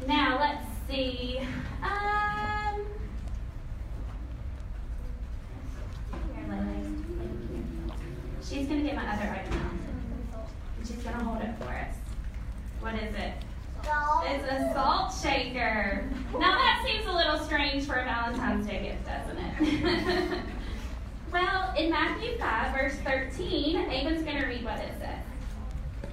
Now, 0.06 0.38
let's 0.38 0.64
see. 0.88 1.40
Um, 1.82 2.75
here, 6.54 6.82
Thank 7.18 7.32
you. 7.50 7.64
She's 8.42 8.66
going 8.68 8.80
to 8.80 8.86
get 8.86 8.96
my 8.96 9.06
other 9.12 9.28
item 9.28 9.52
out. 9.54 10.46
And 10.78 10.86
she's 10.86 11.02
going 11.02 11.18
to 11.18 11.24
hold 11.24 11.42
it 11.42 11.54
for 11.58 11.68
us. 11.68 11.94
What 12.80 12.94
is 12.94 13.14
it? 13.14 13.32
It's 14.24 14.44
a 14.50 14.72
salt 14.74 15.14
shaker. 15.22 16.08
Now 16.32 16.56
that 16.56 16.84
seems 16.84 17.06
a 17.06 17.12
little 17.12 17.38
strange 17.38 17.84
for 17.84 17.94
a 17.94 18.04
Valentine's 18.04 18.66
Day 18.66 18.82
gift, 18.82 19.06
doesn't 19.06 19.38
it? 19.38 20.38
well, 21.32 21.72
in 21.76 21.90
Matthew 21.90 22.36
5, 22.36 22.74
verse 22.74 22.96
13, 23.04 23.76
Aben's 23.76 24.22
going 24.22 24.38
to 24.38 24.46
read 24.46 24.64
what 24.64 24.78
it 24.78 24.92
says. 24.98 26.10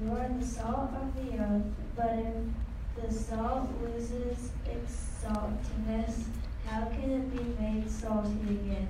You 0.00 0.12
are 0.12 0.28
the 0.38 0.46
salt 0.46 0.90
of 0.94 1.14
the 1.16 1.38
earth, 1.38 1.62
but 1.96 2.18
if 2.18 3.08
the 3.08 3.12
salt 3.12 3.68
loses 3.82 4.50
its 4.64 5.08
saltiness, 5.20 6.24
how 6.70 6.84
can 6.86 7.10
it 7.10 7.36
be 7.36 7.62
made 7.62 7.90
salty 7.90 8.40
again? 8.48 8.88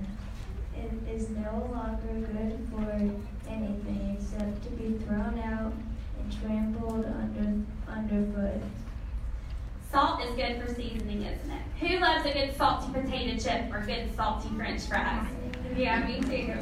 It 0.75 0.91
is 1.13 1.29
no 1.29 1.69
longer 1.71 2.27
good 2.27 2.67
for 2.71 2.91
anything 3.49 4.17
except 4.17 4.63
to 4.63 4.69
be 4.71 4.97
thrown 5.05 5.39
out 5.39 5.73
and 6.19 6.41
trampled 6.41 7.05
under 7.05 7.61
underfoot. 7.87 8.61
Salt 9.91 10.21
is 10.23 10.35
good 10.35 10.61
for 10.61 10.73
seasoning, 10.73 11.23
isn't 11.23 11.51
it? 11.51 11.61
Who 11.79 11.99
loves 11.99 12.25
a 12.25 12.33
good 12.33 12.55
salty 12.55 12.91
potato 12.93 13.37
chip 13.37 13.73
or 13.73 13.83
good 13.85 14.15
salty 14.15 14.49
french 14.49 14.83
fries? 14.83 15.25
Yeah, 15.75 16.05
me 16.05 16.21
too. 16.21 16.53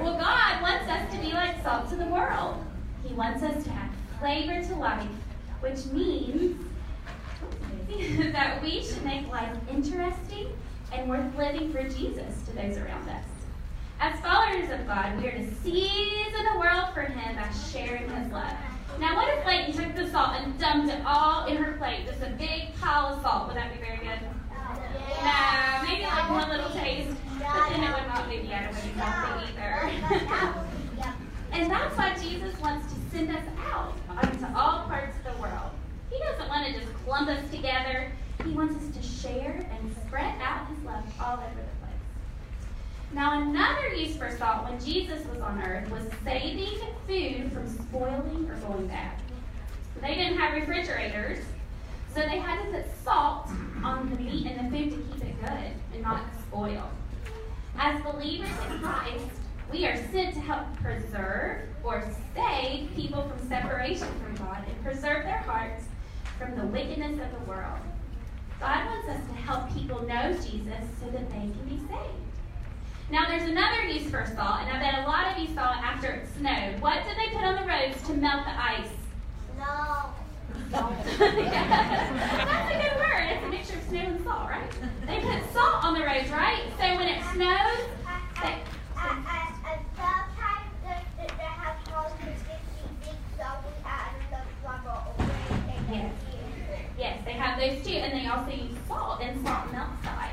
Well, 0.00 0.18
God 0.18 0.62
wants 0.62 0.88
us 0.88 1.12
to 1.12 1.20
be 1.20 1.32
like 1.32 1.62
salt 1.62 1.88
to 1.90 1.96
the 1.96 2.06
world. 2.06 2.64
He 3.04 3.12
wants 3.14 3.42
us 3.42 3.64
to 3.64 3.70
add 3.70 3.90
flavor 4.18 4.62
to 4.66 4.74
life, 4.76 5.08
which 5.60 5.84
means 5.86 6.56
that 8.32 8.62
we 8.62 8.82
should 8.82 9.04
make 9.04 9.28
life 9.28 9.56
interesting 9.70 10.48
and 10.92 11.08
worth 11.08 11.36
living 11.36 11.72
for 11.72 11.82
Jesus 11.82 12.42
to 12.46 12.52
those 12.54 12.76
around 12.76 13.08
us. 13.08 13.24
As 14.00 14.18
followers 14.20 14.70
of 14.70 14.86
God, 14.86 15.20
we 15.20 15.28
are 15.28 15.32
to 15.32 15.54
season 15.62 16.46
the 16.52 16.58
world 16.58 16.92
for 16.92 17.02
Him 17.02 17.36
by 17.36 17.48
sharing 17.70 18.08
His 18.08 18.32
love. 18.32 18.52
Now, 18.98 19.16
what 19.16 19.28
if 19.36 19.46
Leighton 19.46 19.72
took 19.72 19.94
the 19.94 20.10
salt 20.10 20.36
and 20.40 20.58
dumped 20.58 20.92
it 20.92 21.02
all 21.06 21.46
in 21.46 21.56
her 21.56 21.72
plate? 21.78 22.06
Just 22.06 22.22
a 22.22 22.30
big 22.30 22.74
pile 22.80 23.14
of 23.14 23.22
salt. 23.22 23.48
Would 23.48 23.56
that 23.56 23.72
be 23.72 23.80
very 23.80 23.98
good? 23.98 24.20
No, 25.22 25.88
maybe 25.88 26.02
like 26.02 26.30
one 26.30 26.48
little 26.48 26.70
taste, 26.70 27.16
but 27.38 27.68
then 27.70 27.84
it 27.84 27.94
would 27.94 28.06
not 28.08 28.28
be 28.28 28.36
yet. 28.36 28.64
It 28.64 28.74
wouldn't 28.74 28.94
be 28.94 29.00
healthy 29.00 29.52
either. 29.52 30.64
and 31.52 31.70
that's 31.70 31.96
why 31.96 32.14
Jesus 32.20 32.58
wants 32.60 32.92
to 32.92 32.98
send 33.10 33.30
us 33.30 33.44
out 33.72 33.94
into 34.24 34.46
all 34.58 34.84
parts 34.84 35.16
of 35.18 35.34
the 35.34 35.40
world. 35.40 35.70
He 36.12 36.18
doesn't 36.18 36.48
want 36.48 36.66
to 36.66 36.72
just 36.78 36.92
clump 37.04 37.28
us 37.28 37.50
together. 37.50 38.12
He 38.44 38.50
wants 38.50 38.76
us 38.76 38.96
to 38.96 39.02
share 39.02 39.66
and 39.70 39.96
spread 40.06 40.34
out 40.40 40.68
His 40.68 40.84
love 40.84 41.04
all 41.20 41.34
over 41.34 41.46
the 41.46 41.80
place. 41.80 41.92
Now, 43.14 43.40
another 43.40 43.94
use 43.94 44.16
for 44.16 44.30
salt 44.36 44.68
when 44.68 44.78
Jesus 44.80 45.24
was 45.26 45.40
on 45.40 45.62
earth 45.62 45.90
was 45.90 46.02
saving 46.24 46.78
food 47.06 47.52
from 47.52 47.68
spoiling 47.68 48.48
or 48.50 48.56
going 48.56 48.86
bad. 48.88 49.12
They 50.00 50.14
didn't 50.14 50.38
have 50.38 50.54
refrigerators, 50.54 51.44
so 52.14 52.20
they 52.20 52.38
had 52.38 52.62
to 52.64 52.70
put 52.72 52.86
salt 53.04 53.48
on 53.84 54.10
the 54.10 54.16
meat 54.16 54.46
and 54.46 54.66
the 54.66 54.76
food 54.76 54.90
to 54.90 55.14
keep 55.14 55.24
it 55.24 55.40
good 55.40 55.72
and 55.94 56.02
not 56.02 56.24
spoil. 56.46 56.90
As 57.78 58.02
believers 58.02 58.50
in 58.70 58.80
Christ, 58.80 59.26
we 59.70 59.86
are 59.86 59.96
sent 60.10 60.34
to 60.34 60.40
help 60.40 60.76
preserve 60.82 61.68
or 61.82 62.04
save 62.34 62.90
people 62.94 63.28
from 63.28 63.48
separation 63.48 64.08
from 64.20 64.34
God 64.46 64.64
and 64.68 64.84
preserve 64.84 65.24
their 65.24 65.38
hearts 65.38 65.84
from 66.42 66.58
the 66.58 66.66
wickedness 66.66 67.20
of 67.20 67.30
the 67.38 67.50
world. 67.50 67.78
God 68.58 68.86
wants 68.86 69.08
us 69.08 69.20
to 69.28 69.34
help 69.34 69.72
people 69.72 70.02
know 70.02 70.32
Jesus 70.32 70.84
so 71.00 71.10
that 71.10 71.28
they 71.30 71.36
can 71.36 71.64
be 71.68 71.78
saved. 71.78 72.18
Now, 73.10 73.28
there's 73.28 73.48
another 73.48 73.82
use 73.84 74.10
for 74.10 74.24
salt, 74.34 74.60
and 74.62 74.70
I 74.70 74.78
bet 74.78 75.04
a 75.04 75.08
lot 75.08 75.30
of 75.30 75.38
you 75.38 75.54
saw 75.54 75.72
it 75.72 75.82
after 75.84 76.10
it 76.10 76.26
snowed. 76.36 76.80
What 76.80 77.04
did 77.04 77.16
they 77.16 77.34
put 77.34 77.44
on 77.44 77.54
the 77.56 77.68
roads 77.68 78.02
to 78.06 78.14
melt 78.14 78.44
the 78.44 78.50
ice? 78.50 78.88
No. 79.58 80.14
Salt. 80.70 80.94
That's 81.18 81.30
a 82.70 82.78
good 82.80 82.96
word. 82.98 83.24
It's 83.28 83.44
a 83.44 83.48
mixture 83.48 83.76
of 83.76 83.82
snow 83.88 84.00
and 84.00 84.24
salt, 84.24 84.48
right? 84.48 84.70
They 85.06 85.20
put 85.20 85.52
salt 85.52 85.84
on 85.84 85.94
the 85.94 86.04
roads, 86.04 86.30
right? 86.30 86.62
So 86.78 86.96
when 86.96 87.08
it 87.08 87.22
snows, 87.34 87.88
they, 88.42 88.58
Yes, 97.02 97.18
they 97.24 97.32
have 97.32 97.58
those 97.58 97.84
too, 97.84 97.98
and 97.98 98.12
they 98.12 98.28
also 98.28 98.52
use 98.52 98.78
salt, 98.86 99.20
and 99.20 99.44
salt 99.44 99.72
melts 99.72 100.06
ice. 100.06 100.30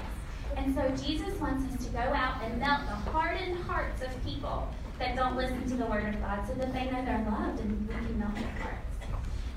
And 0.56 0.76
so 0.76 0.88
Jesus 1.04 1.34
wants 1.42 1.66
us 1.74 1.84
to 1.84 1.92
go 1.92 1.98
out 2.00 2.44
and 2.44 2.60
melt 2.60 2.82
the 2.86 3.10
hardened 3.10 3.58
hearts 3.64 4.04
of 4.04 4.10
people 4.24 4.70
that 5.00 5.16
don't 5.16 5.36
listen 5.36 5.68
to 5.68 5.76
the 5.76 5.86
word 5.88 6.14
of 6.14 6.22
God 6.22 6.46
so 6.48 6.54
that 6.54 6.72
they 6.72 6.86
know 6.86 7.04
they're 7.04 7.26
loved 7.28 7.60
and 7.60 7.88
we 7.88 7.94
can 7.96 8.20
melt 8.20 8.36
their 8.36 8.52
hearts. 8.62 8.86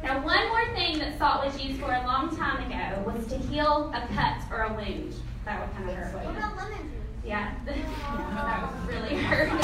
Now, 0.03 0.25
one 0.25 0.49
more 0.49 0.75
thing 0.75 0.99
that 1.01 1.19
salt 1.19 1.45
was 1.45 1.63
used 1.63 1.81
for 1.81 1.93
a 1.93 2.03
long 2.07 2.35
time 2.35 2.65
ago 2.65 3.03
was 3.05 3.27
to 3.27 3.37
heal 3.37 3.93
a 3.95 4.09
cut 4.15 4.39
or 4.51 4.63
a 4.63 4.73
wound. 4.73 5.15
That 5.45 5.61
would 5.61 5.77
kind 5.77 5.91
of 5.91 5.97
hurt, 5.97 6.15
wouldn't 6.15 6.39
it? 6.39 6.57
lemon 6.57 6.89
juice? 6.89 7.27
Yeah, 7.27 7.53
that 7.67 8.73
would 8.73 8.89
really 8.89 9.17
hurt. 9.23 9.51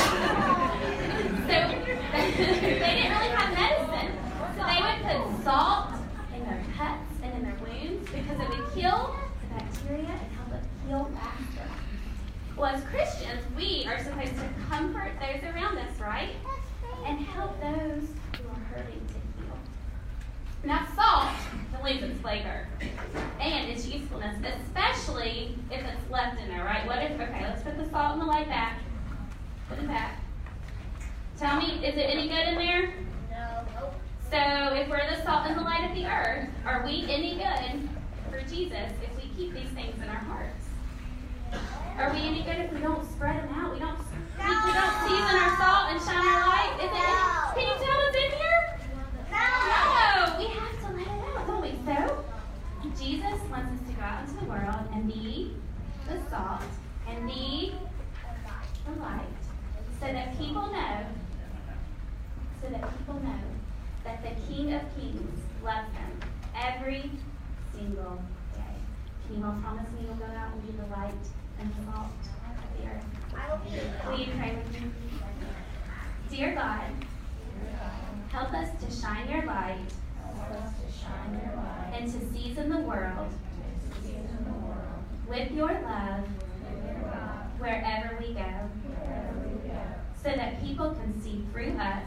so 1.49 1.57
they 2.13 2.93
didn't 2.93 3.11
really 3.11 3.33
have 3.35 3.51
medicine. 3.57 4.13
So 4.55 4.67
they 4.67 4.81
would 4.85 5.01
put 5.03 5.45
salt 5.45 5.95
in 6.35 6.45
their 6.45 6.63
cuts 6.77 7.19
and 7.23 7.35
in 7.35 7.43
their 7.43 7.57
wounds 7.61 8.11
because 8.11 8.39
it 8.41 8.49
would 8.49 8.67
kill 8.81 9.17
the 9.43 9.55
bacteria 9.55 10.07
and 10.07 10.33
help 10.33 10.53
it 10.53 10.69
heal 10.87 11.11
faster. 11.15 11.69
Well, 12.57 12.75
as 12.75 12.85
Christians, 12.85 13.43
we 13.57 13.87
are 13.87 14.03
supposed 14.03 14.35
to 14.37 14.49
comfort 14.69 15.13
those 15.21 15.43
around 15.53 15.79
us, 15.79 15.99
right? 16.01 16.31
And 17.07 17.19
help 17.21 17.61
those 17.61 18.09
who 18.37 18.49
are 18.49 18.65
hurting 18.75 19.01
to 19.07 19.43
heal. 19.43 19.59
Now, 20.65 20.87
salt 20.95 21.35
lose 21.85 22.03
its 22.03 22.21
flavor 22.21 22.67
and 23.41 23.71
its 23.71 23.87
usefulness, 23.87 24.37
especially 24.45 25.57
if 25.71 25.81
it's 25.81 26.11
left 26.11 26.41
in 26.41 26.49
there, 26.49 26.65
right? 26.65 26.87
What 26.87 27.03
if, 27.03 27.13
okay, 27.13 27.47
let's 27.49 27.63
put 27.63 27.77
the 27.79 27.89
salt 27.91 28.15
in 28.15 28.21
the 28.21 28.27
light 28.27 28.49
back. 28.49 28.81
Put 29.69 29.79
it 29.79 29.87
back. 29.87 30.21
Tell 31.39 31.59
me, 31.59 31.85
is 31.87 31.97
it 31.97 32.11
any 32.11 32.29
good 32.29 32.49
in 32.49 32.55
there? 32.57 32.95
No. 33.31 33.91
So, 34.31 34.75
if 34.75 34.89
we're 34.89 35.09
the 35.09 35.23
salt 35.23 35.47
and 35.47 35.57
the 35.57 35.63
light 35.63 35.89
of 35.89 35.97
the 35.97 36.07
earth, 36.07 36.49
are 36.67 36.85
we 36.85 37.07
any 37.09 37.35
good 37.35 37.89
for 38.39 38.49
Jesus 38.49 38.93
if 39.03 39.17
we 39.17 39.31
keep 39.37 39.55
these 39.55 39.71
things 39.71 39.97
in 40.01 40.09
our 40.09 40.23
hearts? 40.31 40.67
Are 41.99 42.13
we 42.13 42.21
any 42.21 42.43
good 42.43 42.57
if 42.57 42.73
we 42.73 42.81
don't 42.81 43.05
spread 43.11 43.37
them 43.37 43.55
out? 43.55 43.73
We 43.73 43.81
don't, 43.81 43.99
we, 43.99 44.45
we 44.45 44.73
don't 44.73 44.97
season 45.09 45.35
our 45.35 45.57
salt 45.57 45.91
and 45.91 46.01
shine 46.01 46.27
our 46.27 46.47
light? 46.47 46.75
Is 46.79 46.91
it, 46.93 47.57
can 47.57 47.67
you 47.67 47.75
tell 47.83 47.99
what's 47.99 48.17
in 48.17 48.31
here? 48.39 48.81
No, 49.31 50.39
we 50.39 50.47
have 50.55 50.79
to 50.79 50.89
let 50.95 51.07
it 51.07 51.37
out, 51.37 51.47
don't 51.47 51.63
we? 51.63 51.73
So, 51.85 52.25
Jesus 52.97 53.41
wants 53.51 53.73
us 53.73 53.89
to 53.89 53.95
go 53.95 54.03
out 54.03 54.29
into 54.29 54.35
the 54.41 54.47
world 54.47 54.89
and 54.93 55.07
be 55.07 55.55
the 56.07 56.21
salt 56.31 56.63
and 57.09 57.27
be 57.27 57.75
the 58.87 59.01
light 59.01 59.27
so 60.01 60.07
that 60.07 60.39
people 60.39 60.67
know, 60.71 61.07
so 62.63 62.69
that 62.69 62.99
people 62.99 63.21
know 63.21 63.41
that 64.05 64.23
the 64.23 64.31
King 64.47 64.75
of 64.75 64.83
Kings 64.97 65.41
loves 65.63 65.93
them 65.93 66.21
every 66.55 67.11
single 67.79 68.19
day. 68.55 68.75
Can 69.27 69.39
you 69.39 69.45
all 69.45 69.53
promise 69.63 69.87
me 69.93 70.07
you'll 70.07 70.17
go 70.17 70.25
out 70.25 70.53
and 70.53 70.67
be 70.67 70.73
the 70.73 70.87
light 70.89 71.25
and 71.61 71.71
the 71.71 71.93
salt 71.93 72.11
of 72.45 72.77
the 72.77 72.89
earth? 72.89 73.05
Will 74.07 74.19
you 74.19 74.27
pray 74.37 74.57
with 74.57 74.73
me? 74.73 74.91
Dear 76.31 76.55
God, 76.55 76.91
help 78.31 78.53
us 78.53 78.69
to 78.85 78.91
shine 78.91 79.29
your 79.31 79.45
light 79.47 79.79
and 81.93 82.13
to 82.13 82.33
season 82.33 82.69
the 82.69 82.79
world 82.79 83.33
with 85.29 85.53
your 85.53 85.73
love 85.73 86.27
wherever 87.59 88.17
we 88.21 88.35
go 88.35 88.71
so 90.23 90.31
that 90.31 90.63
people 90.63 90.91
can 90.91 91.21
see 91.23 91.45
through 91.53 91.77
us 91.79 92.05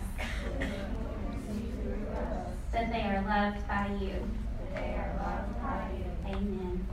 that 2.72 2.92
they 2.92 3.02
are 3.02 3.22
loved 3.24 3.68
by 3.68 3.88
you. 4.02 4.16
Amen. 6.26 6.88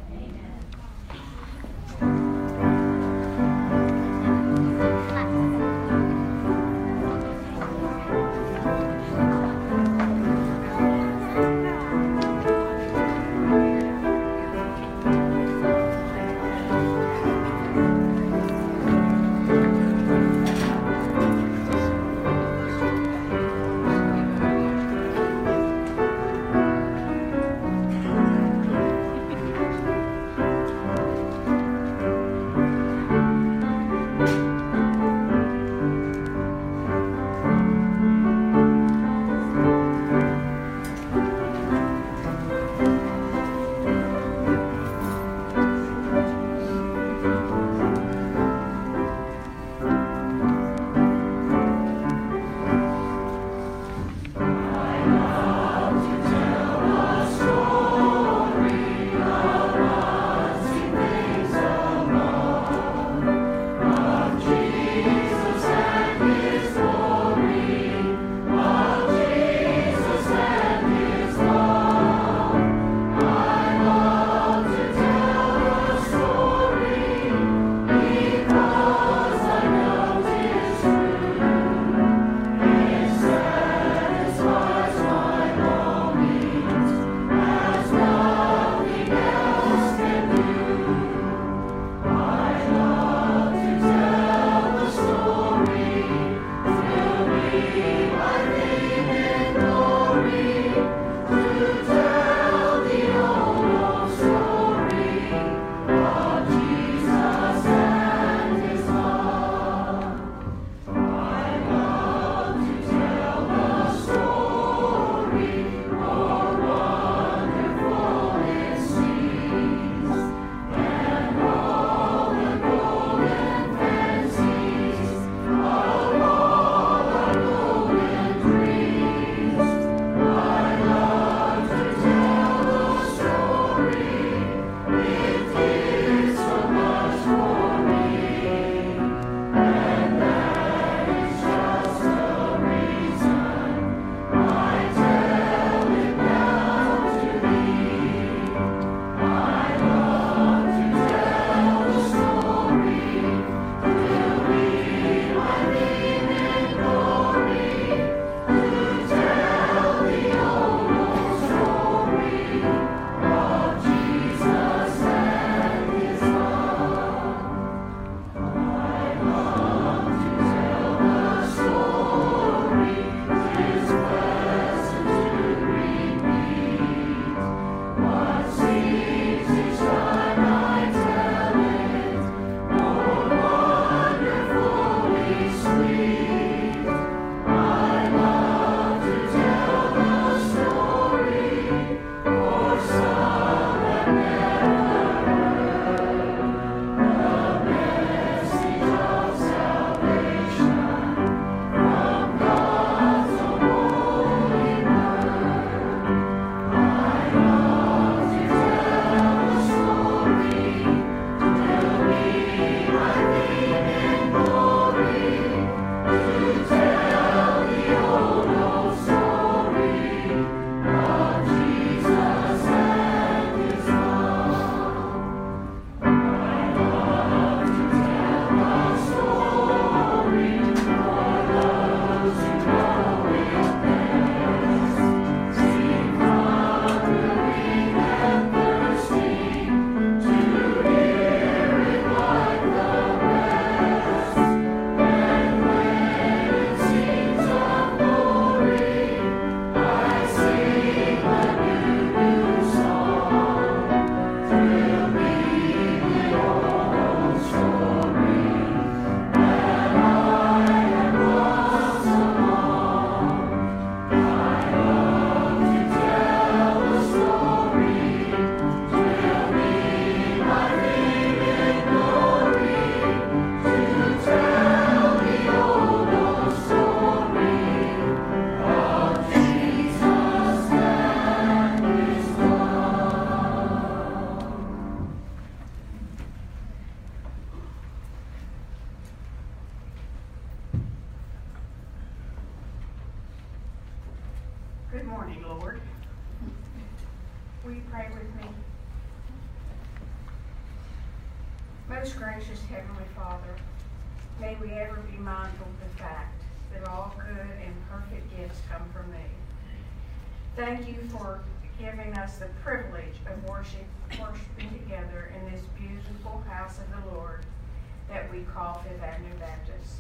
We 318.33 318.41
call 318.55 318.83
Fifth 318.85 319.03
Avenue 319.03 319.39
Baptist. 319.39 319.97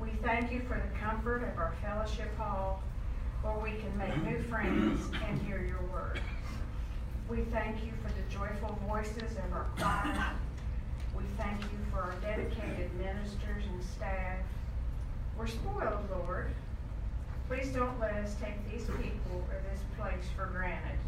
We 0.00 0.10
thank 0.22 0.50
you 0.50 0.60
for 0.60 0.74
the 0.74 0.98
comfort 0.98 1.42
of 1.42 1.58
our 1.58 1.74
fellowship 1.82 2.36
hall 2.36 2.82
where 3.42 3.58
we 3.58 3.78
can 3.78 3.96
make 3.96 4.22
new 4.24 4.42
friends 4.48 5.00
and 5.26 5.40
hear 5.42 5.62
your 5.62 5.80
word. 5.92 6.20
We 7.28 7.42
thank 7.52 7.84
you 7.84 7.92
for 8.02 8.08
the 8.08 8.34
joyful 8.34 8.78
voices 8.88 9.36
of 9.36 9.52
our 9.52 9.66
choir. 9.78 10.32
We 11.16 11.24
thank 11.36 11.60
you 11.60 11.78
for 11.92 12.00
our 12.00 12.14
dedicated 12.20 12.90
ministers 12.98 13.64
and 13.72 13.84
staff. 13.84 14.38
We're 15.38 15.46
spoiled, 15.46 16.08
Lord. 16.10 16.50
Please 17.48 17.68
don't 17.68 17.98
let 18.00 18.14
us 18.14 18.34
take 18.42 18.70
these 18.70 18.84
people 18.86 19.44
or 19.50 19.60
this 19.70 19.80
place 19.98 20.24
for 20.36 20.46
granted. 20.46 20.98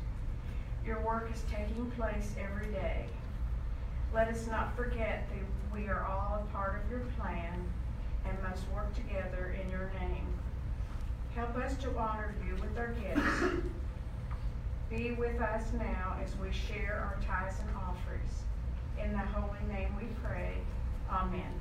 Your 0.85 1.01
work 1.01 1.31
is 1.35 1.43
taking 1.51 1.91
place 1.93 2.33
every 2.39 2.73
day. 2.73 3.07
Let 4.15 4.29
us 4.29 4.47
not 4.47 4.77
forget 4.77 5.29
that 5.29 5.52
we 5.73 5.89
are 5.89 6.05
all 6.05 6.45
a 6.47 6.53
part 6.53 6.83
of 6.83 6.91
your 6.91 7.01
plan 7.19 7.67
and 8.27 8.43
must 8.43 8.69
work 8.75 8.95
together 8.95 9.57
in 9.61 9.71
your 9.71 9.91
name. 10.01 10.27
Help 11.35 11.57
us 11.57 11.77
to 11.79 11.97
honor 11.97 12.35
you 12.47 12.55
with 12.57 12.77
our 12.79 12.89
gifts. 12.89 13.55
Be 14.91 15.13
with 15.13 15.41
us 15.41 15.73
now 15.73 16.17
as 16.23 16.37
we 16.37 16.53
share 16.53 17.01
our 17.03 17.17
tithes 17.27 17.57
and 17.61 17.71
offerings. 17.77 18.43
In 19.03 19.13
the 19.13 19.19
holy 19.19 19.59
name 19.73 19.97
we 19.97 20.09
pray. 20.23 20.59
Amen. 21.11 21.53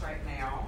Right 0.00 0.24
now. 0.26 0.66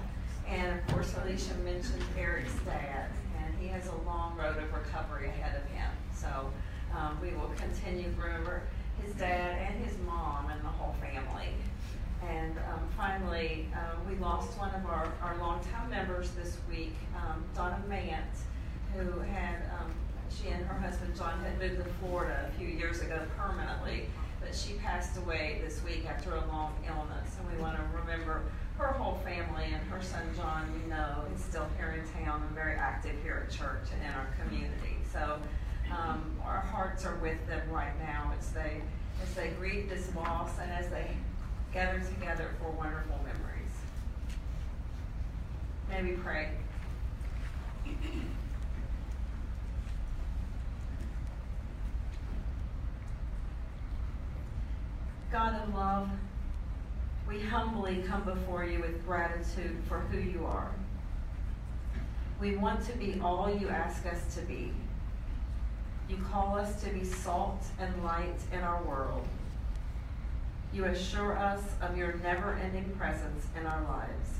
And 0.49 0.79
of 0.79 0.87
course, 0.89 1.15
Alicia 1.23 1.55
mentioned 1.65 2.03
Eric's 2.19 2.53
dad, 2.65 3.09
and 3.39 3.55
he 3.59 3.69
has 3.69 3.87
a 3.87 3.97
long 4.07 4.37
road 4.37 4.57
of 4.59 4.73
recovery 4.73 5.29
ahead 5.29 5.57
of 5.57 5.71
him. 5.71 5.91
So 6.15 6.51
um, 6.97 7.19
we 7.23 7.31
will 7.31 7.53
continue 7.57 8.13
to 8.13 8.21
remember 8.21 8.63
his 9.03 9.15
dad 9.15 9.57
and 9.59 9.85
his 9.85 9.97
mom 10.07 10.51
and 10.51 10.61
the 10.63 10.69
whole 10.69 10.95
family. 11.01 11.49
And 12.29 12.57
um, 12.59 12.89
finally, 12.97 13.69
uh, 13.75 13.97
we 14.09 14.17
lost 14.17 14.59
one 14.59 14.75
of 14.75 14.87
our, 14.87 15.13
our 15.23 15.37
longtime 15.39 15.91
members 15.91 16.31
this 16.31 16.59
week, 16.71 16.95
um, 17.17 17.45
Donna 17.55 17.83
Mant, 17.89 18.25
who 18.95 19.21
had 19.21 19.57
um, 19.79 19.93
She 20.31 20.49
and 20.49 20.65
her 20.67 20.79
husband 20.79 21.17
John 21.17 21.39
had 21.41 21.59
moved 21.59 21.85
to 21.85 21.91
Florida 22.01 22.51
a 22.51 22.59
few 22.59 22.69
years 22.69 23.01
ago 23.01 23.21
permanently, 23.37 24.07
but 24.41 24.55
she 24.55 24.75
passed 24.75 25.17
away 25.19 25.61
this 25.65 25.83
week 25.85 26.07
after 26.09 26.35
a 26.35 26.47
long 26.47 26.73
illness. 26.87 27.37
And 27.39 27.57
we 27.57 27.63
want 27.63 27.77
to 27.77 27.83
remember 27.99 28.43
her 28.79 28.89
whole 28.89 29.19
family 29.25 29.67
and 29.67 29.83
her 29.89 30.03
son 30.03 30.23
John, 30.37 30.73
we 30.73 30.89
know, 30.91 31.25
is 31.35 31.43
still 31.43 31.67
here 31.77 31.93
in 31.93 32.25
town 32.25 32.43
and 32.43 32.51
very 32.55 32.75
active 32.77 33.15
here 33.23 33.47
at 33.47 33.55
church 33.55 33.89
and 33.93 34.03
in 34.03 34.11
our 34.11 34.29
community. 34.43 34.97
So 35.13 35.39
um, 35.91 36.37
our 36.45 36.61
hearts 36.61 37.05
are 37.05 37.17
with 37.17 37.47
them 37.47 37.63
right 37.71 37.97
now 38.01 38.33
as 38.39 38.51
they 38.51 38.81
as 39.23 39.33
they 39.35 39.49
grieve 39.51 39.89
this 39.89 40.13
loss 40.17 40.51
and 40.61 40.73
as 40.73 40.89
they 40.89 41.17
gather 41.73 42.01
together 42.01 42.51
for 42.61 42.71
wonderful 42.73 43.17
memories. 43.19 43.45
May 45.89 46.03
we 46.03 46.17
pray. 46.17 46.49
God 55.31 55.63
of 55.63 55.75
love, 55.75 56.09
we 57.29 57.41
humbly 57.41 58.05
come 58.07 58.25
before 58.25 58.65
you 58.65 58.81
with 58.81 59.05
gratitude 59.07 59.77
for 59.89 59.99
who 59.99 60.19
you 60.19 60.45
are. 60.47 60.71
We 62.41 62.57
want 62.57 62.85
to 62.87 62.97
be 62.97 63.21
all 63.23 63.55
you 63.55 63.69
ask 63.69 64.05
us 64.07 64.35
to 64.35 64.43
be. 64.43 64.73
You 66.09 66.19
call 66.31 66.59
us 66.59 66.83
to 66.83 66.91
be 66.91 67.05
salt 67.05 67.63
and 67.79 68.05
light 68.05 68.39
in 68.53 68.61
our 68.61 68.83
world. 68.83 69.27
You 70.73 70.85
assure 70.87 71.39
us 71.39 71.63
of 71.81 71.97
your 71.97 72.15
never 72.23 72.55
ending 72.55 72.91
presence 72.99 73.47
in 73.59 73.65
our 73.65 73.83
lives. 73.85 74.31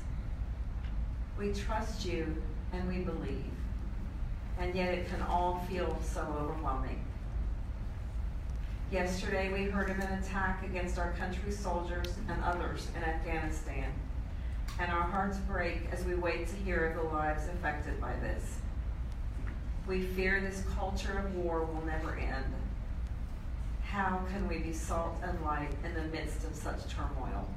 We 1.39 1.53
trust 1.53 2.05
you 2.05 2.35
and 2.73 2.87
we 2.87 2.99
believe, 2.99 3.51
and 4.59 4.75
yet 4.75 4.93
it 4.93 5.07
can 5.09 5.21
all 5.21 5.65
feel 5.69 5.97
so 6.03 6.21
overwhelming. 6.39 7.04
Yesterday, 8.95 9.51
we 9.51 9.65
heard 9.65 9.89
of 9.89 9.99
an 9.99 10.19
attack 10.19 10.63
against 10.63 10.97
our 10.97 11.11
country's 11.19 11.59
soldiers 11.59 12.15
and 12.29 12.41
others 12.41 12.87
in 12.95 13.03
Afghanistan, 13.03 13.91
and 14.79 14.89
our 14.89 15.01
hearts 15.01 15.37
break 15.39 15.81
as 15.91 16.05
we 16.05 16.15
wait 16.15 16.47
to 16.47 16.55
hear 16.55 16.85
of 16.85 16.95
the 16.95 17.13
lives 17.13 17.43
affected 17.49 17.99
by 17.99 18.13
this. 18.21 18.55
We 19.85 20.03
fear 20.03 20.39
this 20.39 20.63
culture 20.77 21.17
of 21.17 21.35
war 21.35 21.65
will 21.65 21.85
never 21.85 22.15
end. 22.15 22.45
How 23.83 24.21
can 24.31 24.47
we 24.47 24.59
be 24.59 24.71
salt 24.71 25.17
and 25.21 25.43
light 25.43 25.73
in 25.83 25.93
the 25.93 26.17
midst 26.17 26.45
of 26.45 26.55
such 26.55 26.87
turmoil? 26.87 27.49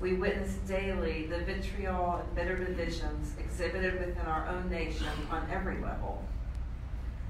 We 0.00 0.14
witness 0.14 0.54
daily 0.66 1.26
the 1.26 1.38
vitriol 1.38 2.16
and 2.16 2.34
bitter 2.34 2.56
divisions 2.56 3.34
exhibited 3.38 4.00
within 4.00 4.26
our 4.26 4.48
own 4.48 4.68
nation 4.68 5.06
on 5.30 5.48
every 5.48 5.80
level. 5.80 6.24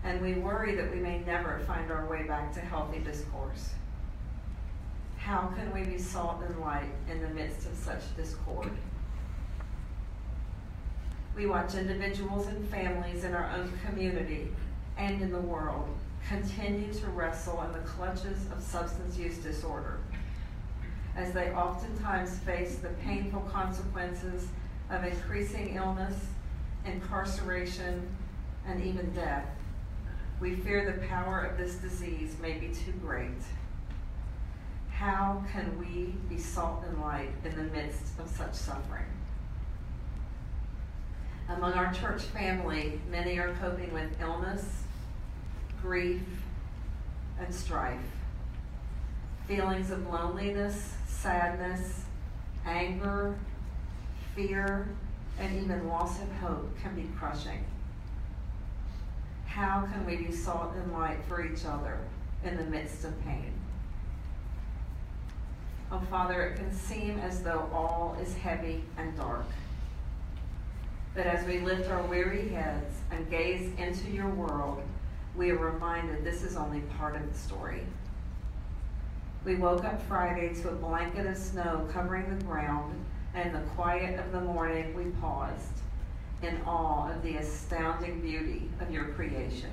And 0.04 0.20
we 0.20 0.34
worry 0.34 0.74
that 0.74 0.92
we 0.92 1.00
may 1.00 1.20
never 1.20 1.60
find 1.66 1.90
our 1.90 2.06
way 2.06 2.24
back 2.24 2.52
to 2.54 2.60
healthy 2.60 2.98
discourse. 2.98 3.70
How 5.16 5.52
can 5.56 5.72
we 5.72 5.84
be 5.84 5.98
salt 5.98 6.42
and 6.46 6.58
light 6.60 6.90
in 7.08 7.22
the 7.22 7.28
midst 7.28 7.66
of 7.66 7.76
such 7.76 8.16
discord? 8.16 8.70
We 11.36 11.46
watch 11.46 11.74
individuals 11.74 12.48
and 12.48 12.68
families 12.68 13.24
in 13.24 13.32
our 13.32 13.50
own 13.56 13.72
community 13.86 14.48
and 14.98 15.22
in 15.22 15.30
the 15.30 15.40
world 15.40 15.88
continue 16.28 16.92
to 16.92 17.06
wrestle 17.08 17.62
in 17.62 17.72
the 17.72 17.78
clutches 17.80 18.38
of 18.52 18.62
substance 18.62 19.16
use 19.16 19.38
disorder 19.38 19.98
as 21.16 21.32
they 21.32 21.50
oftentimes 21.52 22.38
face 22.38 22.76
the 22.76 22.88
painful 23.04 23.40
consequences 23.42 24.48
of 24.90 25.04
increasing 25.04 25.74
illness, 25.76 26.14
incarceration, 26.86 28.06
and 28.66 28.82
even 28.82 29.12
death. 29.12 29.46
We 30.42 30.56
fear 30.56 30.84
the 30.84 31.06
power 31.06 31.44
of 31.44 31.56
this 31.56 31.76
disease 31.76 32.34
may 32.42 32.54
be 32.54 32.66
too 32.66 32.90
great. 33.00 33.30
How 34.90 35.44
can 35.52 35.78
we 35.78 36.16
be 36.28 36.36
salt 36.36 36.82
and 36.84 37.00
light 37.00 37.30
in 37.44 37.54
the 37.54 37.62
midst 37.62 38.18
of 38.18 38.28
such 38.28 38.54
suffering? 38.54 39.04
Among 41.48 41.74
our 41.74 41.94
church 41.94 42.22
family, 42.22 43.00
many 43.08 43.38
are 43.38 43.54
coping 43.60 43.92
with 43.92 44.20
illness, 44.20 44.82
grief, 45.80 46.22
and 47.38 47.54
strife. 47.54 48.00
Feelings 49.46 49.92
of 49.92 50.08
loneliness, 50.08 50.94
sadness, 51.06 52.02
anger, 52.66 53.38
fear, 54.34 54.88
and 55.38 55.62
even 55.62 55.86
loss 55.86 56.20
of 56.20 56.32
hope 56.40 56.76
can 56.82 56.96
be 56.96 57.08
crushing. 57.16 57.64
How 59.54 59.86
can 59.92 60.06
we 60.06 60.16
be 60.16 60.32
salt 60.32 60.72
and 60.76 60.94
light 60.94 61.18
for 61.28 61.44
each 61.44 61.66
other 61.66 61.98
in 62.42 62.56
the 62.56 62.64
midst 62.64 63.04
of 63.04 63.22
pain? 63.22 63.52
Oh, 65.90 66.00
Father, 66.08 66.42
it 66.44 66.56
can 66.56 66.72
seem 66.72 67.18
as 67.18 67.42
though 67.42 67.68
all 67.70 68.16
is 68.22 68.34
heavy 68.34 68.82
and 68.96 69.14
dark. 69.14 69.44
But 71.14 71.26
as 71.26 71.46
we 71.46 71.58
lift 71.58 71.90
our 71.90 72.02
weary 72.04 72.48
heads 72.48 72.96
and 73.10 73.28
gaze 73.28 73.70
into 73.76 74.10
your 74.10 74.30
world, 74.30 74.80
we 75.36 75.50
are 75.50 75.58
reminded 75.58 76.24
this 76.24 76.42
is 76.42 76.56
only 76.56 76.80
part 76.98 77.14
of 77.14 77.30
the 77.30 77.38
story. 77.38 77.82
We 79.44 79.56
woke 79.56 79.84
up 79.84 80.00
Friday 80.08 80.54
to 80.62 80.70
a 80.70 80.74
blanket 80.74 81.26
of 81.26 81.36
snow 81.36 81.86
covering 81.92 82.38
the 82.38 82.42
ground, 82.42 83.04
and 83.34 83.48
in 83.48 83.52
the 83.52 83.68
quiet 83.72 84.18
of 84.18 84.32
the 84.32 84.40
morning, 84.40 84.94
we 84.94 85.10
paused 85.20 85.71
in 86.42 86.60
awe 86.66 87.10
of 87.10 87.22
the 87.22 87.36
astounding 87.36 88.20
beauty 88.20 88.68
of 88.80 88.90
your 88.90 89.04
creation. 89.06 89.70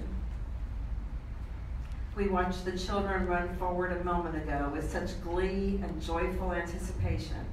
We 2.16 2.28
watched 2.28 2.66
the 2.66 2.78
children 2.78 3.28
run 3.28 3.56
forward 3.58 3.94
a 3.94 4.04
moment 4.04 4.36
ago 4.36 4.70
with 4.74 4.92
such 4.92 5.22
glee 5.22 5.80
and 5.84 6.02
joyful 6.02 6.54
anticipation 6.54 7.46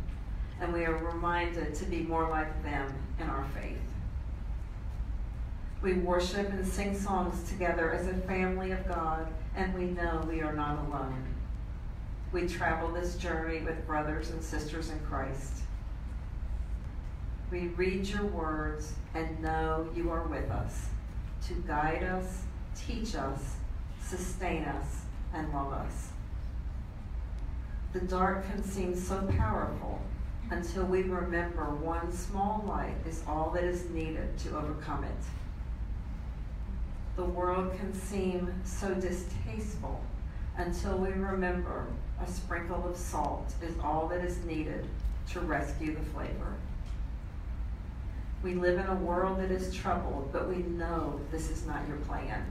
and 0.61 0.73
we 0.73 0.85
are 0.85 0.97
reminded 0.97 1.75
to 1.75 1.85
be 1.85 2.01
more 2.01 2.29
like 2.29 2.63
them 2.63 2.93
in 3.21 3.29
our 3.29 3.45
faith. 3.55 3.79
We 5.83 5.95
worship 5.95 6.49
and 6.49 6.67
sing 6.67 6.99
songs 6.99 7.49
together 7.49 7.93
as 7.93 8.07
a 8.09 8.15
family 8.15 8.73
of 8.73 8.89
God, 8.89 9.27
and 9.55 9.75
we 9.75 9.85
know 9.85 10.27
we 10.29 10.41
are 10.41 10.55
not 10.55 10.87
alone. 10.87 11.25
We 12.33 12.49
travel 12.49 12.91
this 12.91 13.17
journey 13.17 13.61
with 13.61 13.87
brothers 13.87 14.31
and 14.31 14.43
sisters 14.43 14.91
in 14.91 14.99
Christ. 15.01 15.63
We 17.51 17.69
read 17.69 18.07
your 18.07 18.25
words 18.25 18.93
and 19.15 19.41
know 19.41 19.89
you 19.95 20.11
are 20.11 20.27
with 20.27 20.51
us 20.51 20.87
to 21.47 21.55
guide 21.67 22.03
us, 22.03 22.43
teach 22.75 23.15
us, 23.15 23.57
sustain 24.03 24.65
us, 24.65 25.03
and 25.33 25.53
love 25.53 25.73
us. 25.73 26.09
The 27.93 28.01
dark 28.01 28.47
can 28.49 28.65
seem 28.65 28.97
so 28.97 29.27
powerful 29.39 30.01
until 30.51 30.85
we 30.87 31.03
remember 31.03 31.65
one 31.65 32.13
small 32.13 32.65
light 32.67 32.97
is 33.09 33.23
all 33.29 33.51
that 33.51 33.65
is 33.65 33.89
needed 33.91 34.37
to 34.39 34.57
overcome 34.57 35.05
it. 35.05 35.11
The 37.15 37.25
world 37.25 37.77
can 37.79 37.95
seem 37.95 38.53
so 38.65 38.93
distasteful 38.95 40.01
until 40.59 40.99
we 40.99 41.11
remember 41.11 41.87
a 42.21 42.29
sprinkle 42.29 42.89
of 42.89 42.97
salt 42.97 43.53
is 43.63 43.75
all 43.83 44.09
that 44.09 44.25
is 44.25 44.45
needed 44.45 44.85
to 45.31 45.41
rescue 45.41 45.95
the 45.95 46.05
flavor. 46.11 46.55
We 48.43 48.55
live 48.55 48.79
in 48.79 48.87
a 48.87 48.95
world 48.95 49.41
that 49.41 49.51
is 49.51 49.75
troubled, 49.75 50.31
but 50.33 50.49
we 50.49 50.57
know 50.57 51.21
this 51.31 51.51
is 51.51 51.67
not 51.67 51.87
your 51.89 51.97
plan. 51.99 52.45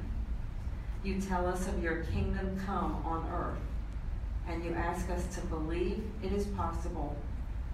You 1.03 1.22
tell 1.22 1.45
us 1.45 1.68
of 1.68 1.82
your 1.82 2.03
kingdom 2.06 2.60
come 2.66 3.02
on 3.06 3.30
earth, 3.32 3.60
and 4.48 4.64
you 4.64 4.74
ask 4.74 5.10
us 5.10 5.34
to 5.36 5.41
believe 5.41 6.03
it 6.24 6.34
is 6.34 6.48
possible 6.48 7.16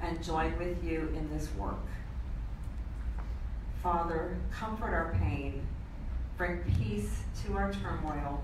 and 0.01 0.23
join 0.23 0.57
with 0.57 0.83
you 0.83 1.13
in 1.15 1.29
this 1.31 1.47
work. 1.55 1.75
Father, 3.81 4.37
comfort 4.51 4.93
our 4.93 5.15
pain, 5.19 5.65
bring 6.37 6.59
peace 6.77 7.23
to 7.43 7.55
our 7.55 7.73
turmoil, 7.73 8.43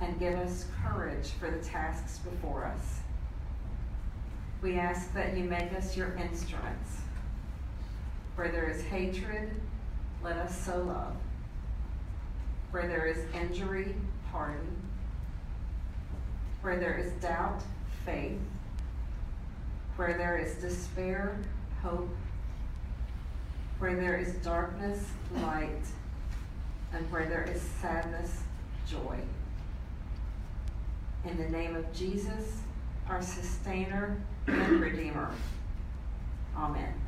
and 0.00 0.18
give 0.18 0.34
us 0.34 0.66
courage 0.82 1.30
for 1.38 1.50
the 1.50 1.58
tasks 1.58 2.18
before 2.18 2.64
us. 2.64 3.00
We 4.62 4.78
ask 4.78 5.12
that 5.14 5.36
you 5.36 5.44
make 5.44 5.72
us 5.72 5.96
your 5.96 6.14
instruments. 6.14 7.03
Where 8.36 8.48
there 8.48 8.68
is 8.68 8.82
hatred, 8.82 9.50
let 10.22 10.36
us 10.36 10.56
sow 10.56 10.78
love. 10.78 11.16
Where 12.70 12.88
there 12.88 13.06
is 13.06 13.18
injury, 13.34 13.94
pardon. 14.32 14.76
Where 16.62 16.76
there 16.76 16.96
is 16.96 17.12
doubt, 17.22 17.62
faith 18.04 18.38
where 19.96 20.14
there 20.14 20.36
is 20.36 20.54
despair, 20.56 21.38
hope, 21.82 22.08
where 23.78 23.94
there 23.94 24.16
is 24.16 24.34
darkness, 24.36 25.04
light, 25.42 25.84
and 26.92 27.10
where 27.12 27.26
there 27.26 27.44
is 27.44 27.60
sadness, 27.80 28.40
joy. 28.88 29.18
In 31.24 31.36
the 31.36 31.48
name 31.48 31.76
of 31.76 31.92
Jesus, 31.94 32.58
our 33.08 33.22
sustainer 33.22 34.16
and 34.46 34.80
redeemer. 34.80 35.30
Amen. 36.56 37.03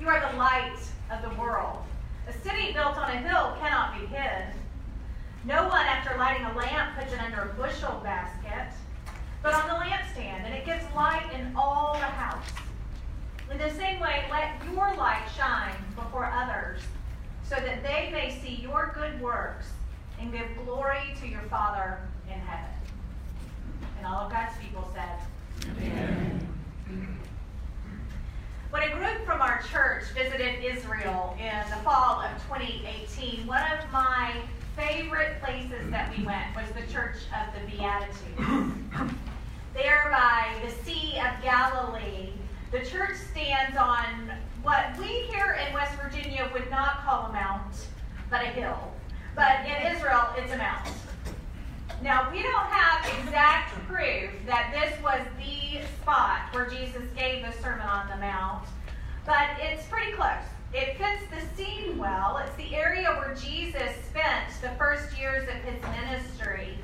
You 0.00 0.08
are 0.08 0.30
the 0.30 0.36
light 0.36 0.78
of 1.10 1.22
the 1.22 1.40
world. 1.40 1.78
A 2.28 2.32
city 2.32 2.72
built 2.72 2.96
on 2.96 3.10
a 3.10 3.18
hill 3.18 3.56
cannot 3.60 3.98
be 3.98 4.06
hid. 4.06 4.54
No 5.44 5.68
one, 5.68 5.86
after 5.86 6.18
lighting 6.18 6.44
a 6.44 6.54
lamp, 6.56 6.98
puts 6.98 7.12
it 7.12 7.20
under 7.20 7.42
a 7.42 7.54
bushel 7.54 8.00
basket, 8.02 8.74
but 9.42 9.54
on 9.54 9.68
the 9.68 9.74
lampstand, 9.74 10.44
and 10.44 10.52
it 10.52 10.66
gives 10.66 10.84
light 10.94 11.24
in 11.32 11.54
all 11.54 11.94
the 11.94 12.00
house. 12.00 12.46
In 13.50 13.58
the 13.58 13.70
same 13.70 14.00
way, 14.00 14.24
let 14.30 14.54
your 14.64 14.94
light 14.96 15.22
shine 15.36 15.76
before 15.94 16.26
others, 16.26 16.80
so 17.44 17.54
that 17.54 17.82
they 17.84 18.10
may 18.12 18.36
see 18.42 18.60
your 18.60 18.92
good 18.92 19.20
works 19.20 19.68
and 20.20 20.32
give 20.32 20.46
glory 20.64 21.14
to 21.20 21.28
your 21.28 21.42
Father 21.42 22.00
in 22.26 22.40
heaven. 22.40 22.74
And 23.98 24.06
all 24.06 24.26
of 24.26 24.32
God's 24.32 24.56
people 24.58 24.90
said, 24.92 25.20
Amen. 25.78 26.45
When 28.70 28.82
a 28.82 28.92
group 28.94 29.24
from 29.24 29.40
our 29.40 29.62
church 29.62 30.04
visited 30.12 30.64
Israel 30.64 31.36
in 31.38 31.70
the 31.70 31.76
fall 31.76 32.20
of 32.20 32.32
2018, 32.48 33.46
one 33.46 33.62
of 33.62 33.90
my 33.92 34.34
favorite 34.76 35.40
places 35.40 35.88
that 35.90 36.10
we 36.16 36.24
went 36.24 36.54
was 36.56 36.68
the 36.74 36.92
Church 36.92 37.16
of 37.32 37.54
the 37.54 37.70
Beatitudes. 37.70 39.14
there 39.72 40.08
by 40.10 40.52
the 40.64 40.72
Sea 40.84 41.20
of 41.20 41.42
Galilee, 41.42 42.32
the 42.72 42.80
church 42.80 43.16
stands 43.30 43.76
on 43.76 44.32
what 44.62 44.98
we 44.98 45.06
here 45.06 45.56
in 45.66 45.72
West 45.72 45.94
Virginia 46.02 46.50
would 46.52 46.68
not 46.68 47.04
call 47.04 47.26
a 47.26 47.32
mount, 47.32 47.86
but 48.30 48.42
a 48.42 48.48
hill. 48.48 48.92
But 49.36 49.60
in 49.64 49.94
Israel, 49.94 50.28
it's 50.36 50.52
a 50.52 50.58
mount. 50.58 50.88
Now, 52.02 52.30
we 52.30 52.42
don't 52.42 52.66
have 52.66 53.06
exact 53.20 53.72
proof 53.88 54.30
that 54.44 54.70
this 54.72 55.02
was 55.02 55.22
the 55.38 55.80
spot 56.02 56.52
where 56.52 56.68
Jesus 56.68 57.02
gave 57.16 57.44
the 57.44 57.52
Sermon 57.62 57.86
on 57.86 58.08
the 58.08 58.16
Mount, 58.16 58.68
but 59.24 59.48
it's 59.58 59.86
pretty 59.86 60.12
close. 60.12 60.44
It 60.74 60.98
fits 60.98 61.22
the 61.30 61.56
scene 61.56 61.96
well. 61.96 62.36
It's 62.36 62.54
the 62.56 62.76
area 62.76 63.08
where 63.14 63.34
Jesus 63.34 63.90
spent 64.08 64.52
the 64.60 64.76
first 64.76 65.18
years 65.18 65.48
of 65.48 65.54
his 65.64 65.82
ministry. 65.82 66.76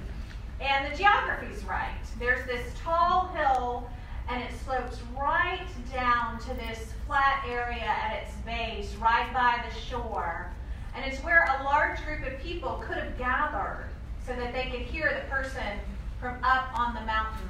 And 0.61 0.91
the 0.91 0.97
geography's 0.97 1.63
right. 1.65 2.01
There's 2.19 2.47
this 2.47 2.73
tall 2.83 3.29
hill, 3.35 3.91
and 4.31 4.43
it 4.43 4.51
slopes 4.65 4.99
right 5.15 5.67
down 5.93 6.41
to 6.41 6.55
this 6.55 6.95
flat 7.07 7.45
area 7.47 7.85
at 7.85 8.23
its 8.23 8.35
base, 8.47 8.95
right 8.97 9.31
by 9.35 9.63
the 9.69 9.79
shore. 9.79 10.51
And 10.97 11.05
it's 11.05 11.23
where 11.23 11.45
a 11.61 11.65
large 11.65 12.03
group 12.07 12.27
of 12.27 12.41
people 12.41 12.83
could 12.87 12.97
have 12.97 13.19
gathered 13.19 13.92
so 14.27 14.35
that 14.35 14.53
they 14.53 14.71
could 14.71 14.83
hear 14.83 15.21
the 15.23 15.35
person 15.35 15.79
from 16.21 16.37
up 16.45 16.79
on 16.79 16.95
the 16.95 17.01
mountain 17.01 17.49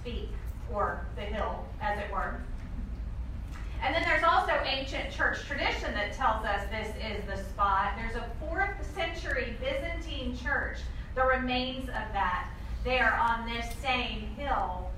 speak, 0.00 0.28
or 0.72 1.04
the 1.16 1.22
hill, 1.22 1.64
as 1.80 1.98
it 1.98 2.10
were. 2.12 2.40
And 3.82 3.94
then 3.94 4.02
there's 4.04 4.22
also 4.22 4.52
ancient 4.64 5.10
church 5.10 5.44
tradition 5.46 5.92
that 5.94 6.12
tells 6.14 6.44
us 6.44 6.62
this 6.70 6.88
is 7.04 7.24
the 7.26 7.36
spot. 7.50 7.94
There's 7.96 8.14
a 8.14 8.30
fourth 8.38 8.70
century 8.94 9.56
Byzantine 9.60 10.36
church, 10.36 10.78
the 11.16 11.24
remains 11.24 11.88
of 11.88 12.12
that, 12.12 12.48
there 12.84 13.14
on 13.14 13.44
this 13.48 13.66
same 13.80 14.20
hill, 14.36 14.88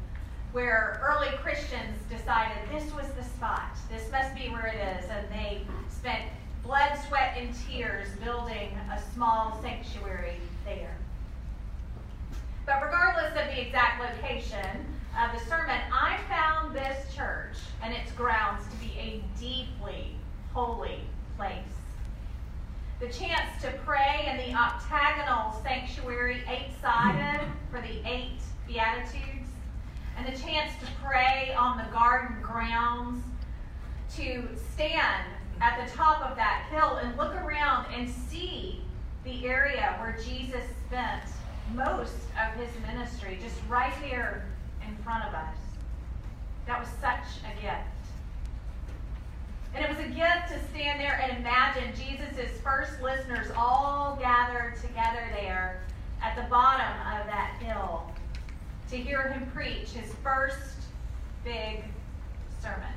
where 0.52 1.00
early 1.02 1.34
Christians 1.38 1.98
decided 2.10 2.58
this 2.70 2.92
was 2.94 3.06
the 3.16 3.24
spot. 3.24 3.76
This 3.90 4.10
must 4.12 4.34
be 4.34 4.50
where 4.50 4.66
it 4.66 4.98
is. 4.98 5.10
And 5.10 5.26
they 5.30 5.62
spent 5.88 6.24
blood, 6.62 6.98
sweat, 7.08 7.36
and 7.38 7.54
tears 7.66 8.08
building 8.22 8.78
a 8.92 9.00
small 9.14 9.58
sanctuary 9.62 10.36
there. 10.64 10.96
But 12.66 12.82
regardless 12.82 13.30
of 13.30 13.54
the 13.54 13.60
exact 13.60 14.00
location 14.00 14.86
of 15.20 15.38
the 15.38 15.44
sermon, 15.46 15.80
I 15.92 16.18
found 16.28 16.74
this 16.74 17.14
church 17.14 17.56
and 17.82 17.92
its 17.92 18.10
grounds 18.12 18.64
to 18.70 18.76
be 18.78 18.92
a 18.98 19.22
deeply 19.38 20.16
holy 20.52 21.00
place. 21.36 21.58
The 23.00 23.08
chance 23.08 23.60
to 23.62 23.70
pray 23.84 24.28
in 24.30 24.36
the 24.38 24.56
octagonal 24.58 25.60
sanctuary, 25.62 26.42
eight 26.48 26.70
sided 26.80 27.40
for 27.70 27.80
the 27.80 28.08
eight 28.08 28.38
Beatitudes, 28.66 29.50
and 30.16 30.26
the 30.26 30.38
chance 30.38 30.72
to 30.80 30.86
pray 31.04 31.54
on 31.58 31.76
the 31.76 31.84
garden 31.92 32.40
grounds, 32.40 33.22
to 34.16 34.48
stand 34.72 35.26
at 35.60 35.84
the 35.84 35.92
top 35.94 36.22
of 36.22 36.36
that 36.36 36.66
hill 36.70 36.96
and 36.96 37.16
look 37.16 37.34
around 37.34 37.92
and 37.92 38.08
see 38.08 38.80
the 39.24 39.46
area 39.46 39.96
where 39.98 40.16
Jesus 40.24 40.64
spent 40.86 41.24
most 41.72 42.14
of 42.40 42.60
his 42.60 42.70
ministry, 42.82 43.38
just 43.42 43.56
right 43.68 43.92
here 44.02 44.46
in 44.86 44.96
front 45.04 45.24
of 45.24 45.34
us. 45.34 45.56
That 46.66 46.80
was 46.80 46.88
such 47.00 47.42
a 47.44 47.60
gift. 47.60 47.78
And 49.74 49.84
it 49.84 49.88
was 49.88 49.98
a 49.98 50.08
gift 50.08 50.48
to 50.48 50.60
stand 50.70 51.00
there 51.00 51.20
and 51.20 51.38
imagine 51.38 51.92
Jesus' 51.96 52.60
first 52.62 53.02
listeners 53.02 53.48
all 53.56 54.16
gathered 54.20 54.76
together 54.80 55.26
there 55.32 55.82
at 56.22 56.36
the 56.36 56.48
bottom 56.48 56.92
of 57.18 57.26
that 57.26 57.56
hill 57.60 58.10
to 58.90 58.96
hear 58.96 59.28
him 59.28 59.50
preach 59.52 59.90
his 59.90 60.12
first 60.22 60.76
big 61.44 61.82
sermon. 62.62 62.92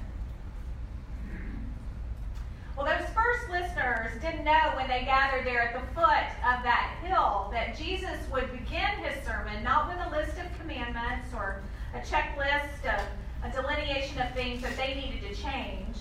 Well, 2.77 2.85
those 2.85 3.09
first 3.09 3.49
listeners 3.49 4.11
didn't 4.21 4.45
know 4.45 4.73
when 4.75 4.87
they 4.87 5.03
gathered 5.03 5.47
there 5.47 5.63
at 5.63 5.73
the 5.73 5.93
foot 5.95 6.27
of 6.45 6.61
that 6.61 6.95
hill 7.01 7.49
that 7.51 7.75
Jesus 7.75 8.19
would 8.31 8.51
begin 8.51 8.99
his 9.01 9.25
sermon 9.25 9.63
not 9.63 9.87
with 9.87 9.97
a 10.05 10.11
list 10.11 10.37
of 10.37 10.59
commandments 10.59 11.29
or 11.33 11.63
a 11.95 11.99
checklist 12.01 12.85
of 12.85 13.01
a 13.43 13.51
delineation 13.51 14.21
of 14.21 14.31
things 14.35 14.61
that 14.61 14.77
they 14.77 14.93
needed 14.93 15.27
to 15.27 15.41
change, 15.41 15.97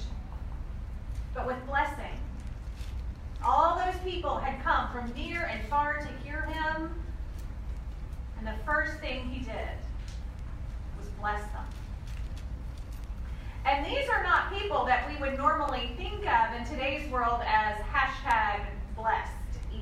but 1.33 1.47
with 1.47 1.57
blessing. 1.67 2.21
All 3.43 3.79
those 3.79 3.99
people 4.05 4.37
had 4.37 4.63
come 4.63 4.91
from 4.93 5.15
near 5.15 5.45
and 5.45 5.67
far 5.69 6.03
to 6.03 6.09
hear 6.23 6.43
him, 6.43 6.95
and 8.37 8.47
the 8.47 8.65
first 8.67 8.99
thing 9.01 9.31
he 9.31 9.43
did 9.43 9.79
was 10.99 11.09
bless 11.21 11.41
them. 11.53 11.86
And 13.67 13.85
these 13.85 14.09
are 14.09 14.23
not 14.23 14.57
people 14.57 14.85
that 14.85 15.11
we 15.11 15.17
would 15.17 15.37
normally 15.37 15.91
think 15.97 16.25
of 16.25 16.55
in 16.55 16.65
today's 16.67 17.11
world 17.11 17.41
as 17.45 17.77
hashtag 17.93 18.65
blessed 18.97 19.33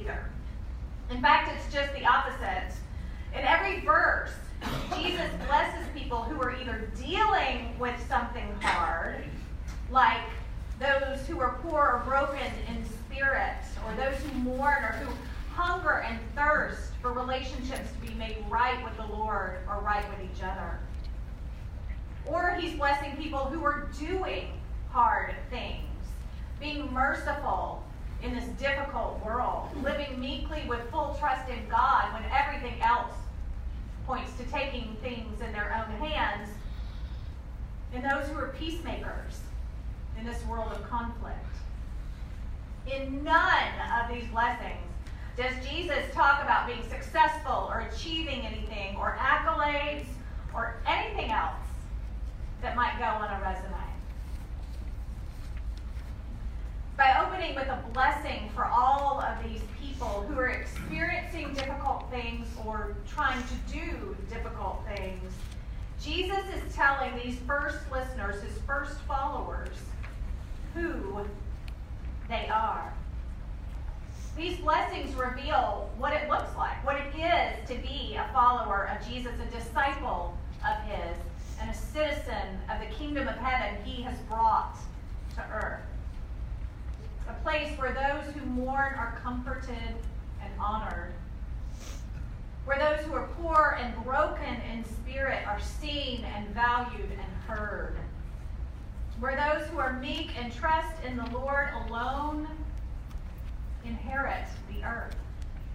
either. 0.00 0.24
In 1.10 1.20
fact, 1.20 1.52
it's 1.54 1.72
just 1.72 1.92
the 1.92 2.06
opposite. 2.06 2.72
In 3.34 3.40
every 3.44 3.80
verse, 3.80 4.30
Jesus 4.96 5.30
blesses 5.46 5.86
people 5.94 6.22
who 6.22 6.40
are 6.40 6.56
either 6.56 6.90
dealing 6.96 7.78
with 7.78 7.94
something 8.08 8.48
hard, 8.62 9.22
like 9.90 10.22
those 10.80 11.26
who 11.26 11.38
are 11.40 11.58
poor 11.62 11.80
or 11.80 12.02
broken 12.06 12.50
in 12.68 12.84
spirit, 13.04 13.58
or 13.86 13.94
those 13.96 14.16
who 14.22 14.38
mourn 14.38 14.82
or 14.82 14.92
who 14.92 15.12
hunger 15.52 16.00
and 16.08 16.18
thirst 16.34 16.92
for 17.02 17.12
relationships 17.12 17.90
to 17.92 18.08
be 18.08 18.14
made 18.14 18.38
right 18.48 18.82
with 18.82 18.96
the 18.96 19.14
Lord 19.14 19.58
or 19.68 19.80
right 19.82 20.04
with 20.08 20.26
each 20.26 20.42
other. 20.42 20.78
Or 22.26 22.56
he's 22.58 22.74
blessing 22.74 23.16
people 23.16 23.44
who 23.46 23.64
are 23.64 23.88
doing 23.98 24.48
hard 24.90 25.34
things, 25.50 25.84
being 26.60 26.92
merciful 26.92 27.82
in 28.22 28.34
this 28.34 28.44
difficult 28.58 29.22
world, 29.24 29.68
living 29.82 30.18
meekly 30.18 30.62
with 30.66 30.80
full 30.90 31.16
trust 31.18 31.50
in 31.50 31.68
God 31.68 32.12
when 32.14 32.24
everything 32.32 32.80
else 32.80 33.12
points 34.06 34.32
to 34.38 34.44
taking 34.44 34.96
things 35.02 35.40
in 35.40 35.52
their 35.52 35.74
own 35.74 36.08
hands, 36.08 36.48
and 37.92 38.04
those 38.04 38.28
who 38.28 38.38
are 38.38 38.54
peacemakers 38.58 39.40
in 40.18 40.24
this 40.24 40.44
world 40.46 40.72
of 40.72 40.88
conflict. 40.88 41.38
In 42.86 43.22
none 43.24 43.72
of 44.00 44.14
these 44.14 44.26
blessings 44.28 44.80
does 45.36 45.52
Jesus 45.68 46.04
talk 46.14 46.42
about 46.42 46.66
being 46.66 46.82
successful 46.88 47.68
or 47.70 47.80
achieving 47.92 48.46
anything 48.46 48.96
or 48.96 49.16
accolades 49.18 50.06
or 50.54 50.76
anything 50.86 51.30
else 51.30 51.63
that 52.64 52.74
might 52.74 52.98
go 52.98 53.04
on 53.04 53.28
a 53.28 53.44
resume. 53.44 53.74
By 56.96 57.22
opening 57.22 57.54
with 57.54 57.68
a 57.68 57.84
blessing 57.92 58.48
for 58.54 58.64
all 58.64 59.20
of 59.20 59.44
these 59.44 59.60
people 59.82 60.22
who 60.22 60.38
are 60.38 60.48
experiencing 60.48 61.52
difficult 61.52 62.10
things 62.10 62.48
or 62.64 62.96
trying 63.06 63.42
to 63.42 63.72
do 63.72 64.16
difficult 64.30 64.82
things, 64.96 65.30
Jesus 66.02 66.42
is 66.56 66.74
telling 66.74 67.14
these 67.22 67.38
first 67.40 67.78
listeners, 67.92 68.42
his 68.42 68.56
first 68.62 68.98
followers, 69.00 69.76
who 70.74 71.20
they 72.28 72.48
are. 72.48 72.94
These 74.38 74.58
blessings 74.60 75.14
reveal 75.14 75.90
what 75.98 76.14
it 76.14 76.30
looks 76.30 76.56
like, 76.56 76.82
what 76.84 76.96
it 76.96 77.14
is 77.14 77.68
to 77.68 77.74
be 77.86 78.14
a 78.14 78.26
follower 78.32 78.88
of 78.88 79.06
Jesus, 79.06 79.32
a 79.38 79.54
disciple 79.54 80.36
of 80.66 80.82
his, 80.84 81.16
and 81.60 81.70
a 81.70 81.74
citizen 81.74 82.58
of 82.70 82.80
the 82.80 82.94
kingdom 82.94 83.28
of 83.28 83.36
heaven 83.36 83.82
he 83.84 84.02
has 84.02 84.18
brought 84.28 84.76
to 85.34 85.42
earth. 85.52 85.82
A 87.28 87.34
place 87.42 87.76
where 87.78 87.92
those 87.92 88.34
who 88.34 88.44
mourn 88.46 88.94
are 88.94 89.18
comforted 89.22 89.94
and 90.42 90.52
honored. 90.58 91.12
Where 92.64 92.78
those 92.78 93.04
who 93.06 93.14
are 93.14 93.28
poor 93.40 93.78
and 93.80 93.94
broken 94.04 94.60
in 94.72 94.84
spirit 94.84 95.46
are 95.46 95.60
seen 95.60 96.24
and 96.24 96.48
valued 96.48 97.10
and 97.10 97.32
heard. 97.46 97.96
Where 99.20 99.36
those 99.36 99.68
who 99.68 99.78
are 99.78 99.94
meek 99.94 100.30
and 100.38 100.52
trust 100.52 101.02
in 101.06 101.16
the 101.16 101.30
Lord 101.30 101.68
alone 101.86 102.48
inherit 103.84 104.46
the 104.68 104.84
earth. 104.84 105.16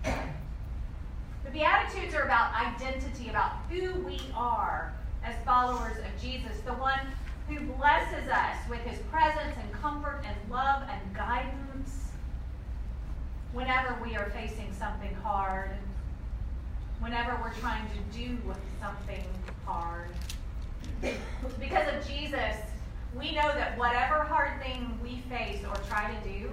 The 0.03 1.51
Beatitudes 1.51 2.14
are 2.14 2.23
about 2.23 2.53
identity, 2.53 3.30
about 3.30 3.53
who 3.69 3.93
we 4.01 4.19
are 4.35 4.93
as 5.23 5.35
followers 5.45 5.97
of 5.97 6.21
Jesus, 6.21 6.59
the 6.65 6.73
one 6.73 6.99
who 7.47 7.59
blesses 7.73 8.29
us 8.29 8.55
with 8.69 8.79
his 8.81 8.99
presence 9.11 9.55
and 9.61 9.71
comfort 9.73 10.21
and 10.25 10.35
love 10.51 10.83
and 10.89 11.15
guidance 11.15 12.09
whenever 13.53 13.97
we 14.03 14.15
are 14.15 14.29
facing 14.29 14.71
something 14.73 15.13
hard, 15.15 15.71
whenever 16.99 17.37
we're 17.41 17.53
trying 17.55 17.85
to 17.89 18.17
do 18.17 18.37
something 18.79 19.23
hard. 19.65 20.09
Because 21.59 21.87
of 21.93 22.07
Jesus, 22.07 22.55
we 23.17 23.31
know 23.31 23.51
that 23.53 23.77
whatever 23.77 24.23
hard 24.23 24.61
thing 24.61 24.97
we 25.01 25.23
face 25.29 25.63
or 25.65 25.75
try 25.87 26.13
to 26.13 26.29
do, 26.29 26.49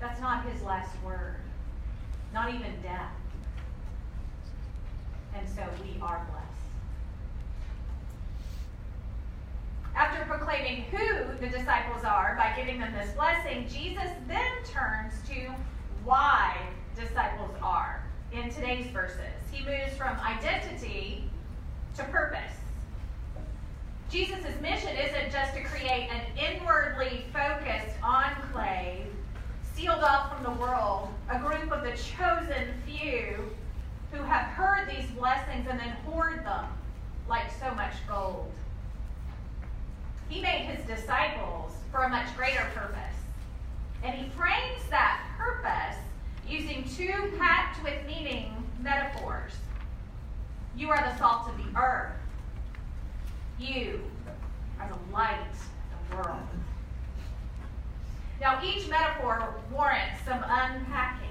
that's 0.00 0.20
not 0.20 0.44
his 0.48 0.62
last 0.62 0.90
word, 1.04 1.36
not 2.32 2.54
even 2.54 2.72
death. 2.82 3.10
And 5.34 5.48
so 5.48 5.62
we 5.82 6.00
are 6.00 6.24
blessed. 6.30 6.47
After 9.94 10.24
proclaiming 10.24 10.84
who 10.90 11.24
the 11.40 11.48
disciples 11.48 12.04
are 12.04 12.36
by 12.36 12.54
giving 12.56 12.78
them 12.78 12.92
this 12.92 13.12
blessing, 13.12 13.66
Jesus 13.68 14.10
then 14.26 14.52
turns 14.66 15.14
to 15.28 15.52
why 16.04 16.56
disciples 16.96 17.50
are 17.62 18.02
in 18.32 18.50
today's 18.50 18.86
verses. 18.90 19.18
He 19.50 19.64
moves 19.64 19.96
from 19.96 20.18
identity 20.20 21.30
to 21.96 22.04
purpose. 22.04 22.40
Jesus' 24.10 24.58
mission 24.62 24.96
isn't 24.96 25.30
just 25.30 25.54
to 25.54 25.62
create 25.62 26.08
an 26.10 26.22
inwardly 26.38 27.24
focused 27.32 27.96
enclave 28.02 29.06
sealed 29.74 30.02
off 30.02 30.34
from 30.34 30.42
the 30.42 30.60
world, 30.60 31.08
a 31.30 31.38
group 31.38 31.70
of 31.70 31.84
the 31.84 31.92
chosen 31.92 32.74
few 32.86 33.54
who 34.10 34.22
have 34.22 34.46
heard 34.46 34.88
these 34.88 35.10
blessings 35.10 35.66
and 35.68 35.78
then 35.78 35.90
hoard 36.06 36.44
them 36.44 36.64
like 37.28 37.50
so 37.60 37.72
much 37.74 37.92
gold. 38.08 38.50
He 40.28 40.40
made 40.40 40.66
his 40.66 40.84
disciples 40.86 41.72
for 41.90 42.04
a 42.04 42.08
much 42.08 42.34
greater 42.36 42.66
purpose. 42.74 42.98
And 44.02 44.14
he 44.14 44.28
frames 44.30 44.82
that 44.90 45.22
purpose 45.36 45.96
using 46.46 46.84
two 46.96 47.32
packed 47.38 47.82
with 47.82 47.94
meaning 48.06 48.52
metaphors. 48.80 49.52
You 50.76 50.90
are 50.90 51.02
the 51.02 51.16
salt 51.18 51.48
of 51.48 51.56
the 51.56 51.78
earth. 51.78 52.12
You 53.58 54.00
are 54.80 54.88
the 54.88 55.12
light 55.12 55.40
of 55.40 56.10
the 56.10 56.16
world. 56.16 56.40
Now, 58.40 58.60
each 58.64 58.88
metaphor 58.88 59.54
warrants 59.72 60.20
some 60.24 60.44
unpacking. 60.44 61.28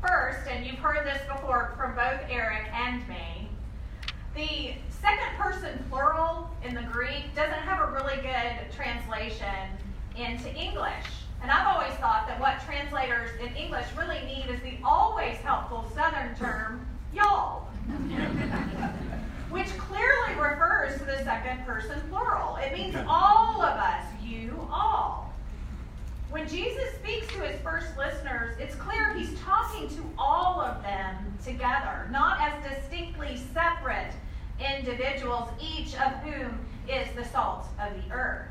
First, 0.00 0.48
and 0.48 0.64
you've 0.64 0.78
heard 0.78 1.06
this 1.06 1.20
before 1.28 1.74
from 1.76 1.94
both 1.94 2.20
Eric 2.30 2.68
and 2.72 3.06
me, 3.06 3.50
the 4.34 4.74
second 5.00 5.36
person 5.38 5.84
plural 5.88 6.50
in 6.64 6.74
the 6.74 6.82
Greek 6.82 7.34
doesn't 7.34 7.52
have 7.52 7.88
a 7.88 7.92
really 7.92 8.16
good 8.16 8.72
translation 8.74 9.68
into 10.16 10.54
English. 10.54 11.06
And 11.42 11.50
I've 11.50 11.66
always 11.66 11.94
thought 11.98 12.26
that 12.28 12.38
what 12.38 12.60
translators 12.66 13.30
in 13.40 13.54
English 13.56 13.86
really 13.96 14.20
need 14.24 14.46
is 14.50 14.60
the 14.60 14.74
always 14.84 15.36
helpful 15.38 15.90
Southern 15.94 16.34
term, 16.36 16.86
y'all. 17.14 17.62
Which 19.50 19.68
clearly 19.78 20.34
refers 20.34 20.98
to 20.98 21.04
the 21.04 21.24
second 21.24 21.64
person 21.64 22.00
plural. 22.10 22.56
It 22.56 22.72
means 22.72 22.94
all 23.08 23.62
of 23.62 23.76
us, 23.76 24.04
you 24.22 24.68
all. 24.70 25.32
When 26.30 26.48
Jesus 26.48 26.94
speaks 26.94 27.26
to 27.32 27.40
his 27.40 27.60
first 27.62 27.96
listeners, 27.96 28.56
it's 28.60 28.76
clear 28.76 29.12
he's 29.14 29.36
talking 29.40 29.88
to 29.88 30.02
all 30.16 30.60
of 30.60 30.82
them 30.82 31.16
together, 31.44 32.06
not 32.12 32.38
as 32.40 32.52
distinctly 32.62 33.40
separate 33.52 34.12
individuals, 34.60 35.48
each 35.60 35.94
of 35.94 36.12
whom 36.22 36.58
is 36.88 37.08
the 37.16 37.24
salt 37.24 37.66
of 37.80 37.92
the 37.94 38.14
earth. 38.14 38.48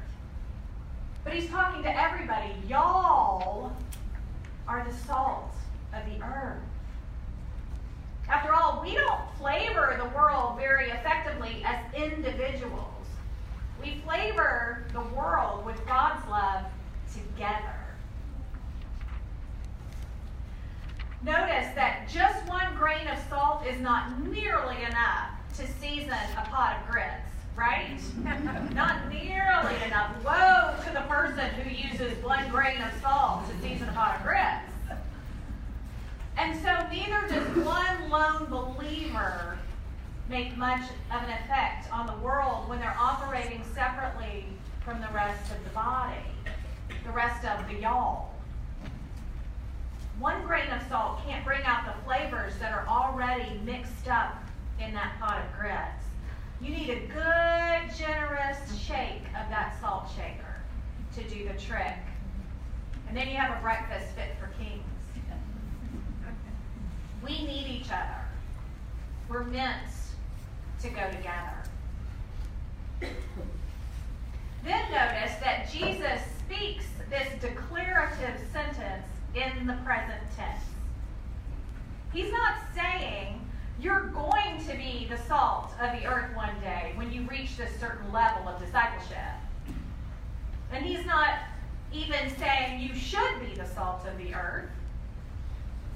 But 1.24 1.34
he's 1.34 1.50
talking 1.50 1.84
to 1.84 1.98
everybody. 1.98 2.54
Y'all 2.68 3.72
are 4.68 4.86
the 4.90 4.96
salt 5.06 5.54
of 5.94 6.06
the 6.06 6.24
earth. 6.24 6.62
After 8.28 8.54
all, 8.54 8.82
we 8.84 8.94
don't 8.94 9.22
flavor 9.38 10.00
the 10.02 10.10
world 10.16 10.58
very 10.58 10.92
effectively 10.92 11.64
as 11.66 11.80
individuals. 11.94 12.86
We 13.82 14.02
flavor 14.06 14.86
the 14.94 15.02
world 15.16 15.66
with 15.66 15.84
God's 15.88 16.28
love 16.30 16.66
together. 17.12 17.76
Notice 21.24 21.68
that 21.76 22.08
just 22.08 22.48
one 22.48 22.76
grain 22.76 23.08
of 23.08 23.18
salt 23.30 23.66
is 23.66 23.82
not 23.82 24.20
nearly 24.20 24.84
enough 24.84 25.39
to 25.60 25.68
season 25.82 26.12
a 26.12 26.42
pot 26.50 26.80
of 26.80 26.90
grits, 26.90 27.30
right? 27.56 28.00
not 28.74 29.10
nearly 29.10 29.76
enough. 29.86 30.16
Woe 30.24 30.74
to 30.86 30.94
the 30.94 31.02
person 31.02 31.50
who 31.62 31.70
uses 31.70 32.24
one 32.24 32.50
grain 32.50 32.82
of 32.82 32.94
salt 33.02 33.44
to 33.50 33.62
season 33.62 33.90
a 33.90 33.92
pot 33.92 34.18
of 34.18 34.26
grits. 34.26 35.02
And 36.38 36.56
so 36.62 36.88
neither 36.90 37.28
does 37.28 37.66
one 37.66 38.10
lone 38.10 38.46
believer 38.46 39.58
make 40.30 40.56
much 40.56 40.84
of 41.12 41.24
an 41.24 41.30
effect 41.44 41.92
on 41.92 42.08
the 42.08 42.16
world 42.24 42.70
when 42.70 42.80
they're 42.80 42.96
operating 42.98 43.62
separately 43.74 44.46
from 44.86 45.02
the 45.02 45.10
rest 45.14 45.52
of 45.52 45.62
the 45.66 45.72
body 45.72 46.24
the 47.06 47.12
rest 47.12 47.44
of 47.46 47.68
the 47.68 47.76
y'all. 47.80 48.34
One 50.20 50.44
grain 50.46 50.70
of 50.70 50.82
salt 50.90 51.26
can't 51.26 51.44
bring 51.44 51.64
out 51.64 51.86
the 51.86 52.04
flavors 52.04 52.54
that 52.60 52.72
are 52.72 52.86
already 52.88 53.60
mixed 53.66 54.08
up 54.08 54.36
in 54.90 54.96
that 54.96 55.20
pot 55.20 55.46
of 55.46 55.60
grits. 55.60 56.04
You 56.60 56.72
need 56.72 56.90
a 56.90 57.00
good, 57.08 57.96
generous 57.96 58.58
shake 58.76 59.24
of 59.40 59.48
that 59.50 59.80
salt 59.80 60.10
shaker 60.16 60.56
to 61.16 61.24
do 61.30 61.48
the 61.48 61.54
trick. 61.60 61.94
And 63.08 63.16
then 63.16 63.30
you 63.30 63.36
have 63.36 63.56
a 63.56 63.62
breakfast 63.62 64.16
fit 64.16 64.36
for 64.40 64.48
kings. 64.58 64.84
We 67.24 67.46
need 67.46 67.68
each 67.68 67.92
other. 67.92 68.26
We're 69.30 69.44
meant 69.44 69.92
to 70.82 70.90
go 70.90 71.08
together. 71.12 71.54
then 74.64 74.92
notice 74.92 75.36
that 75.44 75.70
Jesus 75.72 76.22
speaks 76.40 76.86
this 77.12 77.28
declarative 77.42 78.42
sentence 78.52 79.06
in 79.36 79.68
the 79.68 79.78
present 79.86 80.22
tense. 80.36 80.64
He's 82.12 82.32
not 82.32 82.56
saying 82.74 83.49
you're 83.82 84.08
going 84.08 84.64
to 84.68 84.76
be 84.76 85.08
the 85.10 85.18
salt 85.18 85.72
of 85.80 86.00
the 86.00 86.06
earth 86.06 86.36
one 86.36 86.54
day 86.62 86.92
when 86.96 87.12
you 87.12 87.22
reach 87.30 87.56
this 87.56 87.72
certain 87.80 88.12
level 88.12 88.48
of 88.48 88.60
discipleship. 88.60 89.18
And 90.72 90.86
he's 90.86 91.06
not 91.06 91.36
even 91.94 92.36
saying 92.38 92.82
you 92.82 92.94
should 92.94 93.40
be 93.40 93.56
the 93.56 93.66
salt 93.68 94.06
of 94.06 94.18
the 94.18 94.34
earth. 94.34 94.70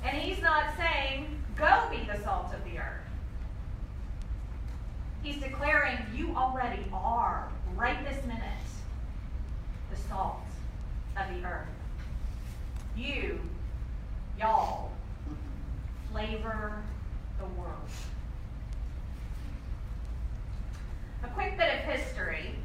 And 0.03 0.17
he's 0.17 0.41
not 0.41 0.75
saying 0.77 1.43
go 1.55 1.87
be 1.91 2.07
the 2.09 2.21
salt 2.23 2.53
of 2.53 2.63
the 2.63 2.79
earth. 2.79 3.01
He's 5.21 5.37
declaring 5.37 5.97
you 6.15 6.35
already 6.35 6.83
are, 6.93 7.49
right 7.75 8.03
this 8.05 8.25
minute, 8.25 8.41
the 9.91 9.97
salt 10.09 10.41
of 11.17 11.35
the 11.35 11.47
earth. 11.47 11.67
You, 12.95 13.39
y'all, 14.39 14.91
flavor 16.11 16.83
the 17.43 17.61
world. 17.61 17.89
A 21.23 21.27
quick 21.27 21.57
bit 21.57 21.73
of 21.73 21.79
history. 21.79 22.55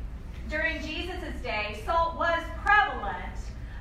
During 0.48 0.80
Jesus' 0.82 1.40
day, 1.42 1.82
salt 1.84 2.16
was 2.16 2.40
prevalent, 2.64 3.36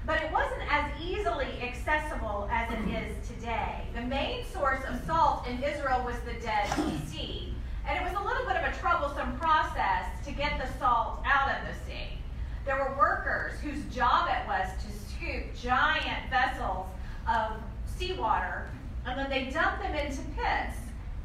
but 0.06 0.22
it 0.22 0.32
wasn't 0.32 0.62
as 0.72 0.92
easily 1.02 1.62
accessible 1.62 2.50
as 2.52 2.72
it 2.72 2.80
is 2.90 3.28
today. 3.28 3.84
The 3.96 4.02
main 4.02 4.44
source 4.46 4.84
of 4.86 5.00
salt 5.06 5.48
in 5.48 5.62
Israel 5.64 6.04
was 6.06 6.16
the 6.26 6.34
Dead 6.42 6.68
Sea. 7.08 7.54
And 7.88 7.98
it 7.98 8.04
was 8.04 8.20
a 8.20 8.26
little 8.26 8.46
bit 8.46 8.58
of 8.58 8.74
a 8.74 8.78
troublesome 8.80 9.38
process 9.38 10.06
to 10.26 10.32
get 10.32 10.60
the 10.60 10.68
salt 10.78 11.20
out 11.26 11.50
of 11.50 11.68
the 11.68 11.74
sea. 11.86 12.18
There 12.66 12.76
were 12.76 12.98
workers 12.98 13.60
whose 13.62 13.84
job 13.94 14.28
it 14.30 14.46
was 14.46 14.68
to 14.84 14.92
scoop 14.92 15.56
giant 15.56 16.30
vessels 16.30 16.86
of 17.30 17.54
seawater, 17.86 18.70
and 19.06 19.18
then 19.18 19.30
they 19.30 19.46
dumped 19.52 19.82
them 19.82 19.96
into 19.96 20.20
pits, 20.36 20.76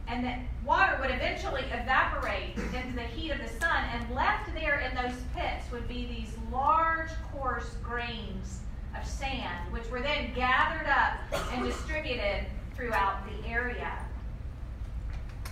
and 0.09 0.25
the 0.25 0.35
water 0.67 0.99
would 1.01 1.11
eventually 1.11 1.63
evaporate 1.73 2.57
into 2.57 2.95
the 2.95 3.03
heat 3.03 3.31
of 3.31 3.39
the 3.39 3.49
sun, 3.61 3.85
and 3.93 4.15
left 4.15 4.53
there 4.55 4.81
in 4.81 4.95
those 4.95 5.19
pits 5.35 5.71
would 5.71 5.89
be 5.89 6.07
these 6.07 6.35
large, 6.53 7.11
coarse 7.33 7.77
grains 7.83 8.61
of 8.99 9.07
sand, 9.07 9.73
which 9.73 9.89
were 9.91 10.01
then 10.01 10.33
gathered 10.35 10.87
up 10.87 11.19
and 11.53 11.65
distributed 11.65 12.47
throughout 12.75 13.21
the 13.27 13.49
area. 13.49 13.99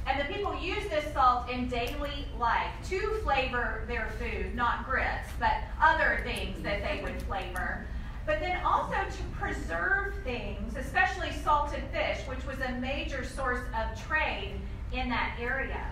And 0.06 0.20
the 0.20 0.32
people 0.32 0.58
use 0.60 0.88
this 0.88 1.12
salt 1.12 1.48
in 1.48 1.68
daily 1.68 2.26
life 2.38 2.72
to 2.88 3.20
flavor 3.22 3.84
their 3.86 4.10
food, 4.18 4.54
not 4.54 4.84
grits, 4.88 5.28
but 5.38 5.52
other 5.80 6.20
things 6.24 6.62
that 6.62 6.82
they 6.82 7.02
would 7.02 7.22
flavor. 7.22 7.86
But 8.30 8.38
then 8.38 8.64
also 8.64 8.94
to 8.94 9.22
preserve 9.40 10.14
things, 10.22 10.76
especially 10.76 11.32
salted 11.42 11.82
fish, 11.92 12.18
which 12.28 12.46
was 12.46 12.60
a 12.60 12.70
major 12.74 13.24
source 13.24 13.58
of 13.74 14.00
trade 14.06 14.52
in 14.92 15.08
that 15.08 15.36
area. 15.40 15.84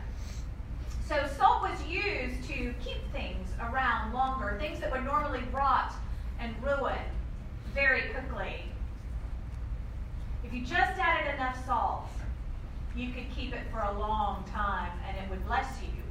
So 1.08 1.16
salt 1.36 1.62
was 1.62 1.82
used 1.82 2.46
to 2.46 2.72
keep 2.80 3.10
things 3.10 3.48
around 3.60 4.12
longer, 4.12 4.56
things 4.60 4.78
that 4.78 4.92
would 4.92 5.04
normally 5.04 5.42
rot 5.52 5.92
and 6.38 6.54
ruin 6.62 7.02
very 7.74 8.02
quickly. 8.02 8.62
If 10.44 10.52
you 10.52 10.60
just 10.60 10.96
added 10.96 11.34
enough 11.34 11.66
salt, 11.66 12.06
you 12.94 13.10
could 13.10 13.28
keep 13.34 13.52
it 13.52 13.62
for 13.72 13.80
a 13.80 13.98
long 13.98 14.44
time 14.44 14.92
and 15.08 15.16
it 15.16 15.28
would 15.28 15.44
bless 15.44 15.82
you 15.82 16.04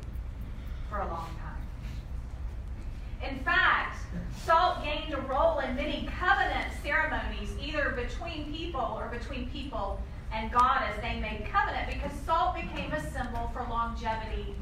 for 0.90 0.98
a 0.98 1.08
long 1.08 1.30
time. 1.40 1.47
In 3.22 3.40
fact, 3.40 3.98
salt 4.46 4.84
gained 4.84 5.14
a 5.14 5.22
role 5.22 5.60
in 5.60 5.76
many 5.76 6.10
covenant 6.20 6.74
ceremonies, 6.84 7.52
either 7.62 7.90
between 7.90 8.54
people 8.54 8.98
or 9.00 9.08
between 9.08 9.50
people 9.50 10.00
and 10.34 10.52
God 10.52 10.84
as 10.84 11.02
they 11.02 11.20
made 11.20 11.48
covenant, 11.52 11.90
because 11.92 12.12
salt 12.26 12.56
became 12.56 12.92
a 12.92 13.12
symbol 13.12 13.50
for 13.54 13.66
longevity 13.70 14.56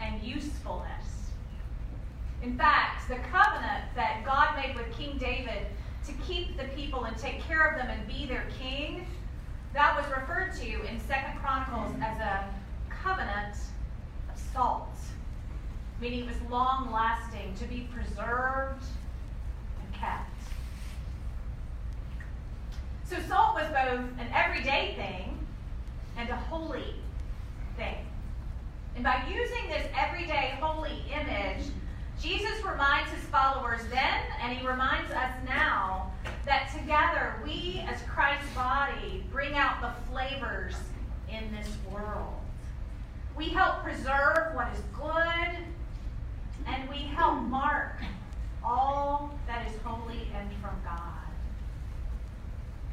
and 0.00 0.22
usefulness. 0.22 1.30
In 2.42 2.56
fact, 2.56 3.08
the 3.08 3.16
covenant 3.16 3.84
that 3.94 4.24
God 4.24 4.56
made 4.56 4.74
with 4.74 4.90
King 4.96 5.18
David 5.18 5.66
to 6.06 6.12
keep 6.26 6.56
the 6.56 6.64
people 6.74 7.04
and 7.04 7.16
take 7.16 7.42
care 7.42 7.66
of 7.66 7.76
them 7.76 7.90
and 7.90 8.06
be 8.08 8.26
their 8.26 8.46
king 8.58 9.06
that 9.72 9.96
was 9.96 10.10
referred 10.10 10.52
to 10.56 10.84
in 10.86 11.00
Second 11.00 11.38
Chronicles 11.40 11.94
as 12.02 12.18
a 12.18 12.44
covenant 12.88 13.56
of 14.28 14.38
salt, 14.52 14.96
meaning 16.00 16.20
it 16.20 16.26
was 16.26 16.50
long 16.50 16.90
lasting, 16.92 17.54
to 17.58 17.64
be 17.66 17.88
preserved 17.92 18.82
and 19.82 19.94
kept. 19.94 20.30
So 23.04 23.16
salt 23.28 23.54
was 23.54 23.66
both 23.68 24.00
an 24.18 24.28
everyday 24.34 24.94
thing 24.96 25.38
and 26.16 26.28
a 26.30 26.36
holy 26.36 26.94
thing. 27.76 27.96
And 28.94 29.04
by 29.04 29.22
using 29.28 29.68
this 29.68 29.86
everyday 29.98 30.58
holy 30.60 31.04
image, 31.12 31.66
Jesus 32.20 32.62
reminds 32.64 33.10
his 33.10 33.22
followers 33.24 33.80
then, 33.90 34.22
and 34.42 34.56
he 34.56 34.66
reminds 34.66 35.10
us 35.10 35.32
now, 35.46 36.12
that 36.44 36.70
together 36.76 37.34
we 37.44 37.82
as 37.88 38.00
Christ's 38.02 38.52
body 38.54 39.24
bring 39.32 39.54
out 39.54 39.80
the 39.80 39.92
flavors 40.10 40.74
in 41.30 41.50
this 41.50 41.68
world. 41.90 42.34
We 43.36 43.48
help 43.48 43.82
preserve 43.82 44.54
what 44.54 44.68
is 44.74 44.82
good, 44.94 45.64
and 46.72 46.88
we 46.88 46.96
help 46.96 47.40
mark 47.42 47.96
all 48.64 49.32
that 49.46 49.66
is 49.66 49.76
holy 49.82 50.28
and 50.34 50.50
from 50.60 50.76
God. 50.84 51.00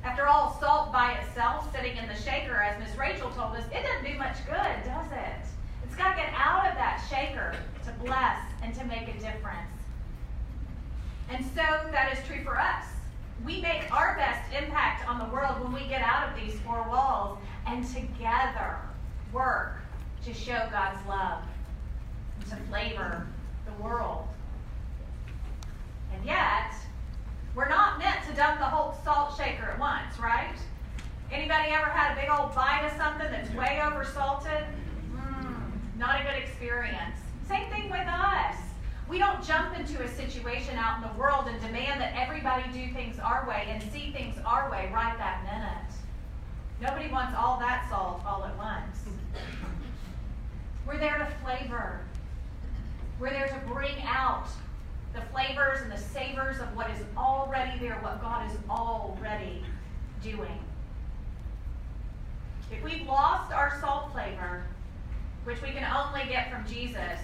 After 0.03 0.27
all, 0.27 0.57
salt 0.59 0.91
by 0.91 1.13
itself, 1.13 1.69
sitting 1.75 1.97
in 1.97 2.07
the 2.07 2.15
shaker, 2.15 2.61
as 2.61 2.79
Miss 2.79 2.97
Rachel 2.97 3.29
told 3.31 3.55
us, 3.55 3.63
it 3.71 3.83
doesn't 3.83 4.11
do 4.11 4.17
much 4.17 4.37
good, 4.45 4.83
does 4.85 5.11
it? 5.11 5.47
It's 5.83 5.95
got 5.95 6.11
to 6.11 6.21
get 6.21 6.33
out 6.33 6.67
of 6.67 6.75
that 6.75 7.05
shaker 7.09 7.53
to 7.85 7.91
bless 8.03 8.39
and 8.63 8.73
to 8.75 8.85
make 8.85 9.07
a 9.09 9.13
difference. 9.13 9.67
And 11.29 11.45
so 11.45 11.89
that 11.91 12.17
is 12.17 12.25
true 12.25 12.43
for 12.43 12.59
us. 12.59 12.85
We 13.45 13.61
make 13.61 13.91
our 13.93 14.15
best 14.15 14.51
impact 14.53 15.07
on 15.07 15.19
the 15.19 15.33
world 15.33 15.61
when 15.61 15.73
we 15.73 15.87
get 15.87 16.01
out 16.01 16.29
of 16.29 16.35
these 16.39 16.59
four 16.61 16.85
walls 16.89 17.37
and 17.67 17.85
together 17.85 18.77
work 19.33 19.81
to 20.23 20.33
show 20.33 20.67
God's 20.71 21.05
love 21.07 21.43
to 22.49 22.55
flavor 22.69 23.27
the 23.67 23.83
world. 23.83 24.27
And 26.13 26.25
yet, 26.25 26.73
we're 27.55 27.69
not 27.69 27.99
meant 27.99 28.25
to 28.27 28.33
dump 28.35 28.59
the 28.59 28.65
whole 28.65 28.95
salt 29.03 29.35
shaker 29.37 29.71
at 29.71 29.79
once, 29.79 30.19
right? 30.19 30.55
Anybody 31.31 31.71
ever 31.71 31.89
had 31.89 32.17
a 32.17 32.21
big 32.21 32.29
old 32.29 32.55
bite 32.55 32.85
of 32.85 32.95
something 32.97 33.27
that's 33.29 33.51
way 33.53 33.81
over 33.83 34.05
salted? 34.05 34.63
Mm, 35.11 35.97
not 35.97 36.21
a 36.21 36.23
good 36.23 36.41
experience. 36.41 37.19
Same 37.47 37.69
thing 37.69 37.89
with 37.89 38.07
us. 38.07 38.55
We 39.09 39.17
don't 39.17 39.43
jump 39.43 39.77
into 39.77 40.03
a 40.03 40.07
situation 40.07 40.75
out 40.77 41.01
in 41.01 41.09
the 41.09 41.17
world 41.17 41.47
and 41.47 41.59
demand 41.61 42.01
that 42.01 42.13
everybody 42.15 42.63
do 42.73 42.93
things 42.93 43.19
our 43.19 43.47
way 43.47 43.67
and 43.69 43.81
see 43.91 44.11
things 44.11 44.35
our 44.45 44.69
way 44.69 44.89
right 44.93 45.17
that 45.17 45.43
minute. 45.43 45.93
Nobody 46.81 47.11
wants 47.11 47.35
all 47.37 47.57
that 47.59 47.87
salt 47.89 48.21
all 48.25 48.45
at 48.45 48.57
once. 48.57 48.97
We're 50.85 50.97
there 50.97 51.17
to 51.17 51.27
flavor. 51.43 52.01
We're 53.19 53.31
there 53.31 53.47
to 53.47 53.73
bring 53.73 53.95
out 54.03 54.47
the 55.13 55.21
flavors 55.33 55.81
and 55.81 55.91
the 55.91 55.97
savors 55.97 56.59
of 56.59 56.75
what 56.75 56.89
is 56.91 57.03
already 57.17 57.79
there, 57.79 57.95
what 58.01 58.21
God 58.21 58.49
is 58.49 58.57
already 58.69 59.63
doing. 60.21 60.59
If 62.71 62.83
we've 62.83 63.07
lost 63.07 63.51
our 63.51 63.79
salt 63.79 64.11
flavor, 64.11 64.63
which 65.45 65.61
we 65.61 65.69
can 65.69 65.83
only 65.83 66.29
get 66.29 66.51
from 66.51 66.67
Jesus, 66.67 67.19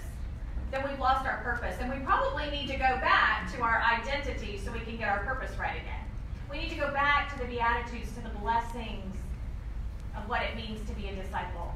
then 0.70 0.82
we've 0.88 0.98
lost 0.98 1.26
our 1.26 1.38
purpose. 1.42 1.76
And 1.78 1.92
we 1.92 1.98
probably 2.04 2.50
need 2.50 2.66
to 2.68 2.76
go 2.76 2.98
back 3.00 3.52
to 3.54 3.62
our 3.62 3.82
identity 3.82 4.58
so 4.58 4.72
we 4.72 4.80
can 4.80 4.96
get 4.96 5.08
our 5.08 5.22
purpose 5.24 5.56
right 5.58 5.76
again. 5.76 6.04
We 6.50 6.58
need 6.58 6.70
to 6.70 6.76
go 6.76 6.90
back 6.92 7.32
to 7.34 7.38
the 7.38 7.44
Beatitudes, 7.44 8.12
to 8.14 8.22
the 8.22 8.36
blessings 8.40 9.14
of 10.16 10.28
what 10.28 10.42
it 10.42 10.56
means 10.56 10.88
to 10.88 10.94
be 10.96 11.08
a 11.08 11.14
disciple, 11.14 11.74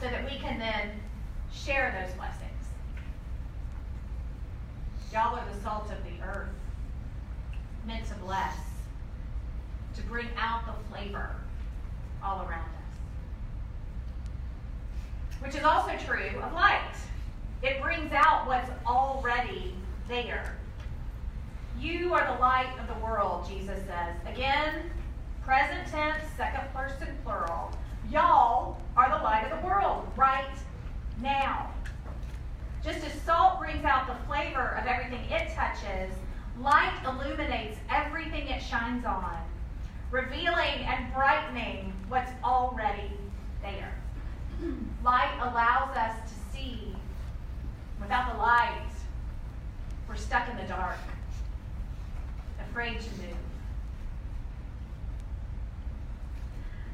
so 0.00 0.06
that 0.06 0.24
we 0.24 0.38
can 0.38 0.58
then 0.58 0.90
share 1.52 1.94
those 2.00 2.14
blessings. 2.16 2.53
Y'all 5.14 5.36
are 5.36 5.44
the 5.54 5.60
salt 5.60 5.88
of 5.92 5.98
the 6.02 6.26
earth, 6.26 6.48
meant 7.86 8.04
to 8.04 8.14
bless, 8.14 8.56
to 9.94 10.02
bring 10.02 10.26
out 10.36 10.62
the 10.66 10.72
flavor 10.92 11.36
all 12.20 12.38
around 12.38 12.64
us. 12.64 12.98
Which 15.38 15.54
is 15.54 15.62
also 15.62 15.92
true 16.04 16.40
of 16.42 16.52
light. 16.52 16.96
It 17.62 17.80
brings 17.80 18.12
out 18.12 18.48
what's 18.48 18.68
already 18.84 19.76
there. 20.08 20.56
You 21.78 22.12
are 22.12 22.34
the 22.34 22.40
light 22.40 22.74
of 22.80 22.88
the 22.88 23.04
world, 23.04 23.48
Jesus 23.48 23.78
says. 23.86 24.16
Again, 24.26 24.90
present 25.44 25.86
tense, 25.92 26.24
second 26.36 26.64
person 26.74 27.16
plural. 27.22 27.70
Y'all 28.10 28.80
are 28.96 29.16
the 29.16 29.22
light 29.22 29.44
of 29.44 29.60
the 29.60 29.64
world 29.64 30.08
right 30.16 30.58
now. 31.22 31.70
Just 32.84 33.04
as 33.04 33.12
salt 33.22 33.58
brings 33.58 33.84
out 33.84 34.06
the 34.06 34.26
flavor 34.26 34.76
of 34.80 34.86
everything 34.86 35.24
it 35.30 35.54
touches, 35.54 36.12
light 36.60 36.94
illuminates 37.06 37.78
everything 37.90 38.46
it 38.48 38.62
shines 38.62 39.04
on, 39.04 39.38
revealing 40.10 40.84
and 40.86 41.12
brightening 41.14 41.92
what's 42.08 42.30
already 42.44 43.10
there. 43.62 43.94
Light 45.02 45.32
allows 45.40 45.96
us 45.96 46.14
to 46.30 46.56
see 46.56 46.94
Without 48.04 48.32
the 48.32 48.38
light, 48.38 48.90
we're 50.06 50.16
stuck 50.16 50.46
in 50.50 50.58
the 50.58 50.64
dark, 50.64 50.98
afraid 52.60 53.00
to 53.00 53.10
move. 53.22 53.43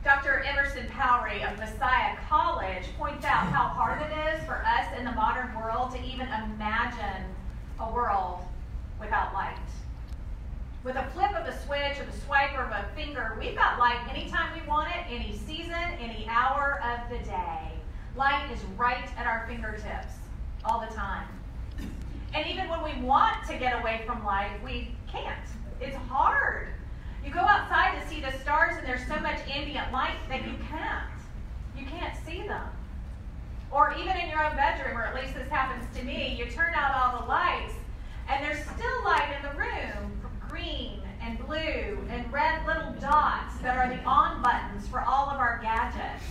Dr. 0.02 0.42
Emerson 0.46 0.86
Powery 0.88 1.42
of 1.42 1.58
Messiah 1.58 2.16
College 2.26 2.84
points 2.96 3.22
out 3.26 3.44
how 3.52 3.68
hard 3.68 4.00
it 4.00 4.34
is 4.34 4.42
for 4.46 4.64
us 4.64 4.86
in 4.98 5.04
the 5.04 5.12
modern 5.12 5.54
world 5.54 5.90
to 5.92 6.02
even 6.02 6.26
imagine 6.26 7.24
a 7.78 7.92
world 7.92 8.40
without 8.98 9.34
light. 9.34 9.58
With 10.84 10.96
a 10.96 11.04
flip 11.12 11.32
of 11.36 11.46
a 11.46 11.66
switch 11.66 12.00
or 12.00 12.06
the 12.06 12.18
swipe 12.24 12.58
of 12.58 12.70
a 12.70 12.88
finger, 12.96 13.36
we've 13.38 13.54
got 13.54 13.78
light 13.78 13.98
anytime 14.10 14.58
we 14.58 14.66
want 14.66 14.88
it, 14.88 15.04
any 15.10 15.36
season, 15.46 15.74
any 16.00 16.26
hour 16.30 16.82
of 16.82 17.10
the 17.10 17.22
day. 17.26 17.58
Light 18.16 18.50
is 18.50 18.64
right 18.78 19.06
at 19.18 19.26
our 19.26 19.44
fingertips 19.46 20.14
all 20.64 20.80
the 20.80 20.94
time. 20.94 21.28
And 22.32 22.46
even 22.46 22.70
when 22.70 22.82
we 22.82 23.02
want 23.02 23.46
to 23.48 23.58
get 23.58 23.78
away 23.78 24.00
from 24.06 24.24
light, 24.24 24.52
we 24.64 24.94
can't. 25.12 25.36
It's 25.78 25.96
hard. 26.08 26.68
You 27.24 27.30
go 27.30 27.40
outside 27.40 28.00
to 28.00 28.08
see 28.08 28.20
the 28.20 28.32
stars 28.38 28.76
and 28.78 28.86
there's 28.86 29.06
so 29.06 29.18
much 29.20 29.38
ambient 29.48 29.92
light 29.92 30.16
that 30.28 30.46
you 30.46 30.54
can't. 30.70 31.10
You 31.76 31.86
can't 31.86 32.14
see 32.26 32.46
them. 32.46 32.66
Or 33.70 33.94
even 33.94 34.16
in 34.16 34.28
your 34.28 34.44
own 34.44 34.56
bedroom, 34.56 34.96
or 34.96 35.04
at 35.04 35.14
least 35.14 35.34
this 35.34 35.48
happens 35.48 35.86
to 35.96 36.04
me, 36.04 36.36
you 36.38 36.50
turn 36.50 36.74
out 36.74 36.92
all 36.94 37.20
the 37.20 37.28
lights, 37.28 37.74
and 38.28 38.42
there's 38.44 38.64
still 38.64 39.04
light 39.04 39.36
in 39.36 39.42
the 39.48 39.56
room 39.56 40.20
green 40.50 41.00
and 41.22 41.38
blue 41.46 41.98
and 42.10 42.32
red 42.32 42.66
little 42.66 42.92
dots 43.00 43.56
that 43.62 43.76
are 43.76 43.88
the 43.88 44.02
on 44.02 44.42
buttons 44.42 44.88
for 44.88 45.00
all 45.00 45.30
of 45.30 45.38
our 45.38 45.60
gadgets. 45.62 46.24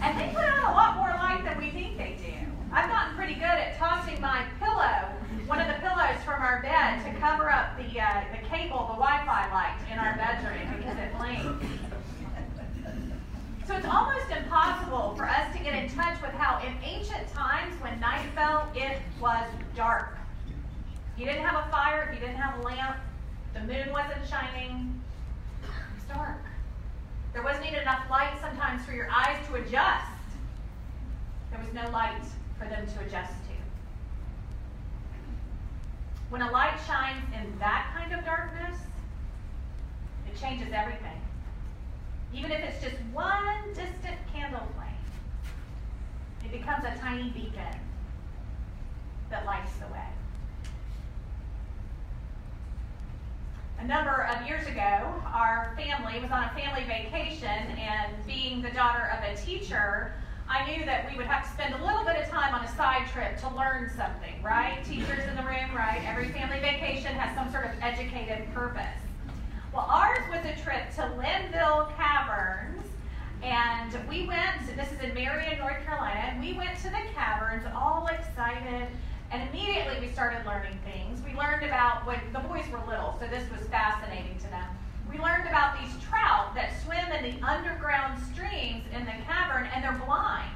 And 0.00 0.18
they 0.18 0.28
put 0.28 0.44
out 0.44 0.70
a 0.70 0.72
lot 0.72 0.96
more 0.96 1.08
light 1.08 1.44
than 1.44 1.58
we 1.58 1.70
think 1.70 1.98
they 1.98 2.16
do. 2.18 2.49
I've 2.72 2.88
gotten 2.88 3.16
pretty 3.16 3.34
good 3.34 3.44
at 3.44 3.76
tossing 3.78 4.20
my 4.20 4.44
pillow, 4.60 5.10
one 5.46 5.60
of 5.60 5.66
the 5.66 5.74
pillows 5.80 6.22
from 6.24 6.40
our 6.40 6.62
bed, 6.62 7.04
to 7.04 7.18
cover 7.18 7.50
up 7.50 7.76
the, 7.76 8.00
uh, 8.00 8.22
the 8.30 8.46
cable, 8.48 8.86
the 8.86 8.94
Wi 8.94 9.24
Fi 9.26 9.50
light 9.52 9.76
in 9.90 9.98
our 9.98 10.14
bedroom 10.14 10.76
because 10.76 10.96
it 10.96 11.18
blinks. 11.18 11.66
So 13.66 13.76
it's 13.76 13.86
almost 13.86 14.30
impossible 14.30 15.14
for 15.16 15.28
us 15.28 15.52
to 15.56 15.62
get 15.62 15.74
in 15.74 15.90
touch 15.90 16.20
with 16.22 16.30
how, 16.32 16.64
in 16.64 16.74
ancient 16.84 17.26
times, 17.34 17.74
when 17.82 17.98
night 17.98 18.24
fell, 18.36 18.70
it 18.76 18.98
was 19.20 19.46
dark. 19.74 20.16
You 21.18 21.26
didn't 21.26 21.44
have 21.44 21.66
a 21.66 21.70
fire, 21.70 22.12
you 22.14 22.20
didn't 22.20 22.36
have 22.36 22.60
a 22.60 22.62
lamp, 22.62 22.98
the 23.52 23.60
moon 23.60 23.90
wasn't 23.90 24.28
shining, 24.28 25.00
it 25.64 25.68
was 25.68 26.04
dark. 26.16 26.38
There 27.32 27.42
wasn't 27.42 27.66
even 27.66 27.80
enough 27.80 28.08
light 28.08 28.34
sometimes 28.40 28.84
for 28.84 28.92
your 28.92 29.08
eyes 29.10 29.44
to 29.48 29.54
adjust. 29.54 30.06
There 31.50 31.60
was 31.60 31.72
no 31.74 31.90
light 31.90 32.22
for 32.60 32.68
them 32.68 32.86
to 32.86 33.00
adjust 33.00 33.32
to. 33.32 33.56
When 36.28 36.42
a 36.42 36.50
light 36.52 36.78
shines 36.86 37.24
in 37.34 37.58
that 37.58 37.92
kind 37.96 38.12
of 38.12 38.24
darkness, 38.24 38.78
it 40.30 40.38
changes 40.38 40.68
everything. 40.72 41.20
Even 42.34 42.52
if 42.52 42.60
it's 42.60 42.82
just 42.82 42.96
one 43.12 43.68
distant 43.68 44.18
candle 44.32 44.62
flame, 44.76 44.90
it 46.44 46.52
becomes 46.52 46.84
a 46.84 46.96
tiny 47.00 47.30
beacon 47.30 47.80
that 49.30 49.46
lights 49.46 49.72
the 49.78 49.92
way. 49.92 50.06
A 53.80 53.86
number 53.86 54.28
of 54.30 54.46
years 54.46 54.66
ago, 54.66 55.14
our 55.34 55.74
family 55.74 56.20
was 56.20 56.30
on 56.30 56.44
a 56.44 56.50
family 56.50 56.84
vacation, 56.84 57.48
and 57.48 58.12
being 58.26 58.60
the 58.60 58.70
daughter 58.70 59.10
of 59.16 59.24
a 59.24 59.34
teacher, 59.40 60.12
I 60.50 60.66
knew 60.66 60.84
that 60.84 61.08
we 61.08 61.16
would 61.16 61.26
have 61.26 61.44
to 61.44 61.50
spend 61.50 61.74
a 61.74 61.84
little 61.84 62.04
bit 62.04 62.16
of 62.16 62.28
time 62.28 62.52
on 62.52 62.64
a 62.64 62.68
side 62.74 63.06
trip 63.12 63.38
to 63.38 63.48
learn 63.54 63.88
something, 63.96 64.42
right? 64.42 64.84
Teachers 64.84 65.22
in 65.28 65.36
the 65.36 65.44
room, 65.44 65.70
right? 65.76 66.02
Every 66.04 66.28
family 66.30 66.58
vacation 66.58 67.14
has 67.14 67.32
some 67.36 67.52
sort 67.52 67.66
of 67.66 67.70
educated 67.80 68.52
purpose. 68.52 68.98
Well, 69.72 69.86
ours 69.88 70.18
was 70.28 70.44
a 70.44 70.60
trip 70.60 70.92
to 70.96 71.06
Linville 71.16 71.92
Caverns, 71.96 72.84
and 73.44 73.94
we 74.08 74.26
went, 74.26 74.76
this 74.76 74.90
is 74.90 74.98
in 74.98 75.14
Marion, 75.14 75.56
North 75.60 75.86
Carolina, 75.86 76.34
and 76.34 76.40
we 76.40 76.54
went 76.54 76.76
to 76.78 76.90
the 76.90 76.98
caverns 77.14 77.64
all 77.72 78.08
excited, 78.08 78.88
and 79.30 79.48
immediately 79.50 80.04
we 80.04 80.12
started 80.12 80.44
learning 80.44 80.76
things. 80.84 81.22
We 81.22 81.32
learned 81.38 81.64
about 81.64 82.04
when 82.04 82.18
the 82.32 82.40
boys 82.40 82.64
were 82.72 82.82
little, 82.90 83.14
so 83.20 83.28
this 83.28 83.48
was 83.52 83.68
fascinating 83.68 84.36
to 84.38 84.50
them. 84.50 84.66
We 85.10 85.18
learned 85.18 85.48
about 85.48 85.80
these 85.80 85.92
trout 86.08 86.54
that 86.54 86.80
swim 86.84 87.10
in 87.10 87.22
the 87.24 87.44
underground 87.44 88.22
streams 88.32 88.84
in 88.92 89.04
the 89.04 89.12
cavern, 89.26 89.68
and 89.74 89.82
they're 89.82 90.00
blind. 90.06 90.54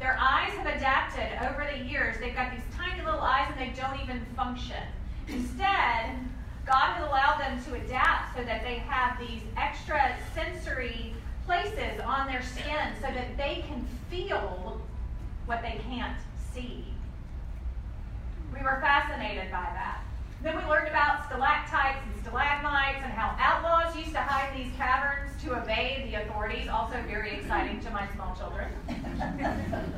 Their 0.00 0.18
eyes 0.20 0.50
have 0.54 0.66
adapted 0.66 1.38
over 1.48 1.64
the 1.70 1.84
years. 1.84 2.16
They've 2.18 2.34
got 2.34 2.50
these 2.50 2.64
tiny 2.76 3.04
little 3.04 3.20
eyes, 3.20 3.46
and 3.50 3.60
they 3.60 3.72
don't 3.80 4.00
even 4.00 4.24
function. 4.36 4.82
Instead, 5.28 6.10
God 6.66 6.94
has 6.94 7.06
allowed 7.06 7.38
them 7.40 7.62
to 7.64 7.74
adapt 7.84 8.36
so 8.36 8.42
that 8.44 8.62
they 8.64 8.76
have 8.76 9.18
these 9.18 9.42
extra 9.56 10.16
sensory 10.34 11.14
places 11.46 12.00
on 12.04 12.26
their 12.26 12.42
skin 12.42 12.94
so 13.00 13.08
that 13.08 13.36
they 13.36 13.64
can 13.68 13.86
feel 14.10 14.80
what 15.46 15.62
they 15.62 15.80
can't 15.88 16.16
see. 16.52 16.84
We 18.52 18.62
were 18.62 18.78
fascinated 18.80 19.50
by 19.50 19.68
that. 19.74 20.03
Then 20.44 20.58
we 20.58 20.64
learned 20.64 20.88
about 20.88 21.24
stalactites 21.24 22.00
and 22.04 22.22
stalagmites 22.22 23.00
and 23.02 23.10
how 23.10 23.34
outlaws 23.40 23.96
used 23.96 24.12
to 24.12 24.18
hide 24.20 24.54
these 24.54 24.70
caverns 24.76 25.42
to 25.42 25.54
evade 25.54 26.12
the 26.12 26.22
authorities, 26.22 26.68
also 26.68 27.02
very 27.08 27.30
exciting 27.36 27.80
to 27.80 27.90
my 27.90 28.06
small 28.14 28.36
children. 28.36 28.68
and 28.88 29.88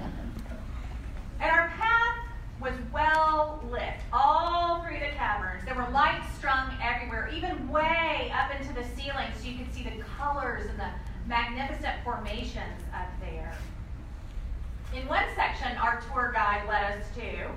our 1.40 1.66
path 1.70 2.18
was 2.60 2.74
well 2.92 3.60
lit 3.68 3.94
all 4.12 4.84
through 4.84 5.00
the 5.00 5.10
caverns. 5.16 5.64
There 5.64 5.74
were 5.74 5.88
lights 5.90 6.32
strung 6.38 6.78
everywhere, 6.80 7.28
even 7.34 7.68
way 7.68 8.32
up 8.32 8.54
into 8.54 8.72
the 8.72 8.84
ceiling, 8.94 9.26
so 9.36 9.48
you 9.48 9.58
could 9.58 9.74
see 9.74 9.82
the 9.82 10.00
colors 10.16 10.70
and 10.70 10.78
the 10.78 10.90
magnificent 11.26 12.04
formations 12.04 12.84
up 12.94 13.08
there. 13.20 13.52
In 14.94 15.08
one 15.08 15.24
section, 15.34 15.76
our 15.78 16.00
tour 16.02 16.30
guide 16.32 16.68
led 16.68 17.00
us 17.00 17.04
to, 17.16 17.50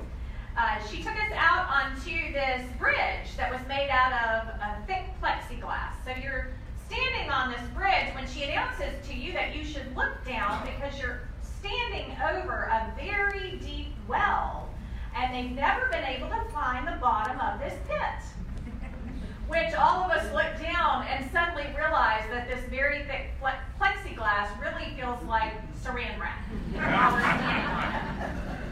uh, 0.60 0.78
she 0.92 0.98
took 0.98 1.14
us 1.14 1.32
out 1.36 1.70
onto 1.70 2.34
this 2.34 2.62
bridge 2.78 3.38
that 3.38 3.50
was 3.50 3.62
made 3.70 3.90
out 3.90 4.12
of 4.12 4.50
a 4.60 4.78
thick 4.86 5.06
plexiglass. 5.22 5.94
So 6.04 6.12
you're 6.22 6.50
standing 6.88 7.30
on 7.30 7.50
this 7.50 7.62
bridge 7.74 8.14
when 8.14 8.28
she 8.28 8.44
announces 8.44 8.94
to 9.08 9.16
you 9.16 9.32
that 9.32 9.56
you 9.56 9.64
should 9.64 9.96
look 9.96 10.26
down 10.26 10.66
because 10.66 11.00
you're 11.00 11.22
standing 11.42 12.14
over 12.34 12.64
a 12.64 12.94
very 12.98 13.58
deep 13.64 13.94
well 14.06 14.68
and 15.16 15.34
they've 15.34 15.56
never 15.56 15.88
been 15.88 16.04
able 16.04 16.28
to 16.28 16.42
find 16.52 16.86
the 16.86 16.98
bottom 17.00 17.40
of 17.40 17.58
this 17.62 17.76
pit. 17.88 18.68
Which 19.48 19.74
all 19.76 20.04
of 20.04 20.12
us 20.12 20.26
look 20.34 20.62
down 20.62 21.06
and 21.08 21.32
suddenly 21.32 21.68
realize 21.74 22.24
that 22.32 22.50
this 22.50 22.64
very 22.70 23.04
thick 23.04 23.32
plexiglass 23.80 24.50
really 24.60 24.94
feels 24.98 25.24
like 25.24 25.54
saran 25.82 26.20
wrap. 26.20 26.44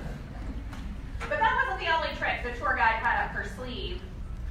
but 1.21 1.39
that 1.39 1.63
wasn't 1.63 1.79
the 1.79 1.93
only 1.93 2.09
trick 2.17 2.43
the 2.43 2.57
tour 2.59 2.75
guide 2.75 3.01
had 3.01 3.25
up 3.25 3.31
her 3.31 3.49
sleeve. 3.55 4.01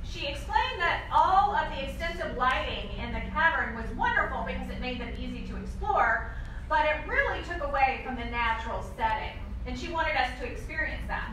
She 0.05 0.27
explained 0.27 0.79
that 0.79 1.05
all 1.13 1.55
of 1.55 1.71
the 1.71 1.89
extensive 1.89 2.37
lighting 2.37 2.91
in 2.99 3.13
the 3.13 3.21
cavern 3.33 3.77
was 3.77 3.91
wonderful 3.97 4.45
because 4.47 4.69
it 4.71 4.81
made 4.81 5.01
them 5.01 5.11
easy 5.19 5.47
to 5.49 5.57
explore, 5.57 6.33
but 6.69 6.87
it 6.87 7.07
really 7.07 7.43
took 7.45 7.63
away 7.63 8.03
from 8.05 8.17
the 8.17 8.25
natural 8.25 8.85
setting. 8.97 9.39
And 9.67 9.79
she 9.79 9.89
wanted 9.89 10.17
us 10.17 10.31
to 10.41 10.47
experience 10.47 11.03
that. 11.09 11.33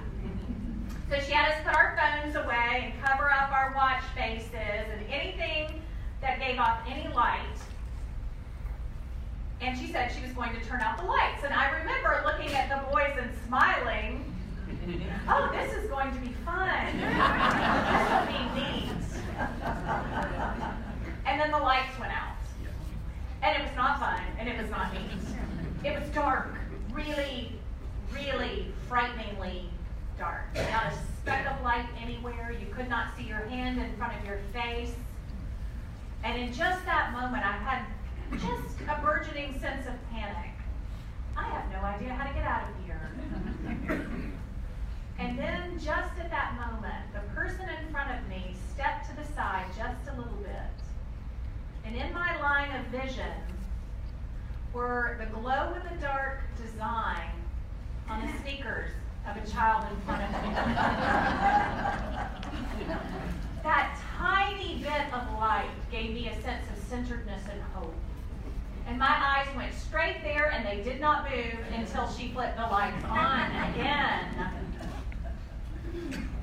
So 1.10 1.20
she 1.20 1.32
had 1.32 1.52
us 1.52 1.64
put 1.64 1.76
our 1.76 1.96
phones 1.96 2.36
away 2.36 2.92
and 2.92 3.04
cover 3.04 3.30
up 3.30 3.52
our 3.52 3.74
watch 3.76 4.02
faces 4.16 4.50
and 4.54 5.06
anything 5.12 5.82
that 6.22 6.40
gave 6.40 6.58
off 6.58 6.80
any 6.88 7.08
light. 7.14 7.40
And 9.62 9.78
she 9.78 9.88
said 9.88 10.12
she 10.12 10.24
was 10.24 10.32
going 10.32 10.54
to 10.54 10.66
turn 10.66 10.82
out 10.82 10.98
the 10.98 11.06
lights. 11.06 11.44
And 11.44 11.54
I 11.54 11.72
remember 11.80 12.24
looking 12.26 12.54
at 12.54 12.70
the 12.70 12.92
boys 12.92 13.14
and 13.20 13.30
smiling. 13.48 14.33
Oh, 15.28 15.50
this 15.54 15.74
is 15.74 15.90
going 15.90 16.12
to 16.14 16.20
be 16.20 16.34
fun. 16.46 16.86
this 17.00 18.10
will 18.12 18.28
be 18.28 18.62
neat. 18.62 18.92
And 21.26 21.40
then 21.40 21.52
the 21.52 21.58
lights 21.58 21.98
went 21.98 22.12
out. 22.12 22.36
And 23.42 23.62
it 23.62 23.66
was 23.66 23.76
not 23.76 24.00
fun, 24.00 24.22
and 24.38 24.50
it 24.50 24.62
was 24.62 24.70
not 24.70 24.94
neat. 24.94 25.90
It 25.90 26.00
was 26.00 26.10
dark, 26.10 26.56
really, 26.92 27.54
really 28.12 28.74
frighteningly 28.88 29.70
dark. 30.18 30.46
Not 30.56 30.92
a 30.92 30.98
speck 31.22 31.50
of 31.52 31.62
light 31.64 31.86
anywhere. 32.02 32.56
You 32.60 32.68
could 32.74 32.90
not 32.90 33.16
see 33.18 33.24
your 33.24 33.46
hand 33.48 33.80
in 33.80 33.96
front 33.98 34.14
of 34.20 34.26
your 34.26 34.40
face. 34.54 34.94
And 36.24 36.42
in 36.42 36.54
just 36.54 36.86
that 36.86 37.12
moment, 37.12 37.46
I 37.46 37.54
had 37.54 37.86
just 38.32 38.80
a 38.88 39.02
burgeoning 39.02 39.60
sense 39.60 39.88
of 39.88 39.94
panic. 40.12 40.52
I 41.36 41.44
have 41.50 41.72
no 41.72 41.80
idea 41.80 42.14
how 42.14 42.28
to 42.28 42.34
get 42.34 42.44
out 42.44 42.70
of 42.70 42.86
here. 42.86 44.34
And 45.24 45.40
then, 45.40 45.72
just 45.76 46.20
at 46.20 46.30
that 46.32 46.56
moment, 46.60 47.14
the 47.14 47.22
person 47.34 47.62
in 47.62 47.90
front 47.94 48.12
of 48.12 48.28
me 48.28 48.58
stepped 48.74 49.10
to 49.10 49.16
the 49.16 49.24
side 49.34 49.68
just 49.68 50.06
a 50.12 50.16
little 50.18 50.38
bit. 50.40 50.52
And 51.86 51.96
in 51.96 52.14
my 52.14 52.38
line 52.42 52.76
of 52.76 52.86
vision 52.88 53.32
were 54.74 55.18
the 55.22 55.28
glow 55.28 55.76
in 55.76 55.84
the 55.96 56.02
dark 56.02 56.42
design 56.62 57.30
on 58.10 58.20
the 58.20 58.28
sneakers 58.42 58.92
of 59.26 59.38
a 59.38 59.48
child 59.50 59.86
in 59.90 59.96
front 60.02 60.24
of 60.24 60.30
me. 60.30 60.36
that 63.64 63.98
tiny 64.18 64.80
bit 64.80 65.14
of 65.14 65.40
light 65.40 65.72
gave 65.90 66.14
me 66.14 66.28
a 66.28 66.34
sense 66.42 66.66
of 66.70 66.78
centeredness 66.90 67.44
and 67.50 67.62
hope. 67.74 67.96
And 68.88 69.00
my 69.00 69.08
eyes 69.08 69.48
went 69.56 69.74
straight 69.74 70.18
there 70.22 70.52
and 70.52 70.66
they 70.66 70.84
did 70.84 71.00
not 71.00 71.32
move 71.32 71.60
until 71.74 72.12
she 72.12 72.34
flipped 72.34 72.58
the 72.58 72.64
lights 72.64 73.06
on 73.06 73.50
again. 73.72 74.73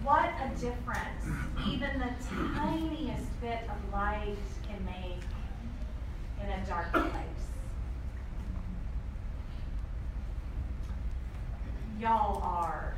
What 0.03 0.31
a 0.41 0.49
difference 0.61 1.27
even 1.69 1.99
the 1.99 2.11
tiniest 2.55 3.41
bit 3.41 3.61
of 3.69 3.93
light 3.93 4.37
can 4.67 4.85
make 4.85 5.23
in 6.43 6.49
a 6.49 6.67
dark 6.67 6.93
place. 6.93 7.13
Y'all 12.01 12.41
are, 12.43 12.95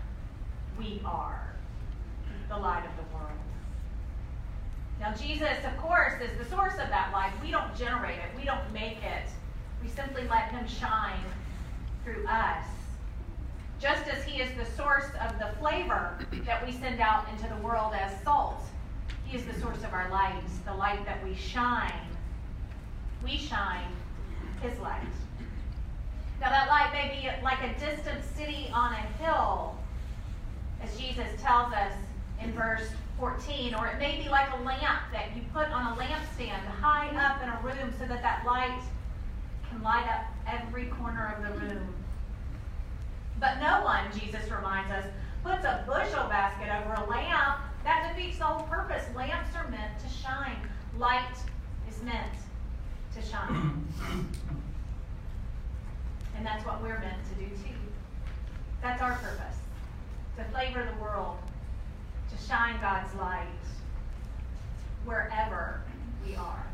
we 0.79 1.01
are 1.05 1.55
the 2.49 2.57
light 2.57 2.85
of 2.85 2.93
the 2.97 3.17
world. 3.17 3.33
Now, 5.01 5.15
Jesus, 5.15 5.65
of 5.65 5.77
course, 5.79 6.21
is 6.23 6.39
the 6.39 6.45
source 6.45 6.75
of 6.75 6.89
that 6.91 7.11
light. 7.13 7.33
We 7.43 7.51
don't 7.51 7.75
generate 7.77 8.19
it, 8.19 8.37
we 8.37 8.45
don't 8.45 8.73
make 8.73 9.03
it. 9.03 9.29
We 9.83 9.89
simply 9.89 10.29
let 10.29 10.53
Him 10.53 10.67
shine 10.69 11.25
through 12.05 12.27
us. 12.27 12.67
Just 13.83 14.07
as 14.07 14.23
He 14.23 14.41
is 14.41 14.49
the 14.57 14.65
source 14.77 15.07
of 15.29 15.37
the 15.41 15.49
flavor 15.59 16.17
that 16.47 16.65
we 16.65 16.73
send 16.73 17.01
out 17.01 17.27
into 17.33 17.53
the 17.53 17.61
world 17.61 17.93
as 17.95 18.13
salt, 18.23 18.63
He 19.27 19.37
is 19.37 19.45
the 19.45 19.59
source 19.61 19.79
of 19.79 19.93
our 19.93 20.09
light, 20.09 20.41
the 20.65 20.73
light 20.73 21.05
that 21.05 21.23
we 21.25 21.35
shine. 21.35 22.07
We 23.25 23.37
shine 23.37 23.89
His 24.63 24.79
light. 24.79 25.03
Now, 26.41 26.51
that 26.51 26.69
light 26.69 26.93
may 26.93 27.21
be 27.21 27.45
like 27.45 27.59
a 27.65 27.77
distant 27.81 28.23
city 28.37 28.71
on 28.73 28.93
a 28.93 29.23
hill, 29.25 29.77
as 30.81 30.97
Jesus 30.97 31.29
tells 31.43 31.73
us 31.73 31.93
in 32.41 32.53
verse 32.53 32.89
14, 33.19 33.75
or 33.75 33.89
it 33.89 33.99
may 33.99 34.23
be 34.23 34.29
like 34.29 34.49
a 34.53 34.63
lamp 34.63 35.03
that 35.13 35.35
you 35.35 35.43
put 35.53 35.67
on 35.69 35.93
a 35.93 36.01
lampstand 36.01 36.65
high 36.81 37.09
up 37.17 37.43
in 37.43 37.49
a 37.49 37.61
room 37.65 37.93
so 37.99 38.07
that 38.07 38.23
that 38.23 38.47
light 38.47 38.81
can 39.69 39.83
light 39.83 40.07
up 40.07 40.25
every 40.47 40.87
corner 40.87 41.35
of 41.37 41.43
the 41.43 41.67
room. 41.67 42.02
But 43.43 43.59
no 43.59 43.83
one, 43.83 44.05
Jesus 44.17 44.49
reminds 44.53 44.93
us, 44.93 45.05
puts 45.43 45.65
a 45.65 45.83
bushel 45.85 46.29
basket 46.29 46.69
over 46.71 46.95
a 46.95 47.11
lamp. 47.11 47.59
That 47.83 48.15
defeats 48.15 48.39
the 48.39 48.45
whole 48.45 48.65
purpose. 48.69 49.03
Lamps 49.17 49.57
are 49.57 49.69
meant 49.69 49.99
to 49.99 50.09
shine. 50.09 50.57
Light 50.97 51.35
is 51.91 52.01
meant 52.05 52.33
to 53.17 53.21
shine. 53.21 53.85
And 56.37 56.47
that's 56.47 56.65
what 56.65 56.81
we're 56.81 57.01
meant 57.01 57.19
to 57.31 57.45
do 57.45 57.51
too. 57.57 57.75
That's 58.81 59.03
our 59.03 59.17
purpose 59.17 59.57
to 60.37 60.45
flavor 60.45 60.89
the 60.95 61.03
world, 61.03 61.37
to 62.31 62.47
shine 62.47 62.81
God's 62.81 63.13
light 63.17 63.49
wherever 65.05 65.83
we 66.25 66.37
are. 66.37 66.65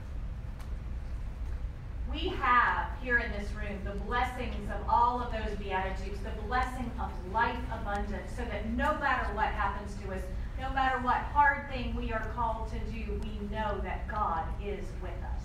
We 2.13 2.29
have 2.29 2.89
here 3.03 3.19
in 3.19 3.31
this 3.33 3.53
room 3.53 3.79
the 3.85 3.99
blessings 4.05 4.71
of 4.71 4.89
all 4.89 5.21
of 5.21 5.31
those 5.31 5.57
Beatitudes, 5.59 6.19
the 6.21 6.43
blessing 6.47 6.91
of 7.01 7.11
life 7.33 7.59
abundant, 7.73 8.25
so 8.35 8.45
that 8.45 8.69
no 8.71 8.97
matter 8.99 9.33
what 9.35 9.47
happens 9.47 9.95
to 10.03 10.15
us, 10.15 10.23
no 10.61 10.71
matter 10.71 10.99
what 10.99 11.17
hard 11.17 11.71
thing 11.71 11.95
we 11.95 12.13
are 12.13 12.27
called 12.35 12.71
to 12.71 12.79
do, 12.91 13.21
we 13.23 13.47
know 13.55 13.79
that 13.83 14.09
God 14.09 14.45
is 14.65 14.85
with 15.03 15.11
us. 15.11 15.43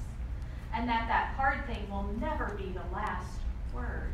And 0.74 0.88
that 0.90 1.08
that 1.08 1.34
hard 1.36 1.66
thing 1.68 1.90
will 1.92 2.10
never 2.20 2.56
be 2.58 2.72
the 2.72 2.96
last 2.96 3.40
word 3.74 4.12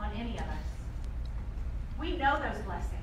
on 0.00 0.10
any 0.16 0.36
of 0.36 0.44
us. 0.44 0.64
We 1.98 2.16
know 2.16 2.40
those 2.40 2.62
blessings. 2.64 2.94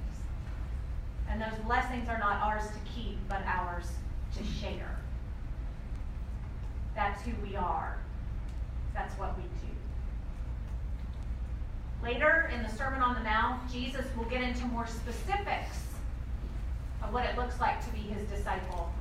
And 1.30 1.42
those 1.42 1.60
blessings 1.66 2.08
are 2.08 2.18
not 2.18 2.42
ours 2.42 2.68
to 2.68 2.92
keep, 2.92 3.18
but 3.28 3.42
ours 3.46 3.88
to 4.38 4.44
share. 4.44 5.00
That's 6.96 7.22
who 7.24 7.34
we 7.46 7.56
are. 7.56 7.98
That's 8.96 9.14
what 9.20 9.38
we 9.38 9.44
do. 9.44 9.50
Later 12.04 12.52
in 12.54 12.64
the 12.64 12.70
Sermon 12.70 13.02
on 13.02 13.14
the 13.14 13.22
Mount, 13.22 13.72
Jesus 13.72 14.06
will 14.18 14.26
get 14.26 14.42
into 14.42 14.66
more 14.66 14.88
specifics 14.88 15.86
of 17.04 17.14
what 17.14 17.26
it 17.26 17.38
looks 17.38 17.60
like 17.60 17.86
to 17.86 17.92
be 17.92 18.00
his 18.00 18.28
disciple. 18.28 18.92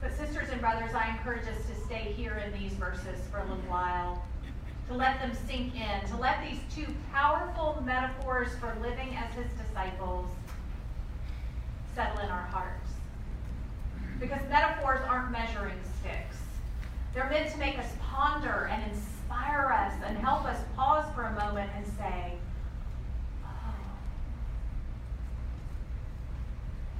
But, 0.00 0.14
sisters 0.14 0.50
and 0.50 0.60
brothers, 0.60 0.94
I 0.94 1.08
encourage 1.10 1.46
us 1.48 1.66
to 1.68 1.84
stay 1.86 2.12
here 2.14 2.36
in 2.36 2.52
these 2.60 2.72
verses 2.74 3.18
for 3.30 3.38
a 3.38 3.42
little 3.42 3.56
while 3.68 4.22
to 4.88 4.94
let 4.94 5.20
them 5.20 5.32
sink 5.46 5.74
in, 5.74 6.08
to 6.08 6.16
let 6.16 6.40
these 6.48 6.60
two 6.74 6.86
powerful 7.12 7.82
metaphors 7.84 8.50
for 8.60 8.76
living 8.80 9.16
as 9.16 9.34
his 9.34 9.46
disciples 9.66 10.26
settle 11.94 12.20
in 12.20 12.28
our 12.28 12.46
hearts. 12.46 12.88
Because 14.20 14.40
metaphors 14.48 15.00
aren't 15.08 15.32
measuring 15.32 15.78
sticks. 16.00 16.36
They're 17.16 17.30
meant 17.30 17.50
to 17.52 17.58
make 17.58 17.78
us 17.78 17.90
ponder 17.98 18.68
and 18.70 18.92
inspire 18.92 19.72
us 19.72 19.94
and 20.04 20.18
help 20.18 20.44
us 20.44 20.58
pause 20.76 21.06
for 21.14 21.22
a 21.22 21.32
moment 21.32 21.70
and 21.74 21.86
say, 21.96 22.34
oh. 23.42 23.48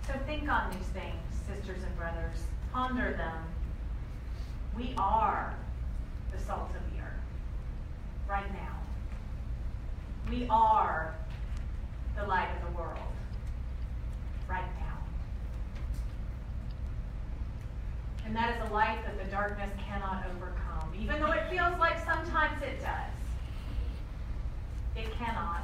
So 0.07 0.15
think 0.27 0.49
on 0.49 0.71
these 0.71 0.89
things, 0.89 1.21
sisters 1.47 1.83
and 1.83 1.95
brothers. 1.99 2.39
Ponder 2.73 3.13
them. 3.13 3.45
We 4.75 4.95
are 4.97 5.55
the 6.33 6.43
salt 6.43 6.71
of 6.71 6.95
the 6.95 7.03
earth 7.03 7.13
right 8.27 8.51
now. 8.55 8.79
We 10.31 10.47
are 10.49 11.15
the 12.17 12.27
light 12.27 12.49
of 12.57 12.73
the 12.73 12.79
world 12.79 12.97
right 14.49 14.65
now. 14.81 14.86
And 18.27 18.35
that 18.35 18.57
is 18.57 18.69
a 18.69 18.74
light 18.74 18.98
that 19.05 19.16
the 19.24 19.31
darkness 19.31 19.70
cannot 19.89 20.24
overcome, 20.35 20.93
even 21.01 21.20
though 21.20 21.31
it 21.31 21.48
feels 21.48 21.78
like 21.78 22.05
sometimes 22.05 22.61
it 22.61 22.81
does. 22.81 23.15
It 24.97 25.12
cannot. 25.16 25.62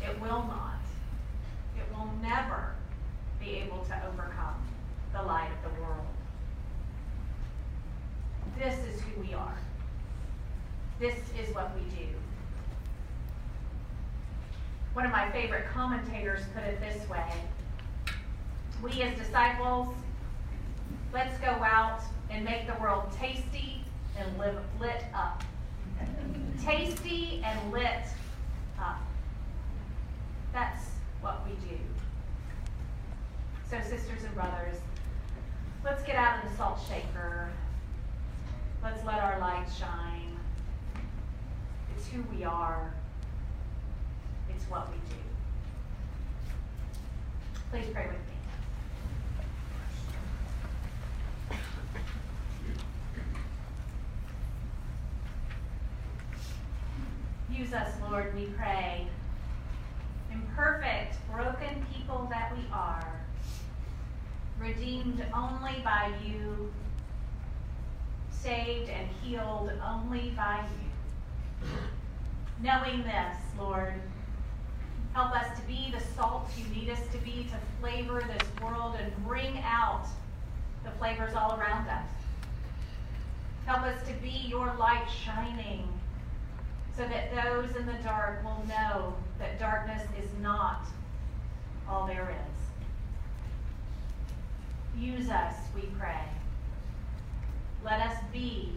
It 0.00 0.20
will 0.20 0.44
not. 0.44 0.80
It 1.76 1.84
will 1.92 2.08
never 2.22 2.74
be 3.40 3.56
able 3.56 3.84
to 3.86 4.02
overcome 4.06 4.64
the 5.12 5.22
light 5.22 5.50
of 5.50 5.74
the 5.74 5.80
world. 5.82 6.06
This 8.56 8.78
is 8.86 9.00
who 9.00 9.20
we 9.20 9.34
are. 9.34 9.58
This 11.00 11.16
is 11.36 11.52
what 11.52 11.72
we 11.74 11.82
do. 11.96 12.06
One 14.92 15.04
of 15.04 15.10
my 15.10 15.30
favorite 15.32 15.64
commentators 15.74 16.42
put 16.54 16.62
it 16.62 16.78
this 16.80 17.08
way 17.08 17.32
We 18.82 19.02
as 19.02 19.18
disciples, 19.18 19.88
let's 21.12 21.38
go 21.38 21.48
out 21.48 22.00
and 22.30 22.44
make 22.44 22.66
the 22.66 22.74
world 22.80 23.04
tasty 23.18 23.84
and 24.18 24.38
live, 24.38 24.58
lit 24.80 25.04
up. 25.14 25.42
tasty 26.64 27.42
and 27.44 27.72
lit 27.72 28.04
up. 28.78 29.00
That's 30.52 30.86
what 31.20 31.46
we 31.46 31.54
do. 31.68 31.76
So, 33.68 33.78
sisters 33.80 34.24
and 34.24 34.34
brothers, 34.34 34.76
let's 35.84 36.02
get 36.02 36.16
out 36.16 36.44
of 36.44 36.50
the 36.50 36.56
salt 36.56 36.78
shaker. 36.88 37.50
Let's 38.82 39.04
let 39.04 39.20
our 39.20 39.38
light 39.38 39.66
shine. 39.78 40.36
It's 41.96 42.06
who 42.08 42.22
we 42.34 42.44
are. 42.44 42.92
It's 44.50 44.64
what 44.64 44.88
we 44.90 44.96
do. 45.08 45.20
Please 47.70 47.92
pray 47.94 48.06
with 48.06 48.16
me. 48.16 48.31
Use 57.50 57.72
us, 57.74 57.90
Lord, 58.10 58.34
we 58.34 58.46
pray. 58.56 59.06
Imperfect, 60.32 61.16
broken 61.30 61.86
people 61.94 62.26
that 62.30 62.56
we 62.56 62.64
are, 62.72 63.20
redeemed 64.58 65.24
only 65.34 65.80
by 65.84 66.12
you, 66.24 66.72
saved 68.30 68.88
and 68.88 69.06
healed 69.22 69.70
only 69.86 70.30
by 70.30 70.64
you. 71.62 71.68
Knowing 72.62 73.02
this, 73.02 73.36
Lord, 73.58 73.94
help 75.12 75.32
us 75.32 75.58
to 75.58 75.66
be 75.66 75.92
the 75.92 76.02
salt 76.16 76.48
you 76.56 76.64
need 76.74 76.90
us 76.90 77.00
to 77.12 77.18
be 77.18 77.46
to 77.50 77.56
flavor 77.80 78.22
this 78.26 78.62
world 78.62 78.96
and 78.98 79.24
bring 79.26 79.58
out 79.64 80.06
the 80.84 80.90
flavors 80.92 81.34
all 81.34 81.58
around 81.58 81.88
us. 81.88 82.08
Help 83.66 83.82
us 83.82 84.06
to 84.08 84.14
be 84.14 84.46
your 84.48 84.74
light 84.78 85.06
shining 85.24 85.88
so 86.96 87.06
that 87.06 87.30
those 87.32 87.74
in 87.76 87.86
the 87.86 88.02
dark 88.02 88.44
will 88.44 88.64
know 88.68 89.14
that 89.38 89.58
darkness 89.58 90.02
is 90.18 90.28
not 90.40 90.86
all 91.88 92.06
there 92.06 92.30
is. 92.30 92.52
Use 95.00 95.30
us, 95.30 95.54
we 95.74 95.82
pray. 95.98 96.24
Let 97.84 98.00
us 98.00 98.16
be 98.32 98.72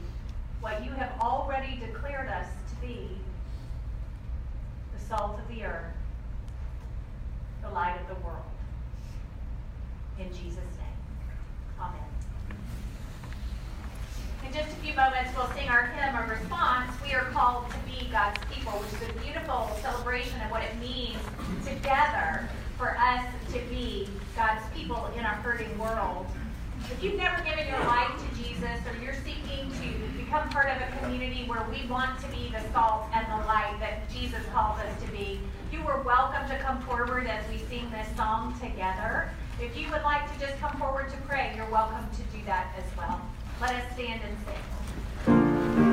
what 0.61 0.84
you 0.84 0.91
have 0.91 1.11
already 1.22 1.77
declared 1.77 2.30
us 2.30 2.48
to 2.69 2.76
be 2.88 3.10
the 4.98 5.06
salt 5.06 5.38
of 5.40 5.48
the 5.56 5.64
earth, 5.64 5.94
the 7.61 7.69
light 7.69 7.99
of 7.99 8.07
the 8.07 8.26
world. 8.26 8.41
In 10.19 10.30
Jesus' 10.30 10.56
name, 10.56 10.85
amen. 11.80 12.02
In 14.45 14.53
just 14.53 14.69
a 14.69 14.80
few 14.81 14.93
moments, 14.93 15.31
we'll 15.35 15.49
sing 15.53 15.69
our 15.69 15.88
hymn 15.88 16.15
of 16.15 16.30
response. 16.30 16.91
We 17.03 17.14
are 17.14 17.26
called 17.31 17.69
to 17.72 17.77
be 17.89 18.07
God's 18.11 18.39
people, 18.52 18.73
which 18.73 19.02
is 19.02 19.10
a 19.10 19.19
beautiful 19.19 19.69
celebration 19.81 20.39
of 20.41 20.52
what 20.52 20.64
it 20.64 20.76
means 20.80 21.19
together 21.65 22.47
for 22.77 22.97
us 22.97 23.26
to 23.53 23.60
be 23.69 24.07
God's 24.35 24.64
people 24.76 25.10
in 25.18 25.23
a 25.23 25.35
hurting 25.43 25.77
world. 25.80 26.27
If 26.91 27.03
you've 27.03 27.15
never 27.15 27.41
given 27.43 27.68
your 27.68 27.80
life 27.80 28.11
to 28.14 28.43
Jesus 28.43 28.80
or 28.85 29.03
you're 29.03 29.15
seeking 29.23 29.72
to 29.81 30.18
become 30.18 30.49
part 30.49 30.69
of 30.69 30.77
a 30.81 30.97
community 30.99 31.45
where 31.47 31.65
we 31.72 31.88
want 31.88 32.19
to 32.19 32.27
be 32.27 32.52
the 32.52 32.61
salt 32.73 33.06
and 33.14 33.26
the 33.27 33.47
light 33.47 33.76
that 33.80 34.10
Jesus 34.11 34.41
calls 34.53 34.80
us 34.80 35.03
to 35.03 35.11
be, 35.11 35.39
you 35.72 35.80
are 35.88 36.02
welcome 36.02 36.47
to 36.49 36.57
come 36.60 36.81
forward 36.84 37.27
as 37.27 37.43
we 37.49 37.57
sing 37.69 37.89
this 37.91 38.07
song 38.15 38.53
together. 38.60 39.31
If 39.61 39.77
you 39.77 39.90
would 39.90 40.03
like 40.03 40.32
to 40.34 40.40
just 40.40 40.60
come 40.60 40.77
forward 40.77 41.10
to 41.11 41.18
pray, 41.27 41.53
you're 41.56 41.69
welcome 41.69 42.06
to 42.11 42.38
do 42.38 42.44
that 42.45 42.76
as 42.77 42.98
well. 42.98 43.22
Let 43.61 43.73
us 43.76 43.94
stand 43.94 44.22
and 44.22 45.76
sing. 45.76 45.85